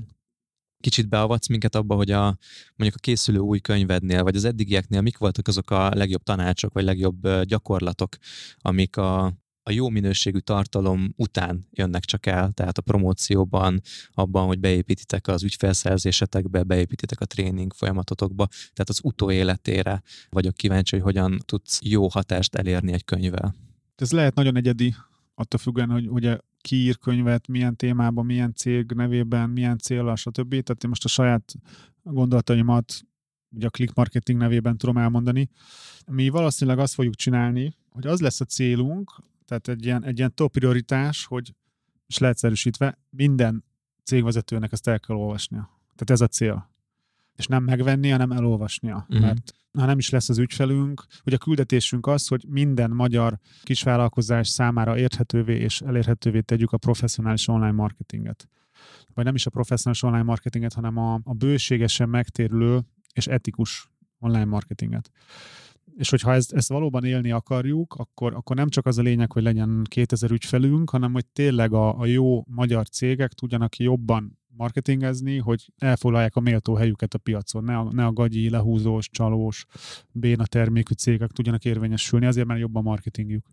kicsit 0.83 1.09
beavatsz 1.09 1.49
minket 1.49 1.75
abba, 1.75 1.95
hogy 1.95 2.11
a, 2.11 2.23
mondjuk 2.77 2.95
a 2.95 3.01
készülő 3.01 3.39
új 3.39 3.61
könyvednél, 3.61 4.23
vagy 4.23 4.37
az 4.37 4.45
eddigieknél 4.45 5.01
mik 5.01 5.19
voltak 5.19 5.49
azok 5.49 5.71
a 5.71 5.91
legjobb 5.95 6.23
tanácsok, 6.23 6.73
vagy 6.73 6.85
legjobb 6.85 7.43
gyakorlatok, 7.43 8.17
amik 8.57 8.97
a, 8.97 9.25
a 9.63 9.71
jó 9.71 9.89
minőségű 9.89 10.39
tartalom 10.39 11.13
után 11.17 11.67
jönnek 11.71 12.05
csak 12.05 12.27
el, 12.27 12.51
tehát 12.53 12.79
a 12.79 12.83
promócióban, 12.83 13.81
abban, 14.13 14.47
hogy 14.47 14.61
beépítitek 14.61 15.29
az 15.29 15.43
ügyfelszerzésetekbe, 15.43 16.63
beépítitek 16.63 17.21
a 17.21 17.25
tréning 17.25 17.73
folyamatotokba, 17.73 18.47
tehát 18.47 18.89
az 18.89 19.01
utóéletére 19.03 20.03
vagyok 20.31 20.55
kíváncsi, 20.55 20.97
hogy 20.97 21.05
hogyan 21.05 21.39
tudsz 21.45 21.79
jó 21.83 22.09
hatást 22.09 22.55
elérni 22.55 22.93
egy 22.93 23.05
könyvvel. 23.05 23.55
Ez 23.97 24.13
lehet 24.13 24.35
nagyon 24.35 24.57
egyedi, 24.57 24.95
attól 25.35 25.61
függően, 25.61 25.91
hogy 25.91 26.09
ugye 26.09 26.39
ki 26.63 26.77
ír 26.77 26.99
könyvet, 26.99 27.49
milyen 27.49 27.77
témában, 27.77 28.27
milyen 28.27 28.55
cég 28.55 28.93
nevében, 28.93 29.51
milyen 29.51 29.79
célra, 29.79 30.17
stb. 30.17 30.49
Tehát 30.49 30.85
én 30.85 30.89
most 30.89 31.05
a 31.05 31.09
saját 31.09 31.55
gondolataimat 32.03 33.01
ugye 33.51 33.67
a 33.67 33.71
click 33.71 33.95
marketing 33.95 34.39
nevében 34.39 34.77
tudom 34.77 34.99
elmondani. 34.99 35.49
Mi 36.11 36.29
valószínűleg 36.29 36.79
azt 36.79 36.95
fogjuk 36.95 37.15
csinálni, 37.15 37.77
hogy 37.91 38.07
az 38.07 38.21
lesz 38.21 38.41
a 38.41 38.45
célunk, 38.45 39.17
tehát 39.45 39.69
egy 39.69 39.85
ilyen, 39.85 40.05
egy 40.05 40.19
ilyen 40.19 40.35
top 40.35 40.53
prioritás, 40.53 41.25
hogy 41.25 41.55
és 42.07 42.19
leegyszerűsítve 42.19 42.99
minden 43.11 43.65
cégvezetőnek 44.05 44.73
ezt 44.73 44.89
el 44.89 45.01
kell 45.01 45.17
olvasnia. 45.17 45.71
Tehát 45.95 46.11
ez 46.11 46.21
a 46.21 46.27
cél. 46.27 46.72
És 47.37 47.47
nem 47.47 47.65
megvenni, 47.65 48.09
hanem 48.09 48.31
elolvasnia. 48.33 49.07
Mm-hmm. 49.13 49.23
Mert 49.23 49.55
ha 49.79 49.87
nem 49.87 49.99
is 49.99 50.11
lesz 50.11 50.29
az 50.29 50.39
ügyfelünk, 50.39 51.05
hogy 51.23 51.33
a 51.33 51.39
küldetésünk 51.39 52.07
az, 52.07 52.27
hogy 52.27 52.45
minden 52.49 52.91
magyar 52.91 53.39
kisvállalkozás 53.63 54.49
számára 54.49 54.99
érthetővé 54.99 55.59
és 55.59 55.81
elérhetővé 55.81 56.41
tegyük 56.41 56.73
a 56.73 56.77
professzionális 56.77 57.49
online 57.49 57.73
marketinget. 57.73 58.49
vagy 59.15 59.25
nem 59.25 59.35
is 59.35 59.47
a 59.47 59.51
professzionális 59.51 60.03
online 60.03 60.23
marketinget, 60.23 60.73
hanem 60.73 60.97
a, 60.97 61.21
a 61.25 61.35
bőségesen 61.35 62.09
megtérülő 62.09 62.81
és 63.13 63.27
etikus 63.27 63.91
online 64.19 64.45
marketinget. 64.45 65.11
És 65.97 66.11
hogyha 66.11 66.33
ezt, 66.33 66.53
ezt 66.53 66.69
valóban 66.69 67.05
élni 67.05 67.31
akarjuk, 67.31 67.95
akkor, 67.95 68.35
akkor 68.35 68.57
nem 68.57 68.69
csak 68.69 68.87
az 68.87 68.99
a 68.99 69.03
lényeg, 69.03 69.33
hogy 69.33 69.43
legyen 69.43 69.85
2000 69.89 70.31
ügyfelünk, 70.31 70.91
hanem 70.91 71.13
hogy 71.13 71.27
tényleg 71.27 71.73
a, 71.73 71.99
a 71.99 72.07
jó 72.07 72.45
magyar 72.47 72.89
cégek 72.89 73.33
tudjanak 73.33 73.77
jobban 73.77 74.39
marketingezni, 74.57 75.39
hogy 75.39 75.73
elfoglalják 75.79 76.37
a 76.37 76.41
méltó 76.41 76.75
helyüket 76.75 77.15
a 77.15 77.19
piacon, 77.19 77.65
ne 77.65 77.77
a, 77.77 77.93
ne 77.93 78.05
a 78.05 78.13
gagyi, 78.13 78.51
lehúzós, 78.51 79.09
csalós, 79.09 79.67
béna 80.13 80.47
termékű 80.47 80.95
cégek 80.95 81.31
tudjanak 81.31 81.65
érvényesülni, 81.65 82.27
azért 82.27 82.47
mert 82.47 82.61
jobb 82.61 82.75
a 82.75 82.81
marketingjük. 82.81 83.47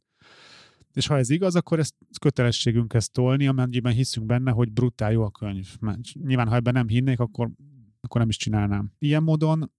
És 0.93 1.07
ha 1.07 1.17
ez 1.17 1.29
igaz, 1.29 1.55
akkor 1.55 1.79
ezt 1.79 1.95
kötelességünk 2.21 2.93
ezt 2.93 3.11
tolni, 3.11 3.47
amennyiben 3.47 3.93
hiszünk 3.93 4.25
benne, 4.25 4.51
hogy 4.51 4.71
brutál 4.71 5.11
jó 5.11 5.23
a 5.23 5.31
könyv. 5.31 5.75
Mert 5.79 5.99
nyilván, 6.13 6.47
ha 6.47 6.55
ebben 6.55 6.73
nem 6.73 6.87
hinnék, 6.87 7.19
akkor, 7.19 7.51
akkor 8.01 8.21
nem 8.21 8.29
is 8.29 8.37
csinálnám. 8.37 8.91
Ilyen 8.99 9.23
módon 9.23 9.71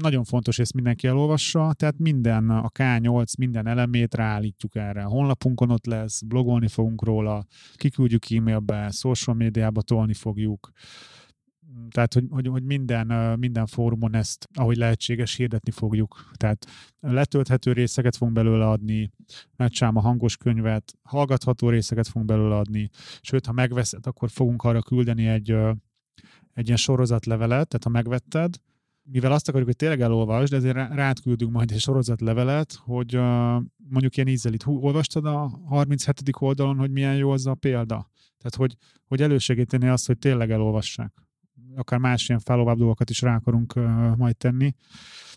nagyon 0.00 0.24
fontos, 0.24 0.56
hogy 0.56 0.64
ezt 0.64 0.74
mindenki 0.74 1.06
elolvassa, 1.06 1.72
tehát 1.72 1.98
minden, 1.98 2.50
a 2.50 2.68
K8 2.68 3.38
minden 3.38 3.66
elemét 3.66 4.14
ráállítjuk 4.14 4.76
erre. 4.76 5.02
A 5.02 5.08
honlapunkon 5.08 5.70
ott 5.70 5.86
lesz, 5.86 6.22
blogolni 6.22 6.68
fogunk 6.68 7.04
róla, 7.04 7.44
kiküldjük 7.74 8.30
e-mailbe, 8.30 8.90
social 8.90 9.36
médiába 9.36 9.82
tolni 9.82 10.14
fogjuk. 10.14 10.70
Tehát, 11.90 12.14
hogy, 12.14 12.24
hogy, 12.30 12.46
hogy 12.46 12.62
minden, 12.62 13.38
minden 13.38 13.66
fórumon 13.66 14.14
ezt, 14.14 14.48
ahogy 14.54 14.76
lehetséges, 14.76 15.34
hirdetni 15.34 15.70
fogjuk. 15.70 16.30
Tehát 16.34 16.66
letölthető 17.00 17.72
részeket 17.72 18.16
fogunk 18.16 18.36
belőle 18.36 18.68
adni, 18.68 19.10
megcsám 19.56 19.96
a 19.96 20.00
hangos 20.00 20.36
könyvet, 20.36 20.92
hallgatható 21.02 21.68
részeket 21.68 22.08
fogunk 22.08 22.26
belőle 22.26 22.56
adni, 22.56 22.90
sőt, 23.20 23.46
ha 23.46 23.52
megveszed, 23.52 24.06
akkor 24.06 24.30
fogunk 24.30 24.62
arra 24.62 24.82
küldeni 24.82 25.26
egy, 25.26 25.50
egy 26.54 26.66
ilyen 26.66 26.76
sorozatlevelet, 26.76 27.68
tehát 27.68 27.84
ha 27.84 27.90
megvetted, 27.90 28.54
mivel 29.12 29.32
azt 29.32 29.48
akarjuk, 29.48 29.68
hogy 29.68 29.78
tényleg 29.78 30.00
elolvasd, 30.00 30.52
ezért 30.52 30.76
rád 30.76 31.20
küldünk 31.20 31.52
majd 31.52 31.70
egy 31.70 31.78
sorozatlevelet, 31.78 32.78
hogy 32.84 33.16
uh, 33.16 33.22
mondjuk 33.88 34.16
ilyen 34.16 34.28
ízzel 34.28 34.52
itt 34.52 34.66
olvastad 34.66 35.24
a 35.24 35.60
37. 35.68 36.20
oldalon, 36.38 36.76
hogy 36.76 36.90
milyen 36.90 37.16
jó 37.16 37.30
az 37.30 37.46
a 37.46 37.54
példa. 37.54 38.10
Tehát, 38.38 38.56
hogy, 38.56 38.76
hogy 39.06 39.22
elősegíteni 39.22 39.88
azt, 39.88 40.06
hogy 40.06 40.18
tényleg 40.18 40.50
elolvassák. 40.50 41.12
Akár 41.76 41.98
más 41.98 42.28
ilyen 42.28 42.40
follow 42.40 42.74
dolgokat 42.74 43.10
is 43.10 43.20
rá 43.20 43.34
akarunk 43.34 43.74
majd 44.16 44.36
tenni. 44.36 44.74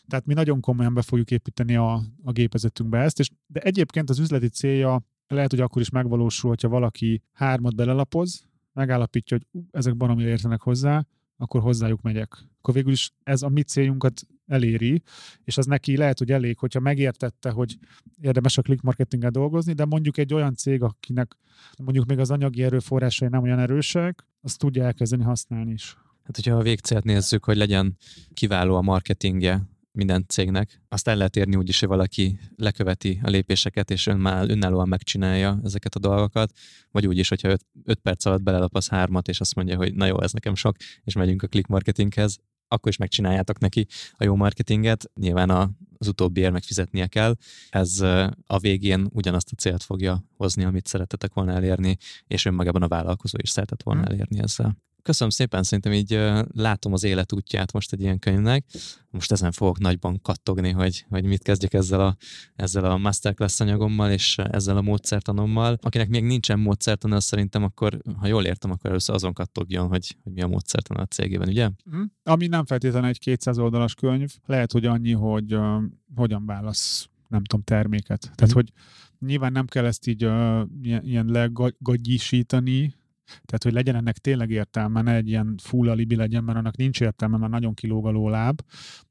Tehát 0.08 0.26
mi 0.26 0.34
nagyon 0.34 0.60
komolyan 0.60 0.94
be 0.94 1.02
fogjuk 1.02 1.32
építeni 1.32 1.76
a, 1.76 1.94
a 2.24 2.32
gépezetünkbe 2.32 3.00
ezt, 3.00 3.20
és, 3.20 3.30
de 3.48 3.60
egyébként 3.60 4.10
az 4.10 4.20
üzleti 4.20 4.48
célja 4.48 5.04
lehet, 5.28 5.50
hogy 5.50 5.60
akkor 5.60 5.82
is 5.82 5.90
megvalósul, 5.90 6.50
hogyha 6.50 6.70
valaki 6.70 7.22
hármat 7.34 7.76
belelapoz, 7.76 8.48
megállapítja, 8.74 9.38
hogy 9.38 9.62
uh, 9.62 9.68
ezek 9.72 9.98
baromi 9.98 10.24
értenek 10.24 10.62
hozzá, 10.62 11.06
akkor 11.38 11.62
hozzájuk 11.62 12.02
megyek. 12.02 12.38
Akkor 12.58 12.74
végül 12.74 12.92
is 12.92 13.12
ez 13.24 13.42
a 13.42 13.50
mi 13.50 13.62
céljunkat 13.62 14.22
eléri, 14.48 15.02
és 15.44 15.58
az 15.58 15.66
neki 15.66 15.98
lehet, 15.98 16.18
hogy 16.18 16.32
elég, 16.32 16.58
hogyha 16.58 16.80
megértette, 16.80 17.50
hogy 17.50 17.78
érdemes 18.22 18.58
a 18.58 18.62
click 18.62 18.82
marketinggel 18.82 19.30
dolgozni, 19.30 19.74
de 19.74 19.86
mondjuk 19.86 20.18
egy 20.18 20.34
olyan 20.34 20.56
cég, 20.56 20.82
akinek 20.82 21.38
mondjuk 21.84 22.06
még 22.06 22.20
az 22.20 22.32
anyagi 22.32 22.64
erőforrásai 22.64 23.28
nem 23.30 23.44
olyan 23.44 23.60
erősek, 23.60 24.28
azt 24.42 24.60
tudja 24.60 24.84
elkezdeni 24.84 25.24
használni 25.24 25.72
is. 25.72 25.98
Hát, 26.24 26.36
hogyha 26.36 26.56
a 26.56 26.62
végcélt 26.62 27.04
nézzük, 27.04 27.46
hogy 27.46 27.58
legyen 27.58 27.98
kiváló 28.34 28.76
a 28.76 28.82
marketingje 28.82 29.62
minden 29.94 30.26
cégnek. 30.28 30.82
Azt 30.90 31.08
el 31.08 31.16
lehet 31.16 31.36
érni 31.36 31.56
úgy 31.56 31.70
is, 31.70 31.80
hogy 31.80 31.90
valaki 31.90 32.40
leköveti 32.56 33.20
a 33.24 33.30
lépéseket, 33.30 33.92
és 33.92 34.08
ön 34.08 34.18
már 34.18 34.50
önállóan 34.50 34.88
megcsinálja 34.88 35.60
ezeket 35.64 35.96
a 35.96 36.00
dolgokat, 36.00 36.52
vagy 36.92 37.08
úgy 37.08 37.18
is, 37.18 37.30
hogyha 37.30 37.56
5 37.84 38.00
perc 38.00 38.26
alatt 38.26 38.42
belelapasz 38.42 38.90
hármat, 38.90 39.28
és 39.28 39.40
azt 39.40 39.56
mondja, 39.56 39.78
hogy 39.78 39.94
na 39.94 40.06
jó, 40.06 40.22
ez 40.22 40.32
nekem 40.32 40.56
sok, 40.56 40.76
és 41.04 41.14
megyünk 41.14 41.44
a 41.44 41.48
click 41.48 41.68
marketinghez, 41.68 42.38
akkor 42.68 42.92
is 42.92 42.98
megcsináljátok 42.98 43.60
neki 43.60 43.88
a 44.12 44.24
jó 44.24 44.36
marketinget. 44.36 45.12
Nyilván 45.14 45.50
a, 45.50 45.72
az 45.98 46.08
utóbbiért 46.08 46.52
megfizetnie 46.52 47.08
kell. 47.08 47.36
Ez 47.70 48.00
a 48.46 48.58
végén 48.60 49.08
ugyanazt 49.12 49.52
a 49.52 49.56
célt 49.56 49.84
fogja 49.84 50.24
hozni, 50.38 50.64
amit 50.64 50.88
szeretetek 50.88 51.34
volna 51.34 51.52
elérni, 51.52 51.98
és 52.28 52.46
önmagában 52.46 52.82
a 52.82 52.88
vállalkozó 52.88 53.38
is 53.42 53.50
szeretett 53.50 53.84
volna 53.84 54.02
hmm. 54.02 54.12
elérni 54.12 54.40
ezzel. 54.40 54.78
Köszönöm 55.04 55.30
szépen, 55.30 55.64
szerintem 55.64 55.92
így 55.92 56.20
látom 56.52 56.94
az 56.94 57.04
életútját 57.04 57.72
most 57.72 57.94
egy 57.94 58.02
ilyen 58.02 58.20
könyvnek. 58.20 58.66
Most 59.10 59.32
ezen 59.32 59.52
fogok 59.52 59.80
nagyban 59.80 60.22
kattogni, 60.22 60.70
hogy, 60.70 61.06
hogy 61.10 61.26
mit 61.26 61.44
kezdjek 61.44 61.74
ezzel 61.74 62.02
a, 62.02 62.16
ezzel 62.56 62.86
a 62.86 62.98
masterclass 62.98 63.60
anyagommal 63.60 64.12
és 64.12 64.38
ezzel 64.38 64.78
a 64.78 64.82
módszertanommal. 64.82 65.78
Akinek 65.82 66.10
még 66.10 66.24
nincsen 66.24 66.60
módszertan, 66.60 67.12
az 67.12 67.24
szerintem 67.24 67.64
akkor, 67.64 67.98
ha 68.18 68.28
jól 68.28 68.46
értem, 68.46 68.72
akkor 68.72 68.90
először 68.90 69.16
azon 69.16 69.34
kattogjon, 69.34 69.88
hogy, 69.88 70.16
hogy 70.24 70.34
mi 70.34 70.42
a 70.42 70.48
módszertan 70.48 70.98
a 70.98 71.06
cégében, 71.06 71.48
ugye? 71.48 71.70
Mm. 71.96 72.04
Ami 72.24 72.48
nem 72.48 72.66
feltétlenül 72.66 73.10
egy 73.10 73.20
200 73.20 73.58
oldalas 73.58 73.96
könyv, 73.96 74.36
lehet, 74.46 74.72
hogy 74.72 74.86
annyi, 74.86 75.12
hogy 75.12 75.56
uh, 75.56 75.84
hogyan 76.16 76.46
válasz 76.46 77.10
nem 77.28 77.44
tudom, 77.44 77.64
terméket. 77.66 78.32
Tehát, 78.36 78.54
mm. 78.54 78.56
hogy 78.56 78.72
nyilván 79.20 79.52
nem 79.52 79.66
kell 79.66 79.86
ezt 79.86 80.08
így 80.08 80.26
uh, 80.26 80.62
ilyen, 80.82 81.04
ilyen 81.04 81.26
legagyisítani, 81.26 82.94
tehát, 83.26 83.64
hogy 83.64 83.74
legyen 83.74 83.96
ennek 83.96 84.18
tényleg 84.18 84.50
értelme, 84.50 85.02
ne 85.02 85.16
egy 85.16 85.28
ilyen 85.28 85.56
full 85.62 85.90
alibi 85.90 86.16
legyen, 86.16 86.44
mert 86.44 86.58
annak 86.58 86.76
nincs 86.76 87.02
értelme, 87.02 87.38
mert 87.38 87.52
nagyon 87.52 87.74
kilóg 87.74 88.06
a 88.06 88.10
lóláb, 88.10 88.62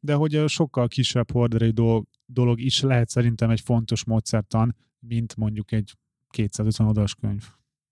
de 0.01 0.15
hogy 0.15 0.45
sokkal 0.47 0.89
kisebb 0.89 1.31
horderei 1.31 1.71
dolog, 1.71 2.07
dolog 2.27 2.61
is 2.61 2.81
lehet 2.81 3.09
szerintem 3.09 3.51
egy 3.51 3.61
fontos 3.61 4.05
módszertan, 4.05 4.77
mint 4.99 5.37
mondjuk 5.37 5.73
egy 5.73 5.97
250 6.31 6.87
oldalas 6.87 7.15
könyv. 7.15 7.45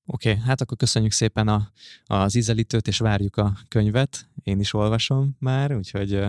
Oké, 0.07 0.31
okay, 0.31 0.43
hát 0.43 0.61
akkor 0.61 0.77
köszönjük 0.77 1.13
szépen 1.13 1.49
a, 1.49 1.71
az 2.05 2.35
ízelítőt, 2.35 2.89
és 2.89 2.99
várjuk 2.99 3.37
a 3.37 3.57
könyvet. 3.69 4.29
Én 4.43 4.61
is 4.61 4.75
olvasom 4.75 5.37
már, 5.39 5.77
úgyhogy 5.77 6.25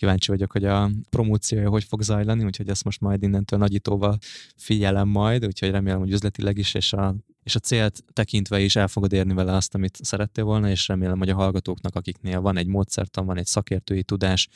kíváncsi 0.00 0.30
vagyok, 0.30 0.52
hogy 0.52 0.64
a 0.64 0.90
promóciója 1.10 1.68
hogy 1.68 1.84
fog 1.84 2.02
zajlani, 2.02 2.44
úgyhogy 2.44 2.68
ezt 2.68 2.84
most 2.84 3.00
majd 3.00 3.22
innentől 3.22 3.58
nagyítóval 3.58 4.18
figyelem 4.56 5.08
majd, 5.08 5.46
úgyhogy 5.46 5.70
remélem, 5.70 5.98
hogy 5.98 6.12
üzletileg 6.12 6.58
is, 6.58 6.74
és 6.74 6.92
a 6.92 7.14
és 7.42 7.54
a 7.54 7.58
célt 7.58 8.04
tekintve 8.12 8.60
is 8.60 8.76
el 8.76 8.88
fogod 8.88 9.12
érni 9.12 9.34
vele 9.34 9.52
azt, 9.52 9.74
amit 9.74 9.98
szerettél 10.02 10.44
volna, 10.44 10.70
és 10.70 10.88
remélem, 10.88 11.18
hogy 11.18 11.28
a 11.28 11.34
hallgatóknak, 11.34 11.94
akiknél 11.94 12.40
van 12.40 12.56
egy 12.56 12.66
módszertan, 12.66 13.26
van 13.26 13.38
egy 13.38 13.46
szakértői 13.46 14.02
tudás, 14.02 14.48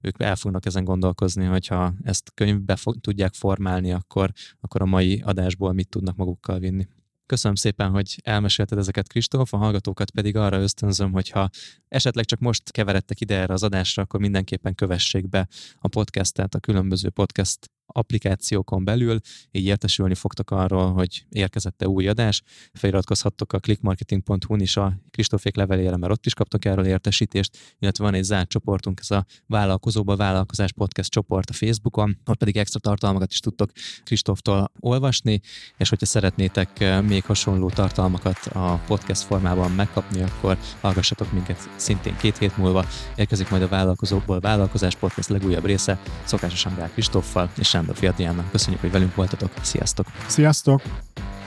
ők 0.00 0.22
el 0.22 0.36
fognak 0.36 0.66
ezen 0.66 0.84
gondolkozni, 0.84 1.44
hogyha 1.44 1.94
ezt 2.02 2.30
könyvbe 2.34 2.76
fog, 2.76 3.00
tudják 3.00 3.34
formálni, 3.34 3.92
akkor, 3.92 4.32
akkor 4.60 4.82
a 4.82 4.86
mai 4.86 5.22
adásból 5.24 5.72
mit 5.72 5.88
tudnak 5.88 6.16
magukkal 6.16 6.58
vinni. 6.58 6.86
Köszönöm 7.26 7.56
szépen, 7.56 7.90
hogy 7.90 8.20
elmesélted 8.22 8.78
ezeket, 8.78 9.08
Kristóf, 9.08 9.54
a 9.54 9.56
hallgatókat 9.56 10.10
pedig 10.10 10.36
arra 10.36 10.60
ösztönzöm, 10.60 11.12
hogyha 11.12 11.48
esetleg 11.88 12.24
csak 12.24 12.38
most 12.38 12.70
keveredtek 12.70 13.20
ide 13.20 13.34
erre 13.34 13.52
az 13.52 13.62
adásra, 13.62 14.02
akkor 14.02 14.20
mindenképpen 14.20 14.74
kövessék 14.74 15.28
be 15.28 15.48
a 15.78 15.88
podcastet, 15.88 16.54
a 16.54 16.60
különböző 16.60 17.10
podcast 17.10 17.70
applikációkon 17.92 18.84
belül, 18.84 19.18
így 19.50 19.64
értesülni 19.64 20.14
fogtok 20.14 20.50
arról, 20.50 20.92
hogy 20.92 21.24
érkezette 21.28 21.88
új 21.88 22.08
adás. 22.08 22.42
Feliratkozhattok 22.72 23.52
a 23.52 23.58
clickmarketing.hu-n 23.58 24.60
is 24.60 24.76
a 24.76 25.00
Kristófék 25.10 25.56
levelére, 25.56 25.96
mert 25.96 26.12
ott 26.12 26.26
is 26.26 26.34
kaptok 26.34 26.64
erről 26.64 26.86
értesítést, 26.86 27.56
illetve 27.78 28.04
van 28.04 28.14
egy 28.14 28.22
zárt 28.22 28.48
csoportunk, 28.48 29.00
ez 29.00 29.10
a 29.10 29.26
Vállalkozóba 29.46 30.16
Vállalkozás 30.16 30.72
Podcast 30.72 31.10
csoport 31.10 31.50
a 31.50 31.52
Facebookon, 31.52 32.18
ott 32.26 32.38
pedig 32.38 32.56
extra 32.56 32.80
tartalmakat 32.80 33.32
is 33.32 33.40
tudtok 33.40 33.70
Kristóftól 34.04 34.72
olvasni, 34.80 35.40
és 35.76 35.88
hogyha 35.88 36.06
szeretnétek 36.06 36.80
eh, 36.80 37.02
még 37.02 37.24
hasonló 37.24 37.70
tartalmakat 37.70 38.46
a 38.46 38.80
podcast 38.86 39.22
formában 39.22 39.70
megkapni, 39.70 40.22
akkor 40.22 40.58
hallgassatok 40.80 41.32
minket 41.32 41.68
szintén 41.76 42.16
két 42.16 42.38
hét 42.38 42.56
múlva. 42.56 42.84
Érkezik 43.16 43.50
majd 43.50 43.62
a 43.62 43.68
Vállalkozóból 43.68 44.40
Vállalkozás 44.40 44.94
Podcast 44.94 45.28
legújabb 45.28 45.64
része, 45.64 46.00
szokásosan 46.24 46.74
Gál 46.74 46.90
Kristóffal 46.90 47.50
és 47.58 47.74
Sándor 47.78 47.96
Fiadriánnak. 47.96 48.50
Köszönjük, 48.50 48.80
hogy 48.80 48.90
velünk 48.90 49.14
voltatok. 49.14 49.50
Sziasztok! 49.60 50.06
Sziasztok! 50.26 50.82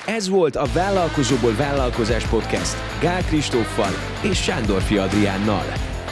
Ez 0.05 0.29
volt 0.29 0.55
a 0.55 0.65
Vállalkozóból 0.73 1.55
Vállalkozás 1.55 2.23
Podcast 2.23 2.75
Gál 3.01 3.23
Kristóffal 3.23 3.91
és 4.21 4.41
Sándor 4.41 4.81
Fiadriánnal. 4.81 5.63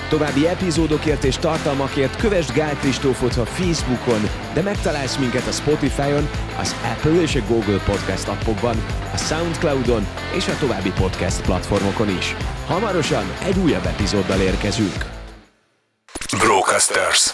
További 0.10 0.48
epizódokért 0.48 1.24
és 1.24 1.38
tartalmakért 1.38 2.16
kövess 2.16 2.52
Gál 2.52 2.76
Kristófot 2.76 3.36
a 3.36 3.46
Facebookon, 3.46 4.22
de 4.54 4.62
megtalálsz 4.62 5.18
minket 5.18 5.48
a 5.48 5.52
Spotify-on, 5.52 6.30
az 6.60 6.76
Apple 6.84 7.22
és 7.22 7.36
a 7.36 7.46
Google 7.48 7.80
Podcast 7.84 8.28
appokban, 8.28 8.76
a 9.14 9.18
Soundcloud-on 9.18 10.08
és 10.36 10.48
a 10.48 10.58
további 10.60 10.92
podcast 10.92 11.42
platformokon 11.42 12.10
is. 12.18 12.36
Hamarosan 12.68 13.26
egy 13.44 13.58
újabb 13.58 13.86
epizóddal 13.86 14.40
érkezünk. 14.40 15.06
Brocasters. 16.38 17.34